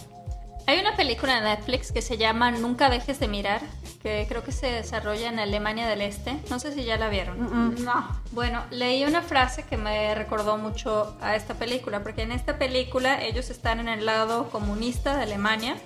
Hay 0.66 0.80
una 0.80 0.96
película 0.96 1.34
de 1.34 1.42
Netflix 1.42 1.92
que 1.92 2.00
se 2.00 2.16
llama 2.16 2.50
Nunca 2.50 2.88
dejes 2.88 3.20
de 3.20 3.28
mirar, 3.28 3.60
que 4.02 4.24
creo 4.28 4.42
que 4.42 4.52
se 4.52 4.66
desarrolla 4.66 5.28
en 5.28 5.38
Alemania 5.38 5.86
del 5.86 6.00
Este. 6.00 6.38
No 6.48 6.58
sé 6.58 6.72
si 6.72 6.84
ya 6.84 6.96
la 6.96 7.10
vieron. 7.10 7.84
No. 7.84 8.22
Bueno, 8.32 8.64
leí 8.70 9.04
una 9.04 9.20
frase 9.20 9.64
que 9.64 9.76
me 9.76 10.14
recordó 10.14 10.56
mucho 10.56 11.16
a 11.20 11.36
esta 11.36 11.54
película, 11.54 12.02
porque 12.02 12.22
en 12.22 12.32
esta 12.32 12.58
película 12.58 13.22
ellos 13.22 13.50
están 13.50 13.78
en 13.78 13.88
el 13.88 14.06
lado 14.06 14.48
comunista 14.48 15.16
de 15.16 15.24
Alemania 15.24 15.76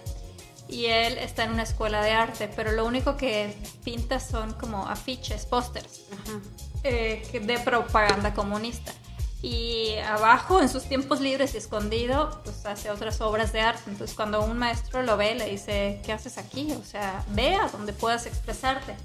y 0.69 0.87
él 0.87 1.19
está 1.19 1.45
en 1.45 1.53
una 1.53 1.64
escuela 1.64 2.01
de 2.03 2.12
arte, 2.12 2.49
pero 2.55 2.71
lo 2.71 2.85
único 2.85 3.17
que 3.17 3.57
pinta 3.85 4.21
son 4.21 4.53
como 4.53 4.87
afiches, 4.87 5.45
pósters 5.47 6.05
eh, 6.85 7.23
de 7.33 7.59
propaganda 7.59 8.33
comunista. 8.33 8.93
Y 9.40 9.94
abajo, 9.98 10.61
en 10.61 10.68
sus 10.68 10.85
tiempos 10.88 11.20
libres 11.20 11.55
y 11.55 11.59
escondido, 11.59 12.40
pues 12.42 12.66
hace 12.66 12.90
otras 12.90 13.20
obras 13.20 13.53
de 13.53 13.61
arte. 13.61 13.83
Entonces, 13.87 14.16
cuando 14.16 14.42
un 14.44 14.59
maestro 14.59 15.03
lo 15.03 15.16
ve, 15.16 15.35
le 15.37 15.48
dice, 15.48 16.01
¿qué 16.05 16.12
haces 16.12 16.38
aquí? 16.38 16.72
O 16.72 16.85
sea, 16.85 17.24
ve 17.29 17.55
a 17.55 17.68
donde 17.68 17.92
puedas 17.92 18.27
expresarte. 18.27 18.96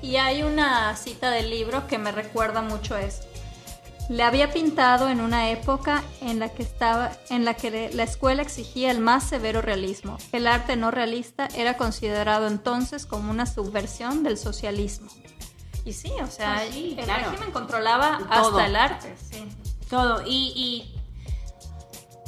Y 0.00 0.16
hay 0.16 0.42
una 0.42 0.96
cita 0.96 1.30
del 1.30 1.50
libro 1.50 1.86
que 1.86 1.98
me 1.98 2.12
recuerda 2.12 2.62
mucho 2.62 2.96
eso. 2.96 3.22
Le 4.10 4.22
había 4.22 4.52
pintado 4.52 5.08
en 5.08 5.20
una 5.20 5.50
época 5.50 6.02
en 6.20 6.38
la 6.38 6.50
que 6.50 6.62
estaba, 6.62 7.12
en 7.30 7.44
la 7.46 7.54
que 7.54 7.90
la 7.92 8.02
escuela 8.02 8.42
exigía 8.42 8.90
el 8.90 9.00
más 9.00 9.24
severo 9.24 9.62
realismo. 9.62 10.18
El 10.32 10.46
arte 10.46 10.76
no 10.76 10.90
realista 10.90 11.48
era 11.56 11.76
considerado 11.78 12.46
entonces 12.46 13.06
como 13.06 13.30
una 13.30 13.46
subversión 13.46 14.22
del 14.22 14.36
socialismo. 14.36 15.08
Y 15.86 15.92
sí, 15.94 16.10
o 16.22 16.26
sea, 16.26 16.54
Pues 16.62 16.74
sí, 16.74 16.94
el 16.98 17.04
claro. 17.04 17.30
régimen 17.30 17.50
controlaba 17.52 18.18
Todo. 18.18 18.28
hasta 18.58 18.66
el 18.66 18.76
arte. 18.76 19.14
Sí. 19.30 19.46
Todo. 19.94 20.22
Y, 20.26 20.52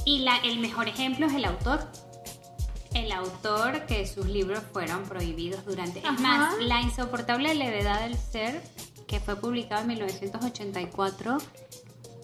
y, 0.06 0.12
y 0.14 0.18
la, 0.20 0.36
el 0.38 0.58
mejor 0.60 0.88
ejemplo 0.88 1.26
es 1.26 1.34
el 1.34 1.44
autor. 1.44 1.80
El 2.94 3.12
autor 3.12 3.86
que 3.86 4.06
sus 4.06 4.26
libros 4.26 4.62
fueron 4.72 5.02
prohibidos 5.04 5.64
durante... 5.66 5.98
Es 5.98 6.04
Ajá. 6.04 6.20
más, 6.20 6.54
La 6.60 6.80
insoportable 6.80 7.54
levedad 7.54 8.00
del 8.00 8.16
ser, 8.16 8.62
que 9.06 9.20
fue 9.20 9.36
publicado 9.36 9.82
en 9.82 9.88
1984, 9.88 11.38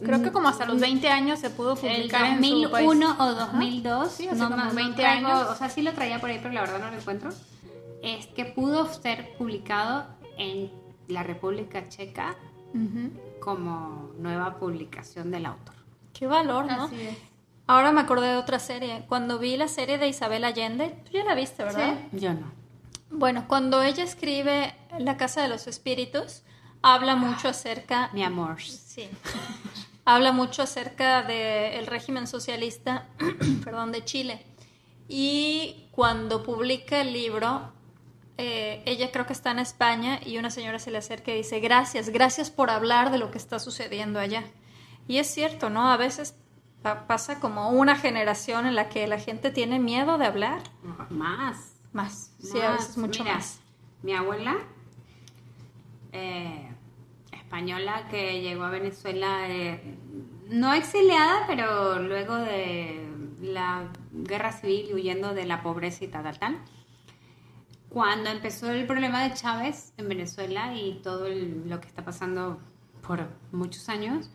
Creo 0.04 0.20
que 0.20 0.32
como 0.32 0.48
hasta 0.48 0.66
los 0.66 0.80
20 0.80 1.08
años 1.10 1.38
se 1.38 1.48
pudo 1.50 1.74
el 1.74 1.78
publicar 1.78 2.24
en 2.24 2.42
su 2.42 2.70
país. 2.72 2.86
2001 2.88 3.16
o 3.20 3.34
2002, 3.34 4.10
Sí, 4.12 4.26
no, 4.32 4.44
como 4.48 4.56
ma- 4.56 4.64
no 4.64 4.74
20 4.74 5.00
traigo- 5.00 5.28
años. 5.28 5.48
o 5.50 5.54
sea, 5.54 5.68
sí 5.70 5.80
lo 5.82 5.92
traía 5.92 6.18
por 6.20 6.28
ahí, 6.30 6.40
pero 6.42 6.52
la 6.52 6.62
verdad 6.62 6.80
no 6.80 6.90
lo 6.90 6.96
encuentro, 6.96 7.30
es 8.02 8.26
que 8.28 8.44
pudo 8.46 8.92
ser 8.92 9.36
publicado 9.38 10.06
en 10.38 10.72
la 11.06 11.22
República 11.22 11.88
Checa 11.88 12.36
Ujú. 12.74 13.10
Como 13.42 14.12
nueva 14.18 14.56
publicación 14.56 15.32
del 15.32 15.46
autor. 15.46 15.74
Qué 16.12 16.28
valor, 16.28 16.66
¿no? 16.66 16.84
Así 16.84 17.00
es. 17.00 17.18
Ahora 17.66 17.90
me 17.90 18.00
acordé 18.00 18.28
de 18.28 18.36
otra 18.36 18.60
serie. 18.60 19.04
Cuando 19.08 19.40
vi 19.40 19.56
la 19.56 19.66
serie 19.66 19.98
de 19.98 20.06
Isabel 20.06 20.44
Allende, 20.44 20.90
tú 21.04 21.12
ya 21.12 21.24
la 21.24 21.34
viste, 21.34 21.64
¿verdad? 21.64 21.96
Yo 22.12 22.34
no. 22.34 22.52
Bueno, 23.10 23.46
cuando 23.48 23.82
ella 23.82 24.04
escribe 24.04 24.74
La 24.98 25.16
Casa 25.16 25.42
de 25.42 25.48
los 25.48 25.66
Espíritus, 25.66 26.44
habla 26.82 27.16
mucho 27.16 27.48
acerca 27.48 28.10
Mi 28.12 28.22
amor. 28.22 28.60
Sí. 28.62 29.08
Habla 30.04 30.30
mucho 30.32 30.62
acerca 30.62 31.22
del 31.22 31.86
régimen 31.86 32.28
socialista, 32.28 33.08
perdón, 33.64 33.90
de 33.90 34.04
Chile. 34.04 34.46
Y 35.08 35.88
cuando 35.90 36.44
publica 36.44 37.00
el 37.00 37.12
libro, 37.12 37.72
eh, 38.38 38.82
ella 38.86 39.10
creo 39.12 39.26
que 39.26 39.32
está 39.32 39.50
en 39.50 39.58
España 39.58 40.18
y 40.24 40.38
una 40.38 40.50
señora 40.50 40.78
se 40.78 40.90
le 40.90 40.98
acerca 40.98 41.30
y 41.32 41.36
dice, 41.38 41.60
gracias, 41.60 42.08
gracias 42.10 42.50
por 42.50 42.70
hablar 42.70 43.10
de 43.10 43.18
lo 43.18 43.30
que 43.30 43.38
está 43.38 43.58
sucediendo 43.58 44.18
allá. 44.18 44.44
Y 45.08 45.18
es 45.18 45.26
cierto, 45.28 45.68
¿no? 45.70 45.90
A 45.90 45.96
veces 45.96 46.34
pa- 46.82 47.06
pasa 47.06 47.40
como 47.40 47.70
una 47.70 47.96
generación 47.96 48.66
en 48.66 48.74
la 48.74 48.88
que 48.88 49.06
la 49.06 49.18
gente 49.18 49.50
tiene 49.50 49.78
miedo 49.78 50.16
de 50.18 50.26
hablar. 50.26 50.62
Más. 51.10 51.74
Más, 51.92 52.32
sí, 52.40 52.58
a 52.60 52.70
veces 52.72 52.96
mucho 52.96 53.22
Mira, 53.22 53.36
más. 53.36 53.60
Mi 54.02 54.14
abuela 54.14 54.56
eh, 56.12 56.68
española 57.32 58.06
que 58.10 58.40
llegó 58.40 58.64
a 58.64 58.70
Venezuela, 58.70 59.48
eh, 59.48 59.96
no 60.48 60.72
exiliada, 60.72 61.46
pero 61.46 61.98
luego 61.98 62.36
de 62.36 63.06
la 63.40 63.88
guerra 64.12 64.52
civil, 64.52 64.94
huyendo 64.94 65.34
de 65.34 65.44
la 65.46 65.62
pobreza 65.62 66.04
y 66.04 66.08
tal, 66.08 66.22
tal, 66.24 66.38
tal. 66.38 66.58
Cuando 67.92 68.30
empezó 68.30 68.70
el 68.70 68.86
problema 68.86 69.22
de 69.22 69.34
Chávez 69.34 69.92
en 69.98 70.08
Venezuela 70.08 70.74
y 70.74 71.00
todo 71.02 71.26
el- 71.26 71.68
lo 71.68 71.78
que 71.80 71.88
está 71.88 72.02
pasando 72.04 72.58
por 73.06 73.28
muchos 73.52 73.88
años, 73.90 74.30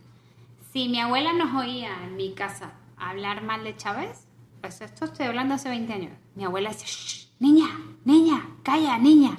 si 0.71 0.89
mi 0.89 0.99
abuela 0.99 1.33
nos 1.33 1.55
oía 1.55 2.03
en 2.03 2.15
mi 2.17 2.33
casa 2.35 2.73
hablar 2.97 3.41
mal 3.43 3.63
de 3.63 3.75
Chávez, 3.75 4.27
pues 4.61 4.81
esto 4.81 5.05
estoy 5.05 5.25
hablando 5.25 5.55
hace 5.55 5.69
20 5.69 5.91
años, 5.93 6.11
mi 6.35 6.43
abuela 6.45 6.69
decía, 6.69 6.85
"Shh, 6.87 7.29
niña, 7.39 7.67
niña, 8.05 8.45
calla, 8.63 8.97
niña. 8.99 9.31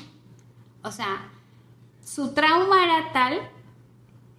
O 0.83 0.91
sea, 0.91 1.29
su 2.03 2.35
trauma 2.35 2.83
era 2.85 3.13
tal 3.13 3.39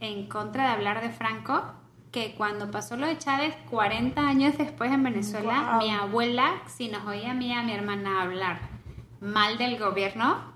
en 0.01 0.27
contra 0.27 0.63
de 0.63 0.69
hablar 0.71 1.01
de 1.01 1.09
Franco 1.11 1.73
que 2.11 2.33
cuando 2.35 2.69
pasó 2.71 2.97
lo 2.97 3.05
de 3.07 3.17
Chávez, 3.17 3.55
40 3.69 4.27
años 4.27 4.57
después 4.57 4.91
en 4.91 5.03
Venezuela, 5.03 5.77
mi 5.79 5.91
abuela, 5.91 6.63
si 6.67 6.89
nos 6.89 7.05
oía 7.05 7.31
a 7.31 7.33
mí 7.33 7.47
y 7.47 7.53
a 7.53 7.61
mi 7.61 7.71
hermana 7.73 8.23
hablar 8.23 8.68
mal 9.21 9.57
del 9.57 9.77
gobierno, 9.77 10.53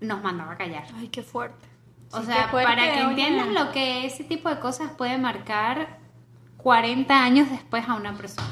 nos 0.00 0.22
mandaba 0.22 0.52
a 0.52 0.56
callar. 0.56 0.84
Ay, 0.96 1.08
qué 1.08 1.22
fuerte. 1.22 1.68
O 2.12 2.20
Sí, 2.20 2.26
sea, 2.26 2.48
fuerte, 2.48 2.68
para 2.70 2.92
que 2.92 3.00
entiendan 3.00 3.54
lo 3.54 3.72
que 3.72 4.06
ese 4.06 4.24
tipo 4.24 4.48
de 4.48 4.60
cosas 4.60 4.90
puede 4.92 5.18
marcar 5.18 5.98
40 6.58 7.24
años 7.24 7.50
después 7.50 7.88
a 7.88 7.94
una 7.94 8.14
persona. 8.14 8.48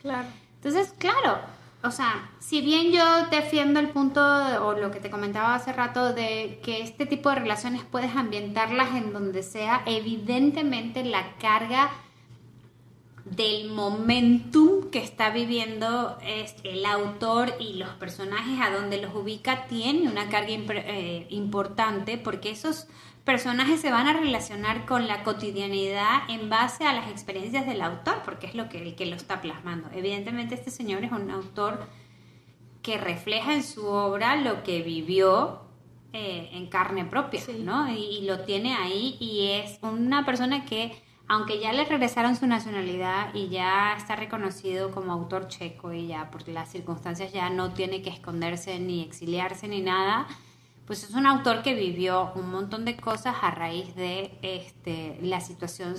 Claro. 0.00 0.28
Entonces, 0.56 0.94
claro, 0.98 1.38
o 1.82 1.90
sea, 1.90 2.30
si 2.38 2.60
bien 2.60 2.92
yo 2.92 3.26
defiendo 3.26 3.80
el 3.80 3.88
punto, 3.88 4.20
o 4.64 4.74
lo 4.74 4.90
que 4.92 5.00
te 5.00 5.10
comentaba 5.10 5.54
hace 5.54 5.72
rato, 5.72 6.12
de 6.12 6.60
que 6.62 6.82
este 6.82 7.06
tipo 7.06 7.28
de 7.30 7.36
relaciones 7.36 7.82
puedes 7.82 8.14
ambientarlas 8.14 8.94
en 8.94 9.12
donde 9.12 9.42
sea, 9.42 9.82
evidentemente 9.86 11.02
la 11.04 11.34
carga 11.40 11.90
del 13.24 13.70
momentum 13.70 14.90
que 14.90 14.98
está 14.98 15.30
viviendo 15.30 16.18
es 16.26 16.56
el 16.64 16.84
autor 16.84 17.54
y 17.60 17.74
los 17.74 17.90
personajes 17.90 18.60
a 18.60 18.70
donde 18.70 19.00
los 19.00 19.14
ubica 19.14 19.66
tiene 19.66 20.08
una 20.08 20.28
carga 20.28 20.48
eh, 20.52 21.26
importante 21.30 22.18
porque 22.18 22.50
esos 22.50 22.88
personajes 23.24 23.80
se 23.80 23.92
van 23.92 24.08
a 24.08 24.12
relacionar 24.12 24.84
con 24.86 25.06
la 25.06 25.22
cotidianidad 25.22 26.28
en 26.28 26.50
base 26.50 26.84
a 26.84 26.92
las 26.92 27.10
experiencias 27.10 27.64
del 27.66 27.80
autor 27.80 28.22
porque 28.24 28.48
es 28.48 28.56
lo 28.56 28.68
que 28.68 28.82
el 28.82 28.96
que 28.96 29.06
lo 29.06 29.14
está 29.14 29.40
plasmando 29.40 29.88
evidentemente 29.94 30.56
este 30.56 30.72
señor 30.72 31.04
es 31.04 31.12
un 31.12 31.30
autor 31.30 31.86
que 32.82 32.98
refleja 32.98 33.54
en 33.54 33.62
su 33.62 33.86
obra 33.86 34.34
lo 34.36 34.64
que 34.64 34.82
vivió 34.82 35.60
eh, 36.12 36.50
en 36.52 36.66
carne 36.66 37.06
propia, 37.06 37.40
Sí. 37.40 37.62
¿no? 37.64 37.88
Y, 37.90 37.94
y 38.18 38.26
lo 38.26 38.40
tiene 38.40 38.74
ahí 38.74 39.16
y 39.18 39.52
es 39.52 39.78
una 39.80 40.26
persona 40.26 40.66
que, 40.66 40.92
aunque 41.28 41.60
ya 41.60 41.72
le 41.72 41.84
regresaron 41.84 42.36
su 42.36 42.46
nacionalidad 42.46 43.34
y 43.34 43.48
ya 43.48 43.94
está 43.96 44.16
reconocido 44.16 44.90
como 44.90 45.12
autor 45.12 45.48
checo 45.48 45.92
y 45.92 46.08
ya 46.08 46.30
por 46.30 46.46
las 46.48 46.70
circunstancias 46.70 47.32
ya 47.32 47.48
no 47.50 47.72
tiene 47.72 48.02
que 48.02 48.10
esconderse 48.10 48.78
ni 48.78 49.02
exiliarse 49.02 49.68
ni 49.68 49.80
nada, 49.80 50.26
pues 50.86 51.04
es 51.04 51.14
un 51.14 51.26
autor 51.26 51.62
que 51.62 51.74
vivió 51.74 52.32
un 52.34 52.50
montón 52.50 52.84
de 52.84 52.96
cosas 52.96 53.36
a 53.40 53.50
raíz 53.50 53.94
de 53.94 54.38
este, 54.42 55.18
la 55.22 55.40
situación 55.40 55.96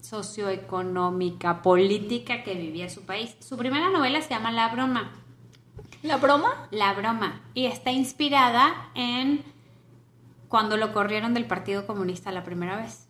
socioeconómica, 0.00 1.62
política 1.62 2.42
que 2.42 2.54
vivía 2.54 2.88
su 2.88 3.02
país. 3.02 3.36
Su 3.40 3.56
primera 3.56 3.90
novela 3.90 4.22
se 4.22 4.30
llama 4.30 4.50
La 4.50 4.68
Broma. 4.68 5.12
¿La 6.02 6.16
broma? 6.16 6.68
La 6.70 6.94
broma. 6.94 7.42
Y 7.52 7.66
está 7.66 7.92
inspirada 7.92 8.90
en 8.94 9.44
cuando 10.48 10.78
lo 10.78 10.94
corrieron 10.94 11.34
del 11.34 11.44
Partido 11.44 11.86
Comunista 11.86 12.32
la 12.32 12.42
primera 12.42 12.76
vez. 12.76 13.09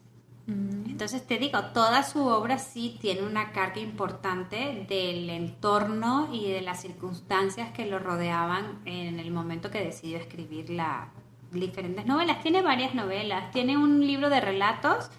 Entonces 0.86 1.26
te 1.26 1.38
digo, 1.38 1.58
toda 1.72 2.02
su 2.02 2.26
obra 2.26 2.58
sí 2.58 2.98
tiene 3.00 3.22
una 3.22 3.52
carga 3.52 3.80
importante 3.80 4.84
del 4.88 5.30
entorno 5.30 6.28
y 6.32 6.50
de 6.50 6.60
las 6.60 6.82
circunstancias 6.82 7.70
que 7.72 7.86
lo 7.86 7.98
rodeaban 7.98 8.80
en 8.84 9.18
el 9.18 9.30
momento 9.30 9.70
que 9.70 9.82
decidió 9.82 10.18
escribir 10.18 10.68
las 10.70 11.08
diferentes 11.52 12.04
novelas. 12.06 12.42
Tiene 12.42 12.62
varias 12.62 12.94
novelas, 12.94 13.50
tiene 13.50 13.76
un 13.78 14.06
libro 14.06 14.28
de 14.28 14.40
relatos 14.40 15.10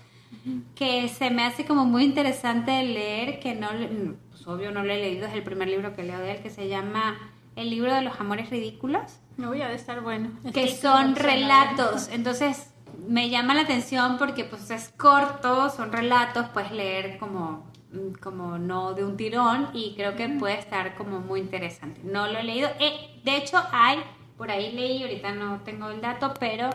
que 0.76 1.08
se 1.10 1.30
me 1.30 1.44
hace 1.44 1.66
como 1.66 1.86
muy 1.86 2.04
interesante 2.04 2.72
de 2.72 2.84
leer, 2.84 3.40
que 3.40 3.56
no, 3.56 3.70
pues 4.30 4.48
obvio 4.48 4.72
no 4.72 4.84
lo 4.84 4.92
he 4.92 4.98
leído, 4.98 5.28
es 5.28 5.34
el 5.34 5.44
primer 5.44 5.68
libro 5.68 5.96
que 5.96 6.04
leo 6.04 6.20
de 6.20 6.34
él, 6.34 6.42
que 6.42 6.50
se 6.50 6.68
llama 6.68 7.18
El 7.56 7.70
libro 7.70 7.94
de 7.94 8.02
los 8.02 8.20
amores 8.20 8.50
ridículos 8.50 9.20
No 9.38 9.50
voy 9.50 9.62
a 9.62 9.72
estar 9.72 10.02
bueno. 10.02 10.30
que 10.54 10.68
son 10.76 11.16
relatos. 11.16 12.08
Entonces 12.10 12.71
me 13.08 13.30
llama 13.30 13.54
la 13.54 13.62
atención 13.62 14.18
porque 14.18 14.44
pues 14.44 14.70
es 14.72 14.90
corto, 14.98 15.70
son 15.70 15.92
relatos, 15.92 16.48
puedes 16.50 16.72
leer 16.72 17.18
como, 17.18 17.72
como 18.22 18.58
no 18.58 18.94
de 18.94 19.04
un 19.04 19.18
tirón 19.18 19.70
y 19.74 19.96
creo 19.96 20.16
que 20.16 20.28
puede 20.30 20.60
estar 20.60 20.96
como 20.96 21.20
muy 21.20 21.40
interesante. 21.40 22.02
No 22.04 22.28
lo 22.28 22.40
he 22.40 22.44
leído. 22.44 22.70
Eh, 22.80 23.22
de 23.24 23.38
hecho 23.38 23.62
hay, 23.72 24.00
por 24.38 24.52
ahí 24.52 24.72
leí, 24.72 25.02
ahorita 25.02 25.34
no 25.34 25.62
tengo 25.62 25.90
el 25.90 26.02
dato, 26.02 26.34
pero 26.40 26.70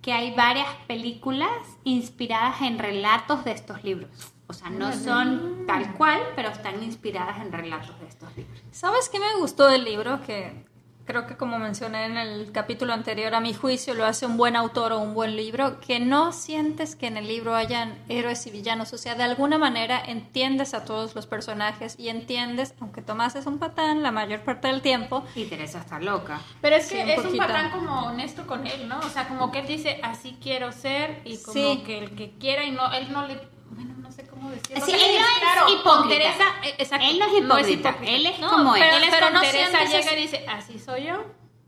que 0.00 0.12
hay 0.12 0.34
varias 0.34 0.68
películas 0.86 1.50
inspiradas 1.82 2.60
en 2.62 2.78
relatos 2.78 3.44
de 3.44 3.52
estos 3.52 3.82
libros. 3.84 4.34
O 4.46 4.52
sea, 4.52 4.68
no 4.68 4.92
son 4.92 5.64
tal 5.66 5.94
cual, 5.94 6.20
pero 6.36 6.50
están 6.50 6.82
inspiradas 6.82 7.40
en 7.40 7.50
relatos 7.50 7.98
de 7.98 8.06
estos 8.06 8.36
libros. 8.36 8.60
¿Sabes 8.70 9.08
qué 9.08 9.18
me 9.18 9.36
gustó 9.38 9.66
del 9.66 9.84
libro? 9.84 10.20
Que 10.20 10.66
creo 11.04 11.26
que 11.26 11.36
como 11.36 11.58
mencioné 11.58 12.06
en 12.06 12.16
el 12.16 12.50
capítulo 12.52 12.92
anterior, 12.92 13.34
a 13.34 13.40
mi 13.40 13.52
juicio 13.54 13.94
lo 13.94 14.04
hace 14.06 14.26
un 14.26 14.36
buen 14.36 14.56
autor 14.56 14.92
o 14.92 14.98
un 14.98 15.14
buen 15.14 15.36
libro, 15.36 15.80
que 15.80 16.00
no 16.00 16.32
sientes 16.32 16.96
que 16.96 17.06
en 17.06 17.16
el 17.16 17.28
libro 17.28 17.54
hayan 17.54 17.98
héroes 18.08 18.46
y 18.46 18.50
villanos. 18.50 18.92
O 18.92 18.98
sea, 18.98 19.14
de 19.14 19.22
alguna 19.22 19.58
manera 19.58 20.00
entiendes 20.04 20.74
a 20.74 20.84
todos 20.84 21.14
los 21.14 21.26
personajes 21.26 21.94
y 21.98 22.08
entiendes, 22.08 22.74
aunque 22.80 23.02
Tomás 23.02 23.36
es 23.36 23.46
un 23.46 23.58
patán 23.58 24.02
la 24.02 24.10
mayor 24.12 24.40
parte 24.40 24.68
del 24.68 24.82
tiempo, 24.82 25.24
Y 25.34 25.44
Teresa 25.44 25.78
está 25.80 25.98
loca. 26.00 26.40
Pero 26.60 26.76
es 26.76 26.86
Sí, 26.86 26.94
que 26.96 27.02
un 27.04 27.10
es 27.10 27.24
un 27.24 27.36
patrón 27.36 27.70
como 27.70 28.06
honesto 28.06 28.46
con 28.46 28.66
él, 28.66 28.88
¿no? 28.88 28.98
O 29.00 29.08
sea, 29.10 29.28
como 29.28 29.50
que 29.52 29.60
él 29.60 29.66
dice, 29.66 30.00
así 30.02 30.36
quiero 30.42 30.72
ser, 30.72 31.20
y 31.24 31.38
como 31.38 31.54
Sí. 31.54 31.82
que 31.86 31.98
el 31.98 32.14
que 32.14 32.30
quiera 32.38 32.64
y 32.64 32.70
no, 32.70 32.92
él 32.92 33.12
no 33.12 33.26
le, 33.26 33.38
bueno, 33.74 33.94
no 33.98 34.10
sé 34.12 34.26
cómo 34.26 34.50
decirlo. 34.50 34.84
Sí, 34.86 34.92
él 34.92 35.20
no 35.20 35.26
es 35.26 35.40
claro. 35.40 36.08
Teresa, 36.08 36.44
eh, 36.64 36.74
exacto, 36.78 37.06
Él 37.08 37.18
no 37.18 37.26
es 37.26 37.68
hipócrita, 37.68 37.96
él 38.02 38.26
es 38.26 38.38
No, 38.38 38.48
como 38.50 38.72
pero, 38.74 38.84
él. 38.86 38.94
él 38.96 39.04
es 39.04 39.10
Pero 39.10 39.26
con 39.26 39.34
no 39.34 39.40
Teresa 39.40 39.84
llega 39.84 40.12
y 40.12 40.16
dice, 40.22 40.46
así 40.48 40.78
soy 40.78 41.04
yo, 41.04 41.24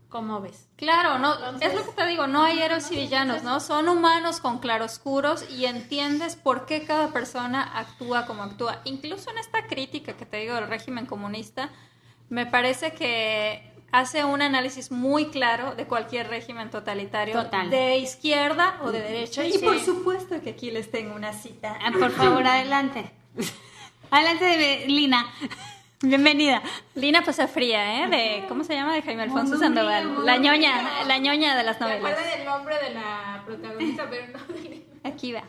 ¿cómo 0.09 0.41
ves? 0.41 0.69
Claro, 0.77 1.19
no, 1.19 1.33
Entonces- 1.35 1.69
es 1.69 1.75
lo 1.75 1.85
que 1.85 1.91
te 1.91 2.07
digo, 2.07 2.27
no 2.27 2.43
hay 2.43 2.59
héroes 2.61 2.91
y 2.91 2.95
villanos, 2.95 3.43
¿no? 3.43 3.59
Son 3.59 3.87
humanos 3.89 4.39
con 4.39 4.59
claroscuros 4.59 5.49
y 5.49 5.65
entiendes 5.65 6.35
por 6.35 6.65
qué 6.65 6.85
cada 6.85 7.11
persona 7.11 7.61
actúa 7.77 8.25
como 8.25 8.43
actúa. 8.43 8.81
Incluso 8.85 9.29
en 9.31 9.37
esta 9.37 9.67
crítica 9.67 10.13
que 10.15 10.25
te 10.25 10.37
digo 10.37 10.55
del 10.55 10.67
régimen 10.67 11.05
comunista, 11.05 11.69
me 12.29 12.45
parece 12.45 12.93
que 12.93 13.73
hace 13.91 14.23
un 14.25 14.41
análisis 14.41 14.91
muy 14.91 15.27
claro 15.27 15.75
de 15.75 15.85
cualquier 15.85 16.27
régimen 16.29 16.69
totalitario, 16.69 17.33
Total. 17.43 17.69
de 17.69 17.97
izquierda 17.97 18.79
o 18.83 18.91
de 18.91 19.01
derecha. 19.01 19.43
Sí, 19.43 19.53
y 19.55 19.57
por 19.59 19.79
supuesto 19.79 20.41
que 20.41 20.51
aquí 20.51 20.71
les 20.71 20.91
tengo 20.91 21.15
una 21.15 21.33
cita. 21.33 21.77
Ah, 21.81 21.91
Por 21.97 22.11
favor, 22.11 22.45
adelante. 22.45 23.11
Adelante, 24.09 24.45
de 24.45 24.85
Lina. 24.87 25.25
Bienvenida. 26.01 26.61
Lina 26.95 27.23
Pasafría, 27.23 28.03
¿eh? 28.03 28.07
De, 28.07 28.45
¿Cómo 28.47 28.63
se 28.63 28.73
llama? 28.73 28.93
De 28.93 29.01
Jaime 29.01 29.23
Alfonso 29.23 29.57
Sandoval. 29.57 30.25
La 30.25 30.37
ñoña, 30.37 31.03
la 31.05 31.17
ñoña 31.17 31.57
de 31.57 31.63
las 31.63 31.77
¿Se 31.77 31.83
novelas. 31.83 32.13
acuerdan 32.13 32.39
el 32.39 32.45
nombre 32.45 32.75
de 32.79 32.89
la 32.93 33.43
protagonista? 33.45 34.07
Pero 34.09 34.27
no. 34.31 34.39
Aquí 35.03 35.33
va. 35.33 35.43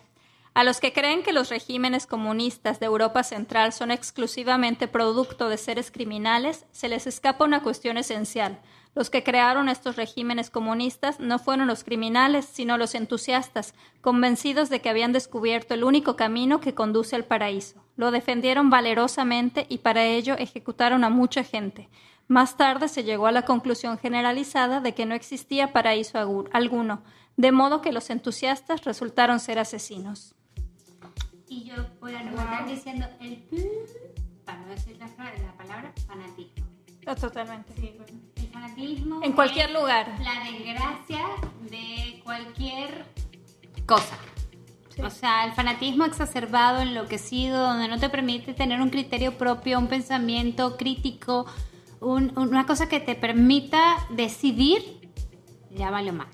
A 0.59 0.65
los 0.65 0.81
que 0.81 0.93
creen 0.93 1.23
que 1.23 1.33
los 1.33 1.51
regímenes 1.51 2.09
comunistas 2.09 2.81
de 2.81 2.87
Europa 2.87 3.23
Central 3.23 3.73
son 3.73 3.93
exclusivamente 3.93 4.89
producto 4.89 5.49
de 5.49 5.57
seres 5.57 5.93
criminales, 5.93 6.67
se 6.73 6.89
les 6.89 7.07
escapa 7.07 7.45
una 7.45 7.63
cuestión 7.63 7.97
esencial. 7.97 8.59
Los 8.97 9.09
que 9.09 9.23
crearon 9.23 9.69
estos 9.69 9.95
regímenes 9.95 10.51
comunistas 10.51 11.21
no 11.21 11.39
fueron 11.39 11.69
los 11.69 11.85
criminales, 11.85 12.45
sino 12.45 12.77
los 12.77 12.97
entusiastas, 12.97 13.73
convencidos 14.01 14.69
de 14.69 14.81
que 14.81 14.89
habían 14.89 15.13
descubierto 15.13 15.75
el 15.75 15.85
único 15.85 16.17
camino 16.17 16.59
que 16.59 16.75
conduce 16.75 17.15
al 17.15 17.25
paraíso. 17.25 17.81
Lo 17.95 18.11
defendieron 18.11 18.69
valerosamente 18.69 19.65
y 19.69 19.79
para 19.79 20.07
ello 20.07 20.35
ejecutaron 20.37 21.05
a 21.05 21.09
mucha 21.09 21.45
gente. 21.45 21.89
Más 22.27 22.57
tarde 22.57 22.89
se 22.89 23.05
llegó 23.05 23.29
a 23.29 23.33
la 23.33 23.43
conclusión 23.43 23.97
generalizada 23.97 24.81
de 24.81 24.93
que 24.93 25.07
no 25.07 25.15
existía 25.15 25.73
paraíso 25.73 26.19
alguno, 26.51 27.05
de 27.37 27.53
modo 27.53 27.81
que 27.81 27.93
los 27.93 28.11
entusiastas 28.11 28.85
resultaron 28.85 29.39
ser 29.39 29.61
asesinos. 29.61 30.35
Y 31.49 31.65
yo 31.65 31.75
voy 32.01 32.15
a 32.15 32.65
diciendo 32.67 33.07
el 33.21 33.37
para 34.45 34.59
no 34.61 34.69
decir 34.69 34.97
la, 34.99 35.07
la 35.07 35.53
palabra 35.57 35.93
fanatismo. 36.07 36.67
totalmente. 37.21 37.73
El 38.37 38.47
fanatismo. 38.49 39.21
En 39.23 39.33
cualquier 39.33 39.71
lugar. 39.71 40.15
La 40.21 40.45
desgracia 40.51 41.25
de 41.71 42.21
cualquier 42.25 43.05
cosa. 43.87 44.17
O 45.03 45.11
sea, 45.11 45.45
el 45.45 45.53
fanatismo 45.53 46.05
exacerbado, 46.05 46.81
enloquecido, 46.81 47.61
donde 47.69 47.89
no 47.89 47.99
te 47.99 48.09
permite 48.09 48.53
tener 48.53 48.81
un 48.81 48.91
criterio 48.91 49.39
propio, 49.39 49.79
un 49.79 49.87
pensamiento 49.87 50.77
crítico, 50.77 51.47
un- 52.01 52.37
una 52.37 52.67
cosa 52.67 52.89
que 52.89 52.99
te 53.01 53.15
permita 53.15 53.97
decidir, 54.11 55.11
ya 55.71 55.91
vale 55.91 56.11
más. 56.13 56.29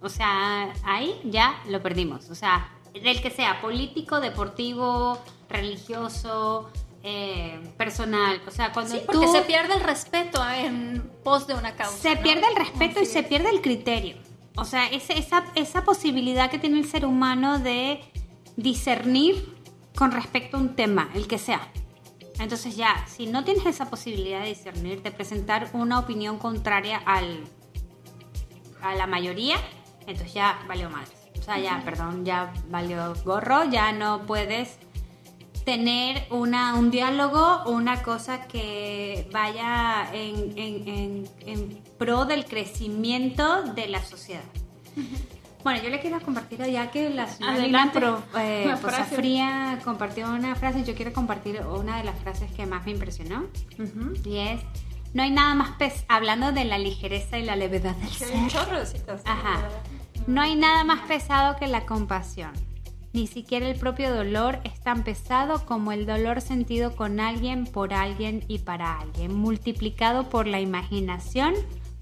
O 0.00 0.08
sea, 0.08 0.72
ahí 0.84 1.20
ya 1.24 1.56
lo 1.68 1.82
perdimos. 1.82 2.30
O 2.30 2.34
sea, 2.34 2.70
del 3.02 3.20
que 3.22 3.30
sea, 3.30 3.60
político, 3.60 4.20
deportivo, 4.20 5.18
religioso, 5.48 6.70
eh, 7.02 7.60
personal. 7.76 8.40
O 8.46 8.50
sea, 8.50 8.72
cuando 8.72 8.94
Sí, 8.94 9.00
tú... 9.00 9.06
porque 9.06 9.28
se 9.28 9.42
pierde 9.42 9.74
el 9.74 9.80
respeto 9.80 10.42
en 10.48 11.02
pos 11.22 11.46
de 11.46 11.54
una 11.54 11.74
causa. 11.76 11.96
Se 11.98 12.14
¿no? 12.16 12.22
pierde 12.22 12.42
el 12.48 12.56
respeto 12.56 13.00
y 13.00 13.06
se 13.06 13.22
pierde 13.22 13.50
el 13.50 13.60
criterio. 13.60 14.16
O 14.56 14.64
sea, 14.64 14.86
ese- 14.88 15.18
esa, 15.18 15.44
esa 15.54 15.84
posibilidad 15.84 16.50
que 16.50 16.58
tiene 16.58 16.78
el 16.78 16.86
ser 16.88 17.04
humano 17.04 17.58
de 17.58 18.00
discernir 18.56 19.54
con 19.96 20.12
respecto 20.12 20.56
a 20.56 20.60
un 20.60 20.74
tema, 20.74 21.10
el 21.14 21.26
que 21.26 21.38
sea. 21.38 21.68
Entonces 22.38 22.76
ya, 22.76 23.06
si 23.06 23.26
no 23.26 23.44
tienes 23.44 23.64
esa 23.66 23.88
posibilidad 23.88 24.40
de 24.40 24.48
discernir, 24.48 25.02
de 25.02 25.10
presentar 25.10 25.70
una 25.72 25.98
opinión 25.98 26.38
contraria 26.38 26.98
al, 27.06 27.44
a 28.82 28.94
la 28.94 29.06
mayoría, 29.06 29.56
entonces 30.06 30.34
ya 30.34 30.58
valió 30.68 30.90
madres. 30.90 31.15
O 31.46 31.48
sea, 31.48 31.58
ya, 31.60 31.80
perdón, 31.84 32.24
ya 32.24 32.52
valió 32.70 33.14
gorro, 33.24 33.64
ya 33.70 33.92
no 33.92 34.22
puedes 34.26 34.78
tener 35.64 36.26
una, 36.30 36.74
un 36.74 36.90
diálogo, 36.90 37.62
una 37.66 38.02
cosa 38.02 38.46
que 38.48 39.28
vaya 39.32 40.08
en, 40.12 40.52
en- 40.58 40.88
en- 40.88 41.28
en 41.46 41.82
pro 41.98 42.24
del 42.24 42.46
crecimiento 42.46 43.62
de 43.62 43.86
la 43.86 44.02
sociedad. 44.02 44.42
Bueno, 45.62 45.82
yo 45.82 45.88
le 45.90 46.00
quiero 46.00 46.20
compartir 46.20 46.64
ya 46.70 46.90
que 46.90 47.10
la 47.10 47.26
señora. 47.28 47.54
Pro- 48.00 48.22
eh, 48.40 48.62
Poza. 48.76 48.88
Fría 49.16 49.78
compartió 49.84 50.28
una 50.28 50.54
frase, 50.56 50.82
yo 50.84 50.94
quiero 50.94 51.12
compartir 51.12 51.60
una 51.62 51.98
de 51.98 52.04
las 52.04 52.18
frases 52.20 52.50
que 52.52 52.66
más 52.66 52.84
me 52.86 52.92
impresionó 52.92 53.46
y 54.24 54.36
es, 54.38 54.60
no 55.14 55.22
hay 55.24 55.30
nada 55.30 55.54
más 55.54 55.70
pes 55.76 56.04
hablando 56.08 56.50
de 56.52 56.64
la 56.64 56.78
ligereza 56.78 57.38
y 57.38 57.44
la 57.44 57.54
levedad 57.56 57.94
del 57.96 58.08
ser. 58.10 58.32
hay 58.34 58.40
un 58.42 58.48
chorro 58.48 58.78
de 58.80 58.86
citas. 58.86 59.22
Ajá. 59.24 59.60
No 60.26 60.42
hay 60.42 60.56
nada 60.56 60.82
más 60.82 61.00
pesado 61.02 61.56
que 61.56 61.68
la 61.68 61.86
compasión. 61.86 62.52
Ni 63.12 63.26
siquiera 63.26 63.68
el 63.68 63.78
propio 63.78 64.14
dolor 64.14 64.58
es 64.64 64.80
tan 64.80 65.04
pesado 65.04 65.64
como 65.64 65.92
el 65.92 66.04
dolor 66.04 66.40
sentido 66.40 66.96
con 66.96 67.20
alguien, 67.20 67.64
por 67.64 67.94
alguien 67.94 68.44
y 68.48 68.58
para 68.58 68.98
alguien, 68.98 69.34
multiplicado 69.34 70.28
por 70.28 70.46
la 70.46 70.60
imaginación, 70.60 71.54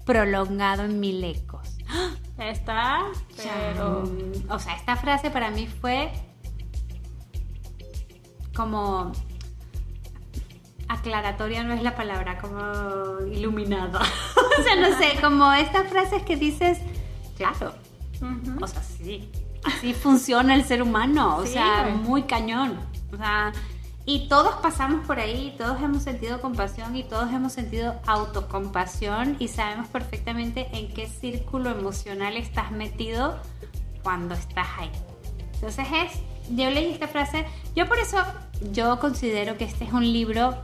prolongado 0.05 0.83
en 0.83 0.99
mil 0.99 1.23
ecos. 1.23 1.77
Está, 2.37 3.03
pero... 3.37 4.03
O 4.49 4.59
sea, 4.59 4.75
esta 4.75 4.97
frase 4.97 5.29
para 5.29 5.51
mí 5.51 5.67
fue 5.67 6.11
como 8.55 9.13
aclaratoria, 10.87 11.63
no 11.63 11.73
es 11.73 11.83
la 11.83 11.95
palabra, 11.95 12.39
como 12.39 13.25
iluminada. 13.27 14.01
o 14.59 14.63
sea, 14.63 14.75
no 14.75 14.97
sé, 14.97 15.21
como 15.21 15.53
estas 15.53 15.89
frases 15.89 16.23
que 16.23 16.35
dices, 16.35 16.79
claro, 17.37 17.73
O 18.61 18.67
sea, 18.67 18.81
sí, 18.83 19.29
así 19.63 19.93
funciona 19.93 20.55
el 20.55 20.63
ser 20.63 20.81
humano, 20.81 21.37
o 21.37 21.45
Sí, 21.45 21.53
sea, 21.53 21.85
muy 22.03 22.23
cañón. 22.23 22.79
O 23.13 23.17
sea, 23.17 23.51
y 24.05 24.27
todos 24.27 24.55
pasamos 24.61 25.05
por 25.07 25.19
ahí, 25.19 25.55
todos 25.57 25.81
hemos 25.81 26.03
sentido 26.03 26.39
compasión 26.39 26.95
y 26.95 27.03
todos 27.03 27.31
hemos 27.33 27.53
sentido 27.53 27.95
autocompasión 28.05 29.35
y 29.39 29.47
sabemos 29.47 29.87
perfectamente 29.87 30.67
en 30.73 30.93
qué 30.93 31.07
círculo 31.07 31.71
emocional 31.71 32.37
estás 32.37 32.71
metido 32.71 33.39
cuando 34.03 34.35
estás 34.35 34.67
ahí. 34.77 34.91
Entonces 35.55 35.87
es, 35.91 36.21
yo 36.55 36.69
leí 36.69 36.91
esta 36.91 37.07
frase, 37.07 37.45
yo 37.75 37.87
por 37.87 37.97
eso, 37.97 38.17
yo 38.71 38.99
considero 38.99 39.57
que 39.57 39.63
este 39.65 39.85
es 39.85 39.93
un 39.93 40.03
libro 40.13 40.55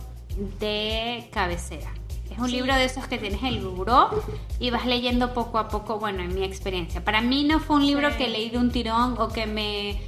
de 0.59 1.27
cabecera. 1.31 1.91
Es 2.31 2.39
un 2.39 2.47
Sí. 2.47 2.53
libro 2.53 2.73
de 2.73 2.85
esos 2.85 3.05
que 3.07 3.17
tienes 3.17 3.43
el 3.43 3.59
buró 3.59 4.09
y 4.59 4.69
vas 4.71 4.85
leyendo 4.85 5.33
poco 5.33 5.57
a 5.59 5.67
poco, 5.67 5.99
bueno, 5.99 6.23
en 6.23 6.33
mi 6.33 6.43
experiencia. 6.43 7.03
Para 7.03 7.21
mí 7.21 7.43
no 7.43 7.59
fue 7.59 7.75
un 7.75 7.85
libro 7.85 8.09
Sí. 8.11 8.17
que 8.17 8.27
leí 8.29 8.49
de 8.49 8.57
un 8.57 8.71
tirón 8.71 9.15
o 9.19 9.27
que 9.29 9.45
me 9.45 10.01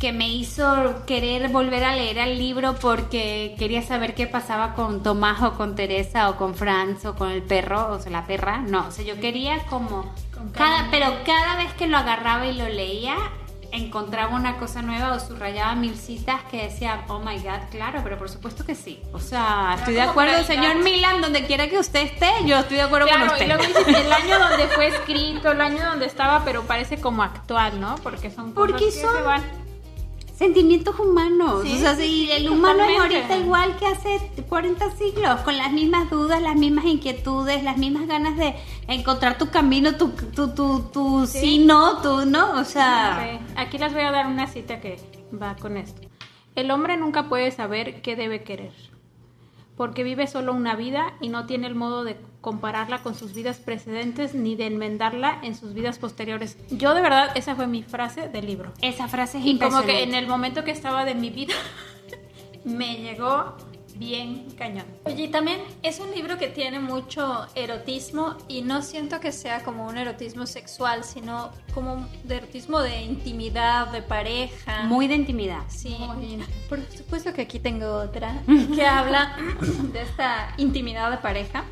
que 0.00 0.12
me 0.12 0.28
hizo 0.28 1.04
querer 1.06 1.48
volver 1.48 1.82
a 1.82 1.96
leer 1.96 2.18
el 2.18 2.38
libro 2.38 2.76
porque 2.80 3.56
quería 3.58 3.82
saber 3.82 4.14
qué 4.14 4.28
pasaba 4.28 4.74
con 4.74 5.02
Tomás 5.02 5.42
o 5.42 5.54
con 5.54 5.74
Teresa 5.74 6.30
o 6.30 6.36
con 6.36 6.54
Franz 6.54 7.04
o 7.04 7.16
con 7.16 7.32
el 7.32 7.42
perro 7.42 7.94
o 7.94 7.98
sea, 7.98 8.12
la 8.12 8.24
perra. 8.24 8.58
No, 8.58 8.86
o 8.86 8.90
sea, 8.92 9.04
yo 9.04 9.18
quería 9.18 9.58
como 9.68 10.04
cada, 10.54 10.86
pero 10.92 11.06
cada 11.26 11.56
vez 11.56 11.72
que 11.72 11.88
lo 11.88 11.96
agarraba 11.96 12.46
y 12.46 12.54
lo 12.56 12.68
leía 12.68 13.16
encontraba 13.70 14.34
una 14.34 14.56
cosa 14.58 14.80
nueva 14.82 15.12
o 15.12 15.20
subrayaba 15.20 15.74
mil 15.74 15.96
citas 15.96 16.40
que 16.50 16.62
decía, 16.64 17.04
oh 17.08 17.18
my 17.20 17.36
god, 17.38 17.68
claro, 17.70 18.00
pero 18.02 18.16
por 18.18 18.28
supuesto 18.30 18.64
que 18.64 18.74
sí. 18.74 19.02
O 19.12 19.20
sea, 19.20 19.74
estoy 19.78 19.94
de 19.94 20.02
acuerdo, 20.02 20.42
señor 20.44 20.76
Milan, 20.76 21.20
donde 21.20 21.44
quiera 21.46 21.68
que 21.68 21.78
usted 21.78 22.00
esté, 22.02 22.30
yo 22.46 22.58
estoy 22.58 22.76
de 22.78 22.82
acuerdo 22.84 23.08
con 23.08 23.22
usted. 23.22 23.44
y 23.44 23.48
luego 23.48 23.62
dices 23.64 23.86
el 23.88 24.12
año 24.12 24.38
donde 24.38 24.66
fue 24.68 24.86
escrito, 24.94 25.52
el 25.52 25.60
año 25.60 25.84
donde 25.84 26.06
estaba, 26.06 26.44
pero 26.44 26.62
parece 26.62 27.00
como 27.00 27.22
actual, 27.22 27.80
¿no? 27.80 27.96
Porque 28.02 28.30
son 28.30 28.52
cosas 28.52 28.70
Porque 28.70 28.84
que 28.86 28.92
son- 29.00 29.16
se 29.16 29.22
van. 29.22 29.67
Sentimientos 30.38 30.96
humanos. 31.00 31.64
Sí, 31.64 31.74
o 31.74 31.78
sea, 31.78 31.96
sí, 31.96 32.28
el 32.30 32.48
humano 32.48 32.84
es 32.84 32.96
ahorita 32.96 33.36
igual 33.38 33.76
que 33.76 33.86
hace 33.86 34.20
40 34.48 34.92
siglos, 34.92 35.40
con 35.40 35.56
las 35.56 35.72
mismas 35.72 36.08
dudas, 36.10 36.40
las 36.40 36.54
mismas 36.54 36.84
inquietudes, 36.84 37.64
las 37.64 37.76
mismas 37.76 38.06
ganas 38.06 38.36
de 38.36 38.54
encontrar 38.86 39.36
tu 39.36 39.50
camino, 39.50 39.96
tu, 39.96 40.10
tu, 40.10 40.54
tu, 40.54 40.82
tu 40.92 41.26
sí. 41.26 41.58
No, 41.58 42.00
tu 42.02 42.24
no. 42.24 42.52
O 42.52 42.64
sea, 42.64 43.40
Aquí 43.56 43.78
les 43.78 43.92
voy 43.92 44.02
a 44.02 44.12
dar 44.12 44.28
una 44.28 44.46
cita 44.46 44.80
que 44.80 45.00
va 45.34 45.56
con 45.56 45.76
esto. 45.76 46.02
El 46.54 46.70
hombre 46.70 46.96
nunca 46.96 47.28
puede 47.28 47.50
saber 47.50 48.00
qué 48.00 48.14
debe 48.14 48.44
querer, 48.44 48.72
porque 49.78 50.02
vive 50.02 50.26
solo 50.26 50.52
una 50.52 50.74
vida 50.74 51.14
y 51.20 51.28
no 51.28 51.46
tiene 51.46 51.68
el 51.68 51.76
modo 51.76 52.02
de 52.02 52.16
compararla 52.40 53.00
con 53.04 53.14
sus 53.14 53.32
vidas 53.32 53.58
precedentes 53.58 54.34
ni 54.34 54.56
de 54.56 54.66
enmendarla 54.66 55.38
en 55.42 55.54
sus 55.54 55.72
vidas 55.72 56.00
posteriores. 56.00 56.58
Yo 56.68 56.94
de 56.94 57.00
verdad, 57.00 57.30
esa 57.36 57.54
fue 57.54 57.68
mi 57.68 57.84
frase 57.84 58.28
del 58.28 58.46
libro. 58.46 58.72
esa 58.82 59.06
frase 59.06 59.38
es 59.38 59.46
Y 59.46 59.56
como 59.56 59.82
que 59.82 60.02
en 60.02 60.14
el 60.14 60.26
momento 60.26 60.64
que 60.64 60.72
estaba 60.72 61.04
de 61.04 61.14
mi 61.14 61.30
vida, 61.30 61.54
me 62.64 62.96
llegó 62.96 63.56
bien 63.98 64.46
cañón. 64.56 64.86
Oye, 65.04 65.28
también 65.28 65.60
es 65.82 65.98
un 65.98 66.10
libro 66.12 66.38
que 66.38 66.48
tiene 66.48 66.78
mucho 66.78 67.46
erotismo 67.54 68.36
y 68.46 68.62
no 68.62 68.82
siento 68.82 69.20
que 69.20 69.32
sea 69.32 69.62
como 69.64 69.86
un 69.86 69.98
erotismo 69.98 70.46
sexual, 70.46 71.04
sino 71.04 71.50
como 71.74 71.94
un 71.94 72.08
de 72.24 72.36
erotismo 72.36 72.80
de 72.80 73.02
intimidad, 73.02 73.88
de 73.88 74.02
pareja. 74.02 74.84
Muy 74.84 75.08
de 75.08 75.16
intimidad. 75.16 75.62
Sí, 75.68 75.96
Muy. 75.98 76.42
por 76.68 76.80
supuesto 76.90 77.32
que 77.32 77.42
aquí 77.42 77.58
tengo 77.58 77.92
otra 77.96 78.42
que 78.74 78.86
habla 78.86 79.36
de 79.92 80.02
esta 80.02 80.54
intimidad 80.56 81.10
de 81.10 81.18
pareja. 81.18 81.64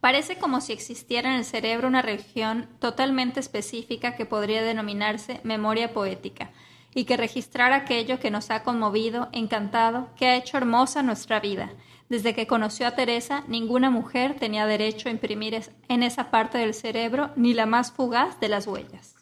Parece 0.00 0.38
como 0.38 0.60
si 0.60 0.72
existiera 0.72 1.30
en 1.30 1.40
el 1.40 1.44
cerebro 1.44 1.88
una 1.88 2.02
región 2.02 2.68
totalmente 2.78 3.40
específica 3.40 4.14
que 4.14 4.26
podría 4.26 4.62
denominarse 4.62 5.40
memoria 5.42 5.92
poética 5.92 6.52
y 6.94 7.04
que 7.04 7.16
registrara 7.16 7.76
aquello 7.76 8.18
que 8.18 8.30
nos 8.30 8.50
ha 8.50 8.62
conmovido, 8.62 9.28
encantado, 9.32 10.08
que 10.16 10.26
ha 10.26 10.36
hecho 10.36 10.56
hermosa 10.56 11.02
nuestra 11.02 11.40
vida. 11.40 11.70
Desde 12.08 12.34
que 12.34 12.46
conoció 12.46 12.86
a 12.86 12.92
Teresa, 12.92 13.44
ninguna 13.48 13.90
mujer 13.90 14.36
tenía 14.38 14.66
derecho 14.66 15.08
a 15.08 15.12
imprimir 15.12 15.62
en 15.88 16.02
esa 16.02 16.30
parte 16.30 16.56
del 16.56 16.72
cerebro 16.72 17.30
ni 17.36 17.52
la 17.52 17.66
más 17.66 17.92
fugaz 17.92 18.40
de 18.40 18.48
las 18.48 18.66
huellas. 18.66 19.14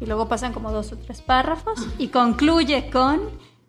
Y 0.00 0.06
luego 0.06 0.28
pasan 0.28 0.52
como 0.52 0.72
dos 0.72 0.92
o 0.92 0.98
tres 0.98 1.20
párrafos 1.20 1.86
y 1.98 2.08
concluye 2.08 2.90
con, 2.90 3.20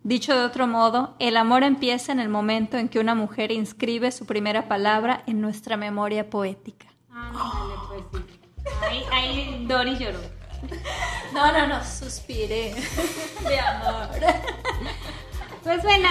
dicho 0.04 0.34
de 0.34 0.46
otro 0.46 0.66
modo, 0.66 1.14
el 1.20 1.36
amor 1.36 1.64
empieza 1.64 2.14
en 2.14 2.20
el 2.20 2.30
momento 2.30 2.78
en 2.78 2.88
que 2.88 3.00
una 3.00 3.16
mujer 3.16 3.52
inscribe 3.52 4.12
su 4.12 4.26
primera 4.26 4.68
palabra 4.70 5.24
en 5.28 5.42
nuestra 5.42 5.76
memoria 5.76 6.30
poética. 6.30 6.88
Ándale, 7.12 8.04
pues 8.10 8.24
sí. 8.24 8.40
Ahí, 8.82 9.04
ahí 9.12 9.66
Doris 9.68 10.00
lloró. 10.00 10.43
No, 11.34 11.52
no, 11.52 11.68
no, 11.68 11.84
suspiré 11.84 12.76
de 13.48 13.60
amor. 13.60 14.10
Pues 15.64 15.82
bueno, 15.82 16.10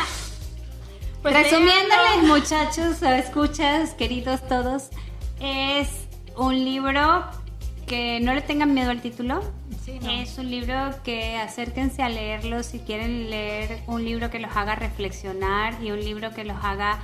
Pues 1.23 1.35
resumiéndoles, 1.35 2.25
muchachos, 2.25 3.01
escuchas, 3.03 3.95
queridos 3.95 4.47
todos, 4.49 4.89
es 5.41 5.89
un 6.37 6.65
libro 6.65 7.25
que 7.87 8.21
no 8.21 8.35
le 8.35 8.41
tengan 8.41 8.75
miedo 8.75 8.91
al 8.91 9.01
título. 9.01 9.43
Sí, 9.85 9.99
no. 10.01 10.11
Es 10.11 10.39
un 10.39 10.51
libro 10.51 10.75
que 11.05 11.37
acérquense 11.37 12.03
a 12.03 12.09
leerlo 12.09 12.63
si 12.63 12.79
quieren 12.81 13.31
leer 13.31 13.81
un 13.87 14.05
libro 14.05 14.31
que 14.31 14.39
los 14.39 14.57
haga 14.57 14.75
reflexionar 14.75 15.81
y 15.83 15.91
un 15.91 16.01
libro 16.01 16.33
que 16.33 16.45
los 16.45 16.57
haga 16.65 17.01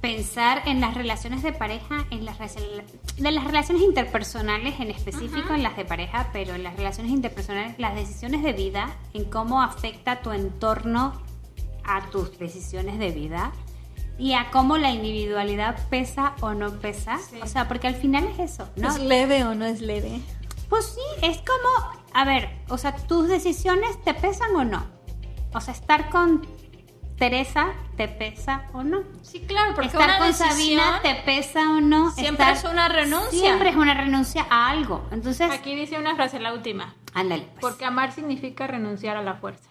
pensar 0.00 0.62
en 0.66 0.80
las 0.80 0.94
relaciones 0.94 1.42
de 1.42 1.52
pareja, 1.52 2.06
en 2.10 2.24
las 2.24 2.38
de 2.38 3.30
las 3.32 3.44
relaciones 3.44 3.82
interpersonales 3.82 4.78
en 4.80 4.90
específico, 4.90 5.54
en 5.54 5.62
las 5.62 5.76
de 5.76 5.84
pareja, 5.84 6.30
pero 6.32 6.54
en 6.54 6.62
las 6.62 6.76
relaciones 6.76 7.12
interpersonales, 7.12 7.78
las 7.78 7.94
decisiones 7.94 8.42
de 8.42 8.52
vida, 8.52 8.96
en 9.12 9.24
cómo 9.24 9.60
afecta 9.62 10.20
tu 10.20 10.30
entorno 10.30 11.20
a 11.84 12.08
tus 12.10 12.38
decisiones 12.38 12.98
de 12.98 13.10
vida 13.10 13.52
y 14.18 14.34
a 14.34 14.50
cómo 14.50 14.76
la 14.78 14.90
individualidad 14.90 15.88
pesa 15.88 16.34
o 16.40 16.54
no 16.54 16.78
pesa. 16.78 17.18
Sí. 17.18 17.40
O 17.42 17.46
sea, 17.46 17.66
porque 17.66 17.88
al 17.88 17.94
final 17.94 18.26
es 18.28 18.52
eso, 18.52 18.68
¿no? 18.76 18.88
¿Es 18.88 19.00
leve 19.00 19.44
o 19.44 19.54
no 19.54 19.64
es 19.64 19.80
leve? 19.80 20.20
Pues 20.68 20.84
sí, 20.86 21.26
es 21.26 21.38
como, 21.38 21.92
a 22.12 22.24
ver, 22.24 22.50
o 22.68 22.78
sea, 22.78 22.94
tus 22.94 23.28
decisiones 23.28 24.00
te 24.04 24.14
pesan 24.14 24.54
o 24.54 24.64
no. 24.64 24.84
O 25.54 25.60
sea, 25.60 25.72
estar 25.72 26.10
con 26.10 26.46
Teresa 27.18 27.72
te 27.96 28.06
pesa 28.08 28.62
o 28.72 28.82
no. 28.84 29.02
Sí, 29.22 29.40
claro, 29.40 29.72
porque 29.74 29.88
Estar 29.88 30.08
una 30.08 30.18
con 30.18 30.32
Sabina 30.34 31.00
te 31.02 31.14
pesa 31.16 31.70
o 31.70 31.80
no. 31.80 32.10
siempre 32.12 32.46
Estar- 32.46 32.56
es 32.56 32.64
una 32.64 32.88
renuncia. 32.88 33.38
Siempre 33.40 33.70
es 33.70 33.76
una 33.76 33.94
renuncia 33.94 34.46
a 34.48 34.68
algo. 34.70 35.06
Entonces, 35.10 35.50
Aquí 35.50 35.74
dice 35.74 35.98
una 35.98 36.14
frase, 36.14 36.38
la 36.38 36.52
última. 36.52 36.94
ándale. 37.14 37.42
pues. 37.54 37.60
Porque 37.60 37.84
amar 37.84 38.12
significa 38.12 38.66
renunciar 38.68 39.16
a 39.16 39.22
la 39.22 39.34
fuerza. 39.34 39.68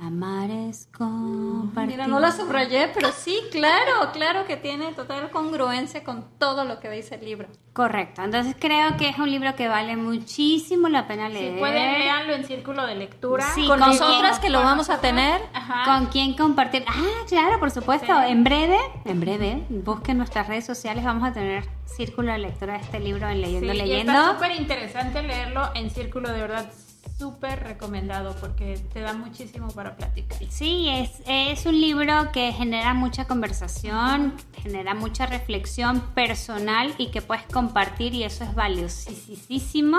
Amar 0.00 0.48
es 0.48 0.88
compartir. 0.96 1.96
Mira, 1.96 2.06
no 2.06 2.20
la 2.20 2.30
subrayé, 2.30 2.88
pero 2.94 3.10
sí, 3.10 3.36
claro, 3.50 4.12
claro 4.12 4.46
que 4.46 4.56
tiene 4.56 4.92
total 4.92 5.28
congruencia 5.30 6.04
con 6.04 6.24
todo 6.38 6.64
lo 6.64 6.78
que 6.78 6.88
dice 6.88 7.16
el 7.16 7.24
libro. 7.24 7.48
Correcto. 7.72 8.22
Entonces 8.22 8.54
creo 8.60 8.96
que 8.96 9.08
es 9.08 9.18
un 9.18 9.28
libro 9.28 9.56
que 9.56 9.66
vale 9.66 9.96
muchísimo 9.96 10.88
la 10.88 11.08
pena 11.08 11.26
Si 11.26 11.32
leer. 11.34 11.58
pueden, 11.58 11.98
leanlo 11.98 12.32
en 12.34 12.44
círculo 12.44 12.86
de 12.86 12.94
lectura. 12.94 13.44
Sí, 13.56 13.66
con 13.66 13.80
con 13.80 13.88
nosotras 13.90 14.38
que 14.38 14.50
lo 14.50 14.60
vamos 14.60 14.88
a 14.88 15.00
tener. 15.00 15.40
Ajá. 15.52 15.82
¿Con 15.84 16.06
quién 16.06 16.34
compartir? 16.34 16.84
Ah, 16.86 17.24
claro, 17.28 17.58
por 17.58 17.72
supuesto. 17.72 18.06
Sí. 18.06 18.28
En 18.30 18.44
breve, 18.44 18.78
en 19.04 19.18
breve, 19.18 19.64
busquen 19.68 20.16
nuestras 20.18 20.46
redes 20.46 20.64
sociales. 20.64 21.04
Vamos 21.04 21.28
a 21.28 21.32
tener 21.32 21.64
círculo 21.86 22.30
de 22.30 22.38
lectura 22.38 22.74
de 22.74 22.80
este 22.80 23.00
libro 23.00 23.28
en 23.28 23.40
Leyendo, 23.40 23.72
Sí, 23.72 23.78
y 23.78 23.82
Leyendo. 23.82 24.12
está 24.12 24.32
súper 24.34 24.52
interesante 24.60 25.22
leerlo 25.24 25.70
en 25.74 25.90
círculo, 25.90 26.28
de 26.30 26.40
verdad, 26.40 26.70
súper 27.18 27.64
recomendado 27.64 28.34
porque 28.40 28.80
te 28.92 29.00
da 29.00 29.12
muchísimo 29.12 29.68
para 29.68 29.96
platicar. 29.96 30.38
Sí, 30.48 30.88
es, 30.88 31.20
es 31.26 31.66
un 31.66 31.80
libro 31.80 32.30
que 32.32 32.52
genera 32.52 32.94
mucha 32.94 33.26
conversación, 33.26 34.34
genera 34.62 34.94
mucha 34.94 35.26
reflexión 35.26 36.00
personal 36.14 36.94
y 36.96 37.08
que 37.10 37.20
puedes 37.20 37.44
compartir 37.46 38.14
y 38.14 38.22
eso 38.22 38.44
es 38.44 38.54
valiosísimo. 38.54 39.98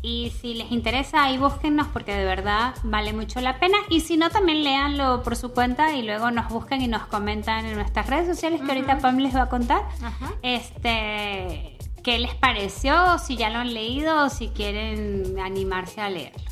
Y 0.00 0.32
si 0.40 0.54
les 0.54 0.70
interesa, 0.70 1.24
ahí 1.24 1.38
búsquennos 1.38 1.88
porque 1.88 2.14
de 2.14 2.24
verdad 2.24 2.74
vale 2.84 3.12
mucho 3.12 3.40
la 3.40 3.58
pena. 3.58 3.76
Y 3.90 4.00
si 4.00 4.16
no, 4.16 4.30
también 4.30 4.62
léanlo 4.62 5.22
por 5.24 5.34
su 5.34 5.52
cuenta 5.52 5.94
y 5.94 6.02
luego 6.02 6.30
nos 6.30 6.48
buscan 6.50 6.80
y 6.82 6.86
nos 6.86 7.06
comentan 7.06 7.66
en 7.66 7.74
nuestras 7.74 8.06
redes 8.06 8.28
sociales 8.28 8.60
que 8.60 8.70
ahorita 8.70 8.98
Pam 8.98 9.18
les 9.18 9.34
va 9.34 9.42
a 9.42 9.48
contar. 9.48 9.82
Ajá. 10.00 10.34
Este, 10.42 11.77
qué 12.08 12.18
les 12.18 12.34
pareció, 12.36 13.18
si 13.18 13.36
ya 13.36 13.50
lo 13.50 13.58
han 13.58 13.74
leído 13.74 14.24
o 14.24 14.30
si 14.30 14.48
quieren 14.48 15.38
animarse 15.38 16.00
a 16.00 16.08
leerlo. 16.08 16.50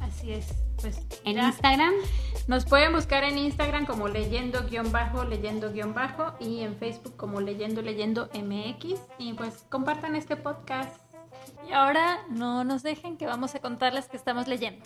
Así 0.00 0.32
es. 0.32 0.54
Pues 0.80 0.98
En 1.22 1.36
ya. 1.36 1.46
Instagram, 1.46 1.92
Nos 2.48 2.64
pueden 2.64 2.92
buscar 2.92 3.22
en 3.22 3.38
Instagram 3.38 3.86
como 3.86 4.08
leyendo 4.08 4.66
guion 4.68 4.90
bajo, 4.90 5.22
leyendo 5.22 5.72
guion 5.72 5.94
bajo 5.94 6.34
y 6.40 6.62
en 6.62 6.74
Facebook 6.74 7.16
como 7.16 7.40
leyendo 7.40 7.80
leyendo 7.80 8.28
MX 8.34 8.98
y 9.18 9.34
pues 9.34 9.64
compartan 9.68 10.16
este 10.16 10.34
podcast. 10.34 10.96
Y 11.68 11.72
ahora 11.72 12.18
no 12.28 12.64
nos 12.64 12.82
dejen 12.82 13.16
que 13.16 13.26
vamos 13.26 13.54
a 13.54 13.60
contarles 13.60 14.08
que 14.08 14.16
estamos 14.16 14.48
leyendo. 14.48 14.84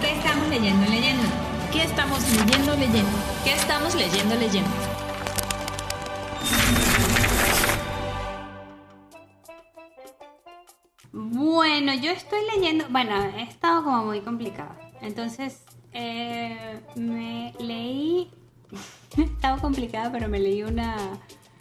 ¿Qué 0.00 0.12
estamos 0.12 0.48
leyendo, 0.48 0.86
leyendo? 0.90 1.39
¿Qué 1.72 1.84
estamos 1.84 2.20
leyendo, 2.32 2.74
leyendo? 2.74 3.18
¿Qué 3.44 3.52
estamos 3.52 3.94
leyendo, 3.94 4.34
leyendo? 4.34 4.70
Bueno, 11.12 11.94
yo 11.94 12.10
estoy 12.10 12.40
leyendo, 12.54 12.86
bueno, 12.90 13.14
he 13.36 13.42
estado 13.42 13.84
como 13.84 14.04
muy 14.04 14.20
complicada. 14.20 14.76
Entonces, 15.00 15.62
eh, 15.92 16.80
me 16.96 17.54
leí, 17.60 18.32
he 19.16 19.22
estado 19.22 19.60
complicada, 19.60 20.10
pero 20.10 20.28
me 20.28 20.40
leí 20.40 20.64
una... 20.64 20.96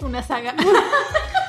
Una 0.02 0.24
saga. 0.24 0.56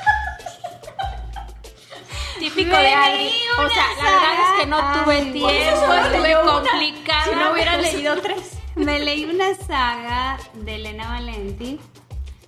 Típico 2.41 2.75
de 2.75 2.87
Adri. 2.93 3.19
leí 3.19 3.33
O 3.55 3.69
sea, 3.69 3.85
la 3.97 4.11
verdad 4.11 4.33
es 4.41 4.61
que 4.61 4.65
no 4.67 4.77
saga. 4.79 5.03
tuve 5.03 5.21
tiempo, 5.31 5.93
estuve 5.93 6.33
complicada. 6.43 7.23
Si 7.25 7.35
no 7.35 7.51
hubiera 7.51 7.77
leído 7.77 8.19
tres. 8.19 8.57
Me 8.75 8.99
leí 8.99 9.25
una 9.25 9.53
saga 9.53 10.37
de 10.55 10.75
Elena 10.75 11.07
Valenti. 11.09 11.79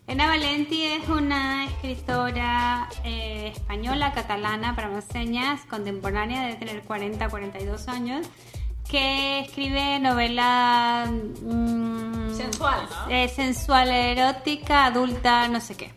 Elena 0.07 0.25
Valenti 0.27 0.83
es 0.85 1.07
una 1.09 1.65
escritora 1.65 2.89
eh, 3.03 3.51
española, 3.53 4.13
catalana, 4.13 4.75
para 4.75 4.89
más 4.89 5.05
señas, 5.05 5.61
contemporánea, 5.69 6.41
debe 6.41 6.55
tener 6.55 6.81
40, 6.81 7.29
42 7.29 7.87
años, 7.87 8.25
que 8.89 9.41
escribe 9.41 9.99
novela 9.99 11.05
mm, 11.09 12.35
Sensual, 12.35 12.87
¿no? 12.89 13.13
eh, 13.13 13.29
sensual, 13.29 13.89
erótica, 13.91 14.85
adulta, 14.87 15.47
no 15.49 15.61
sé 15.61 15.75
qué. 15.77 15.93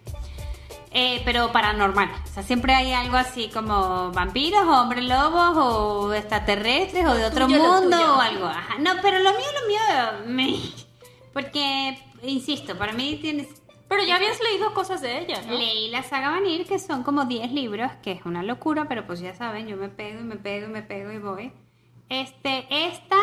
Eh, 0.91 1.23
pero 1.25 1.53
paranormal. 1.53 2.11
O 2.25 2.27
sea, 2.27 2.43
siempre 2.43 2.75
hay 2.75 2.93
algo 2.93 3.17
así 3.17 3.51
como 3.53 4.11
vampiros, 4.13 4.65
o 4.65 4.83
hombres 4.83 5.05
lobos, 5.05 5.57
o 5.57 6.15
extraterrestres, 6.15 7.05
o 7.07 7.15
de 7.15 7.25
otro 7.25 7.47
tuyo, 7.47 7.59
mundo, 7.63 7.97
o 7.97 8.21
algo. 8.21 8.47
Ajá. 8.47 8.77
No, 8.79 8.93
pero 9.03 9.19
lo 9.19 9.31
mío, 9.33 9.47
lo 9.61 9.69
mío, 9.69 10.27
me... 10.27 10.59
porque, 11.33 11.99
insisto, 12.23 12.77
para 12.77 12.93
mí 12.93 13.19
tienes... 13.21 13.49
Pero 13.89 14.03
ya 14.03 14.17
habías 14.17 14.41
leído 14.43 14.75
cosas 14.75 15.01
de 15.01 15.19
ella, 15.19 15.43
¿no? 15.47 15.55
Leí 15.55 15.91
la 15.91 16.03
saga 16.03 16.31
Vanir, 16.31 16.67
que 16.67 16.79
son 16.79 17.05
como 17.05 17.25
10 17.25 17.53
libros, 17.53 17.93
que 18.03 18.13
es 18.13 18.25
una 18.25 18.43
locura, 18.43 18.87
pero 18.89 19.07
pues 19.07 19.21
ya 19.21 19.33
saben, 19.35 19.69
yo 19.69 19.77
me 19.77 19.89
pego 19.89 20.21
y 20.21 20.25
me 20.25 20.37
pego 20.37 20.67
y 20.67 20.71
me 20.71 20.83
pego 20.83 21.13
y 21.13 21.19
voy. 21.19 21.53
Este, 22.09 22.67
esta 22.69 23.17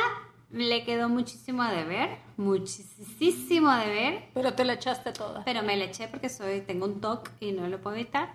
le 0.54 0.84
quedó 0.86 1.10
muchísimo 1.10 1.64
a 1.64 1.72
deber, 1.72 2.18
muchísimo 2.38 3.70
a 3.70 3.80
deber, 3.80 4.24
Pero 4.34 4.54
te 4.54 4.64
la 4.66 4.74
echaste 4.74 5.12
toda. 5.12 5.44
pero 5.44 5.64
me 5.64 5.76
le 5.76 5.86
eché 5.86 6.08
porque 6.08 6.30
soy, 6.30 6.62
tengo 6.62 6.86
un 6.86 7.02
TOC 7.02 7.30
y 7.40 7.52
no 7.52 7.68
lo 7.68 7.82
puedo 7.82 7.96
evitar. 7.96 8.30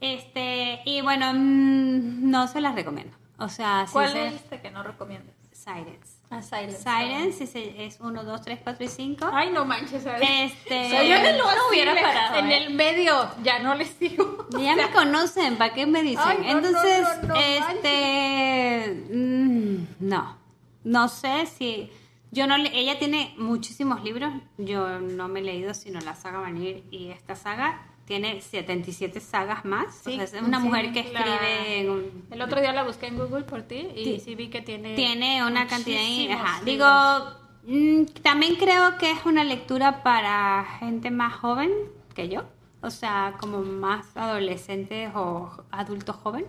Este, 0.00 0.80
y 0.84 1.00
bueno, 1.02 1.32
mm, 1.34 2.30
no 2.30 2.48
se 2.48 2.60
las 2.60 2.74
recomiendo. 2.74 3.16
O 3.38 3.48
sea, 3.48 3.86
¿Cuál 3.92 4.08
sincer- 4.12 4.30
leíste 4.30 4.60
que 4.60 4.70
no 4.70 4.82
recomiendas? 4.82 5.34
Silence. 5.52 6.18
Ah, 6.28 6.42
Silence. 6.42 6.78
Silence 6.82 7.44
es, 7.44 7.94
es 7.94 8.00
1, 8.00 8.24
2, 8.24 8.42
3, 8.42 8.58
4 8.64 8.84
y 8.84 8.88
5. 8.88 9.30
Ay, 9.32 9.50
no 9.52 9.64
manches, 9.64 10.04
Adri. 10.06 10.26
Este, 10.26 10.86
O 10.86 10.90
sea, 10.90 11.04
yo 11.04 11.14
en 11.14 11.26
el 11.26 11.40
uno 11.40 11.50
hubiera 11.70 11.94
parado. 11.94 12.38
En 12.38 12.50
¿eh? 12.50 12.64
el 12.64 12.74
medio, 12.74 13.28
ya 13.44 13.60
no 13.60 13.74
les 13.76 13.96
digo. 14.00 14.48
Ya 14.58 14.74
me 14.74 14.90
conocen, 14.90 15.56
¿para 15.56 15.72
qué 15.72 15.86
me 15.86 16.02
dicen? 16.02 16.24
Ay, 16.26 16.38
no, 16.40 16.60
no, 16.60 16.66
Entonces, 16.66 17.06
no, 17.22 17.28
no 17.28 17.36
este, 17.36 19.06
mm, 19.14 19.86
no, 20.00 20.36
no 20.84 21.08
sé 21.08 21.46
si, 21.46 21.90
yo 22.30 22.46
no, 22.46 22.56
le- 22.58 22.76
ella 22.78 22.98
tiene 22.98 23.34
muchísimos 23.38 24.02
libros, 24.04 24.32
yo 24.58 24.98
no 25.00 25.28
me 25.28 25.40
he 25.40 25.42
leído 25.42 25.74
sino 25.74 26.00
la 26.00 26.14
saga 26.14 26.40
Vanir 26.40 26.84
y 26.90 27.08
esta 27.08 27.36
saga 27.36 27.86
tiene 28.04 28.40
77 28.40 29.20
sagas 29.20 29.64
más, 29.64 29.94
Sí, 30.04 30.14
o 30.20 30.26
sea, 30.26 30.40
es 30.40 30.44
una 30.46 30.58
sí, 30.60 30.66
mujer 30.66 30.92
que 30.92 31.00
escribe 31.00 31.80
en 31.80 31.90
un- 31.90 32.24
El 32.30 32.42
otro 32.42 32.60
día 32.60 32.72
la 32.72 32.82
busqué 32.82 33.06
en 33.06 33.16
Google 33.16 33.44
por 33.44 33.62
ti 33.62 33.88
y 33.94 34.04
Sí. 34.04 34.20
vi 34.34 34.48
que 34.48 34.60
tiene. 34.60 34.94
tiene 34.96 35.44
una 35.46 35.66
cantidad 35.66 36.00
muchísimos 36.00 36.28
ajá. 36.32 36.60
digo 36.64 36.84
mm, 37.64 38.04
también 38.22 38.56
creo 38.56 38.98
que 38.98 39.10
es 39.12 39.24
una 39.24 39.44
lectura 39.44 40.02
para 40.02 40.64
gente 40.80 41.10
más 41.12 41.32
joven 41.34 41.70
que 42.14 42.28
yo 42.28 42.42
o 42.82 42.90
sea 42.90 43.36
como 43.40 43.60
más 43.62 44.16
adolescentes 44.16 45.12
o 45.14 45.48
adultos 45.70 46.16
joven 46.16 46.44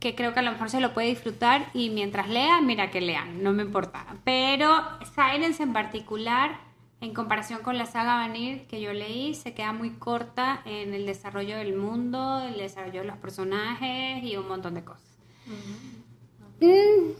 que 0.00 0.14
creo 0.14 0.34
que 0.34 0.40
a 0.40 0.42
lo 0.42 0.52
mejor 0.52 0.70
se 0.70 0.80
lo 0.80 0.92
puede 0.94 1.08
disfrutar 1.08 1.70
y 1.74 1.90
mientras 1.90 2.28
lean 2.28 2.66
mira 2.66 2.90
que 2.90 3.00
lean 3.00 3.42
no 3.42 3.52
me 3.52 3.62
importa 3.62 4.04
pero 4.24 4.82
Silence 5.14 5.62
en 5.62 5.72
particular 5.72 6.60
en 7.00 7.12
comparación 7.14 7.60
con 7.62 7.78
la 7.78 7.86
saga 7.86 8.16
Vanir 8.16 8.66
que 8.66 8.80
yo 8.80 8.92
leí 8.92 9.34
se 9.34 9.54
queda 9.54 9.72
muy 9.72 9.90
corta 9.90 10.62
en 10.64 10.94
el 10.94 11.06
desarrollo 11.06 11.56
del 11.56 11.76
mundo 11.76 12.42
el 12.46 12.58
desarrollo 12.58 13.00
de 13.00 13.06
los 13.06 13.16
personajes 13.18 14.22
y 14.22 14.36
un 14.36 14.48
montón 14.48 14.74
de 14.74 14.84
cosas 14.84 15.16
Mm, 16.60 17.12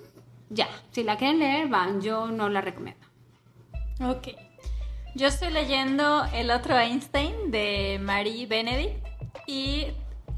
ya, 0.51 0.69
si 0.91 1.03
la 1.03 1.17
quieren 1.17 1.39
leer, 1.39 1.69
van, 1.69 2.01
yo 2.01 2.31
no 2.31 2.49
la 2.49 2.61
recomiendo. 2.61 3.05
Ok. 4.01 4.29
Yo 5.15 5.29
estoy 5.29 5.51
leyendo 5.51 6.27
El 6.35 6.51
otro 6.51 6.79
Einstein 6.79 7.51
de 7.51 7.99
Marie 8.03 8.47
Benedict 8.47 9.07
y 9.47 9.87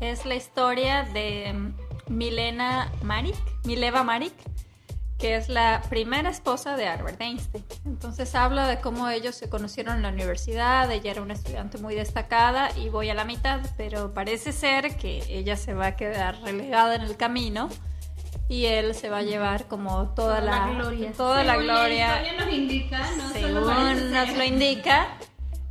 es 0.01 0.25
la 0.25 0.37
historia 0.37 1.03
de 1.03 1.73
Milena 2.09 2.93
Marik, 3.03 3.37
Mileva 3.65 4.03
Marik, 4.03 4.35
que 5.19 5.35
es 5.35 5.49
la 5.49 5.83
primera 5.89 6.31
esposa 6.31 6.77
de 6.77 6.87
Albert 6.87 7.21
Einstein. 7.21 7.65
Entonces 7.85 8.35
habla 8.35 8.69
de 8.69 8.81
cómo 8.81 9.09
ellos 9.09 9.35
se 9.35 9.49
conocieron 9.49 9.97
en 9.97 10.03
la 10.03 10.11
universidad, 10.11 10.91
ella 10.91 11.11
era 11.11 11.23
una 11.23 11.35
estudiante 11.35 11.79
muy 11.79 11.95
destacada 11.95 12.71
y 12.77 12.89
voy 12.89 13.11
a 13.11 13.15
la 13.15 13.25
mitad, 13.25 13.61
pero 13.77 14.15
parece 14.15 14.53
ser 14.53 14.97
que 14.97 15.25
ella 15.29 15.57
se 15.57 15.75
va 15.75 15.87
a 15.87 15.97
quedar 15.97 16.41
relegada 16.43 16.95
en 16.95 17.03
el 17.03 17.17
camino 17.17 17.69
y 18.49 18.65
él 18.67 18.95
se 18.95 19.11
va 19.11 19.19
a 19.19 19.23
llevar 19.23 19.67
como 19.67 20.15
toda, 20.15 20.15
Toda 20.15 20.41
la 20.41 20.67
la, 20.67 20.75
gloria. 20.75 21.13
Toda 21.13 21.45
la 21.45 21.57
gloria 21.57 22.33
nos 22.39 22.53
indica, 22.53 23.07
según 23.33 24.13
nos 24.13 24.37
lo 24.37 24.45
indica. 24.45 25.18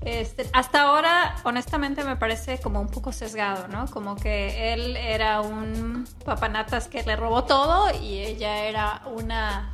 Este, 0.07 0.49
hasta 0.53 0.83
ahora, 0.83 1.35
honestamente, 1.43 2.01
me 2.05 2.15
parece 2.15 2.61
como 2.61 2.79
un 2.79 2.87
poco 2.87 3.11
sesgado, 3.11 3.67
¿no? 3.67 3.87
Como 3.87 4.15
que 4.15 4.71
él 4.71 4.95
era 4.95 5.41
un 5.41 6.07
papanatas 6.23 6.87
que 6.87 7.03
le 7.03 7.17
robó 7.17 7.43
todo 7.43 7.91
y 8.01 8.19
ella 8.19 8.63
era 8.63 9.01
una 9.05 9.73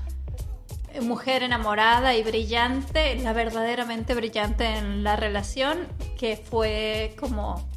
mujer 1.04 1.44
enamorada 1.44 2.16
y 2.16 2.24
brillante, 2.24 3.16
la 3.18 3.32
verdaderamente 3.34 4.16
brillante 4.16 4.66
en 4.66 5.04
la 5.04 5.16
relación, 5.16 5.88
que 6.18 6.36
fue 6.36 7.16
como 7.20 7.70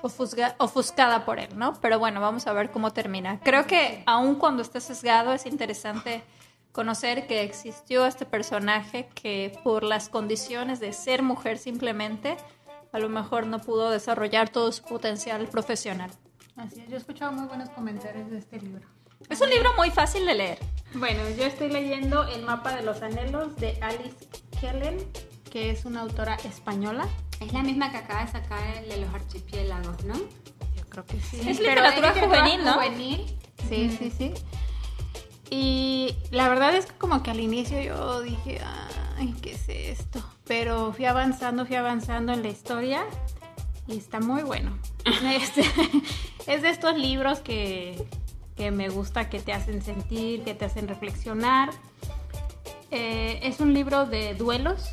ofuscada 0.00 1.24
por 1.24 1.40
él, 1.40 1.48
¿no? 1.58 1.74
Pero 1.80 1.98
bueno, 1.98 2.20
vamos 2.20 2.46
a 2.46 2.52
ver 2.52 2.70
cómo 2.70 2.92
termina. 2.92 3.40
Creo 3.40 3.66
que 3.66 4.04
aun 4.06 4.36
cuando 4.36 4.62
esté 4.62 4.80
sesgado 4.80 5.32
es 5.32 5.46
interesante 5.46 6.22
conocer 6.72 7.26
que 7.26 7.42
existió 7.42 8.06
este 8.06 8.26
personaje 8.26 9.08
que 9.14 9.58
por 9.64 9.82
las 9.82 10.08
condiciones 10.08 10.80
de 10.80 10.92
ser 10.92 11.22
mujer 11.22 11.58
simplemente, 11.58 12.36
a 12.92 12.98
lo 12.98 13.08
mejor 13.08 13.46
no 13.46 13.58
pudo 13.60 13.90
desarrollar 13.90 14.48
todo 14.48 14.72
su 14.72 14.82
potencial 14.82 15.46
profesional. 15.48 16.10
Así 16.56 16.80
es, 16.80 16.88
yo 16.88 16.94
he 16.94 16.98
escuchado 16.98 17.32
muy 17.32 17.46
buenos 17.46 17.70
comentarios 17.70 18.30
de 18.30 18.38
este 18.38 18.60
libro. 18.60 18.86
Es 19.28 19.40
un 19.40 19.50
libro 19.50 19.70
muy 19.76 19.90
fácil 19.90 20.26
de 20.26 20.34
leer. 20.34 20.58
Bueno, 20.94 21.20
yo 21.36 21.44
estoy 21.44 21.68
leyendo 21.70 22.26
El 22.28 22.44
mapa 22.44 22.74
de 22.74 22.82
los 22.82 23.02
anhelos 23.02 23.56
de 23.56 23.78
Alice 23.82 24.26
Kellen, 24.60 24.96
que 25.50 25.70
es 25.70 25.84
una 25.84 26.00
autora 26.00 26.36
española. 26.44 27.06
Es 27.40 27.52
la 27.52 27.62
misma 27.62 27.90
que 27.90 27.98
acaba 27.98 28.24
de 28.24 28.32
sacar 28.32 28.76
el 28.76 28.88
de 28.88 28.96
los 28.98 29.14
archipiélagos, 29.14 30.04
¿no? 30.04 30.14
Yo 30.14 30.84
creo 30.88 31.04
que 31.04 31.20
sí. 31.20 31.40
Es 31.40 31.58
literatura 31.58 31.90
literatura 31.90 32.26
juvenil, 32.26 32.64
¿no? 32.64 32.74
juvenil. 32.74 33.38
Sí, 33.68 33.96
sí, 33.98 34.10
sí. 34.10 34.34
Y 35.50 36.14
la 36.30 36.48
verdad 36.48 36.74
es 36.76 36.86
que 36.86 36.92
como 36.98 37.22
que 37.22 37.30
al 37.30 37.40
inicio 37.40 37.80
yo 37.80 38.20
dije, 38.20 38.60
ay, 39.16 39.34
¿qué 39.40 39.52
es 39.52 39.68
esto? 39.68 40.22
Pero 40.46 40.92
fui 40.92 41.06
avanzando, 41.06 41.64
fui 41.66 41.76
avanzando 41.76 42.32
en 42.32 42.42
la 42.42 42.48
historia 42.48 43.04
y 43.86 43.96
está 43.96 44.20
muy 44.20 44.42
bueno. 44.42 44.78
Este, 45.24 45.62
es 46.46 46.62
de 46.62 46.68
estos 46.68 46.96
libros 46.98 47.40
que, 47.40 48.06
que 48.56 48.70
me 48.70 48.90
gusta, 48.90 49.30
que 49.30 49.40
te 49.40 49.52
hacen 49.54 49.80
sentir, 49.82 50.44
que 50.44 50.54
te 50.54 50.66
hacen 50.66 50.86
reflexionar. 50.86 51.70
Eh, 52.90 53.40
es 53.42 53.60
un 53.60 53.72
libro 53.72 54.04
de 54.06 54.34
duelos. 54.34 54.90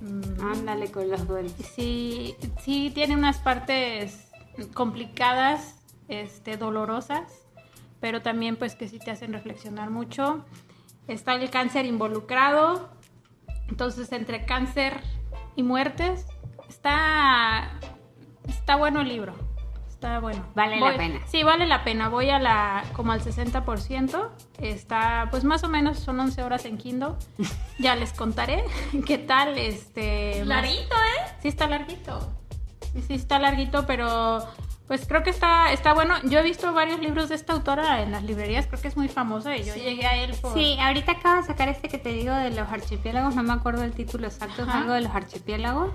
Mm, 0.00 0.44
Ándale 0.44 0.90
con 0.90 1.08
los 1.08 1.28
duelos. 1.28 1.52
sí, 1.76 2.34
sí 2.64 2.90
tiene 2.92 3.16
unas 3.16 3.38
partes 3.38 4.28
complicadas, 4.74 5.76
este, 6.08 6.56
dolorosas, 6.56 7.22
pero 8.02 8.20
también 8.20 8.56
pues 8.56 8.74
que 8.74 8.88
sí 8.88 8.98
te 8.98 9.12
hacen 9.12 9.32
reflexionar 9.32 9.88
mucho. 9.88 10.44
Está 11.06 11.34
el 11.36 11.48
cáncer 11.50 11.86
involucrado, 11.86 12.90
entonces 13.68 14.10
entre 14.10 14.44
cáncer 14.44 15.00
y 15.54 15.62
muertes 15.62 16.26
está 16.68 17.78
está 18.48 18.74
bueno 18.74 19.00
el 19.00 19.08
libro. 19.08 19.34
Está 19.88 20.18
bueno. 20.18 20.44
Vale 20.56 20.80
la 20.80 20.96
pena. 20.96 21.20
Sí, 21.28 21.44
vale 21.44 21.64
la 21.64 21.84
pena. 21.84 22.08
Voy 22.08 22.28
a 22.28 22.40
la 22.40 22.82
como 22.92 23.12
al 23.12 23.20
60%. 23.20 24.30
Está 24.60 25.28
pues 25.30 25.44
más 25.44 25.62
o 25.62 25.68
menos 25.68 26.00
son 26.00 26.18
11 26.18 26.42
horas 26.42 26.64
en 26.64 26.76
Kindle. 26.76 27.14
Ya 27.78 27.94
les 27.94 28.12
contaré 28.12 28.64
qué 29.06 29.18
tal 29.18 29.56
este 29.58 30.44
Larguito, 30.44 30.94
¿eh? 30.94 31.32
Sí 31.40 31.48
está 31.48 31.68
larguito. 31.68 32.32
Sí, 32.92 33.02
sí 33.02 33.14
está 33.14 33.38
larguito, 33.38 33.86
pero 33.86 34.44
pues 34.88 35.06
creo 35.06 35.22
que 35.22 35.30
está, 35.30 35.72
está 35.72 35.94
bueno. 35.94 36.14
Yo 36.24 36.40
he 36.40 36.42
visto 36.42 36.72
varios 36.72 37.00
libros 37.00 37.28
de 37.28 37.34
esta 37.36 37.52
autora 37.54 38.02
en 38.02 38.12
las 38.12 38.22
librerías, 38.24 38.66
creo 38.66 38.80
que 38.80 38.88
es 38.88 38.96
muy 38.96 39.08
famosa 39.08 39.56
y 39.56 39.64
yo 39.64 39.74
llegué 39.74 40.06
a 40.06 40.16
él 40.16 40.34
por... 40.40 40.52
Sí, 40.54 40.76
ahorita 40.80 41.12
acaba 41.12 41.36
de 41.36 41.42
sacar 41.44 41.68
este 41.68 41.88
que 41.88 41.98
te 41.98 42.10
digo 42.12 42.34
de 42.34 42.50
los 42.50 42.68
archipiélagos, 42.70 43.34
no 43.34 43.42
me 43.42 43.52
acuerdo 43.52 43.82
el 43.84 43.92
título 43.92 44.26
exacto, 44.26 44.62
es 44.62 44.68
Ajá. 44.68 44.78
algo 44.78 44.92
de 44.92 45.00
los 45.02 45.14
archipiélagos. 45.14 45.90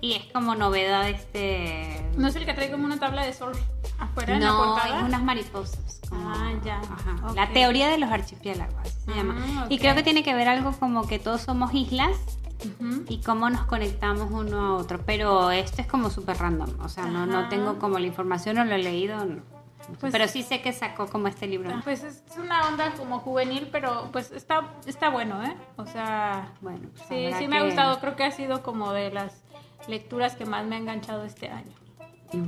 Y 0.00 0.12
es 0.14 0.24
como 0.34 0.54
novedad 0.54 1.08
este... 1.08 2.04
¿No 2.18 2.28
es 2.28 2.36
el 2.36 2.44
que 2.44 2.52
trae 2.52 2.70
como 2.70 2.84
una 2.84 2.98
tabla 2.98 3.24
de 3.24 3.32
surf 3.32 3.58
afuera 3.98 4.34
en 4.34 4.40
la 4.40 4.46
No, 4.48 4.58
portada? 4.74 4.98
es 4.98 5.04
unas 5.04 5.22
mariposas. 5.22 6.00
como- 6.10 6.28
Ah, 6.28 6.52
ya. 6.62 6.78
Ajá. 6.80 7.28
Ok. 7.30 7.36
La 7.36 7.48
teoría 7.54 7.88
de 7.88 7.96
los 7.96 8.10
archipiélagos, 8.10 8.74
así 8.80 9.00
se 9.06 9.12
Ah, 9.12 9.14
llama. 9.16 9.66
Y 9.70 9.76
ok. 9.76 9.80
creo 9.80 9.94
que 9.94 10.02
tiene 10.02 10.22
que 10.22 10.34
ver 10.34 10.48
algo 10.48 10.72
como 10.78 11.06
que 11.06 11.18
todos 11.18 11.40
somos 11.40 11.72
islas 11.72 12.10
Ujú. 12.64 13.04
y 13.08 13.20
cómo 13.22 13.50
nos 13.50 13.64
conectamos 13.66 14.30
uno 14.30 14.60
a 14.60 14.74
otro. 14.76 15.00
Pero 15.04 15.50
esto 15.50 15.82
es 15.82 15.88
como 15.88 16.10
súper 16.10 16.38
random. 16.38 16.70
O 16.80 16.88
sea, 16.88 17.06
no, 17.06 17.26
no 17.26 17.48
tengo 17.48 17.78
como 17.78 17.98
la 17.98 18.06
información, 18.06 18.56
no 18.56 18.64
lo 18.64 18.74
he 18.74 18.78
leído. 18.82 19.24
no. 19.24 19.42
Pues- 20.00 20.12
pero 20.12 20.26
sí 20.28 20.42
sé 20.42 20.62
que 20.62 20.72
sacó 20.72 21.06
como 21.08 21.28
este 21.28 21.46
libro. 21.46 21.70
Pues 21.84 22.04
es 22.04 22.22
una 22.38 22.66
onda 22.68 22.92
como 22.94 23.18
juvenil, 23.18 23.68
pero 23.70 24.08
pues 24.12 24.32
está, 24.32 24.70
está 24.86 25.10
bueno, 25.10 25.42
¿eh? 25.44 25.54
O 25.76 25.86
sea, 25.86 26.52
Bueno, 26.62 26.88
pues 26.96 27.06
sí, 27.08 27.38
sí 27.38 27.48
me 27.48 27.58
ha 27.58 27.64
gustado. 27.64 28.00
Creo 28.00 28.16
que 28.16 28.24
ha 28.24 28.30
sido 28.30 28.62
como 28.62 28.92
de 28.92 29.10
las 29.10 29.42
lecturas 29.86 30.36
que 30.36 30.46
más 30.46 30.64
me 30.64 30.76
ha 30.76 30.78
enganchado 30.78 31.24
este 31.24 31.50
año. 31.50 31.72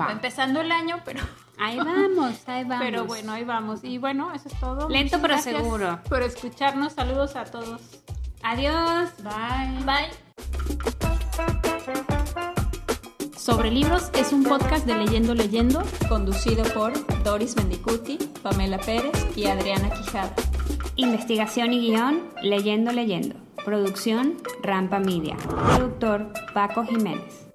Va. 0.00 0.10
Empezando 0.10 0.60
el 0.62 0.72
año, 0.72 1.02
pero... 1.04 1.22
Ahí 1.58 1.78
vamos, 1.78 2.46
ahí 2.48 2.64
vamos. 2.64 2.84
Pero 2.84 3.04
bueno, 3.06 3.32
ahí 3.32 3.42
vamos. 3.42 3.82
Y 3.82 3.96
bueno, 3.96 4.30
eso 4.34 4.46
es 4.48 4.60
todo. 4.60 4.90
Lento 4.90 5.18
Muchas 5.18 5.42
pero 5.46 5.58
seguro. 5.58 6.00
Por 6.06 6.22
escucharnos. 6.22 6.92
Saludos 6.92 7.34
a 7.34 7.44
todos. 7.46 7.80
Adiós. 8.48 9.10
Bye. 9.24 9.84
Bye. 9.84 10.08
Sobre 13.36 13.72
Libros 13.72 14.10
es 14.14 14.32
un 14.32 14.44
podcast 14.44 14.86
de 14.86 14.94
Leyendo 14.94 15.34
Leyendo. 15.34 15.82
Conducido 16.08 16.62
por 16.72 16.92
Doris 17.24 17.56
Mendicuti, 17.56 18.18
Pamela 18.44 18.78
Pérez 18.78 19.12
y 19.34 19.46
Adriana 19.46 19.90
Quijada. 19.90 20.32
Investigación 20.94 21.72
y 21.72 21.88
guion, 21.88 22.22
leyendo, 22.40 22.92
leyendo. 22.92 23.34
Producción, 23.64 24.36
Rampa 24.62 25.00
Media. 25.00 25.36
Productor, 25.74 26.32
Paco 26.54 26.84
Jiménez. 26.84 27.45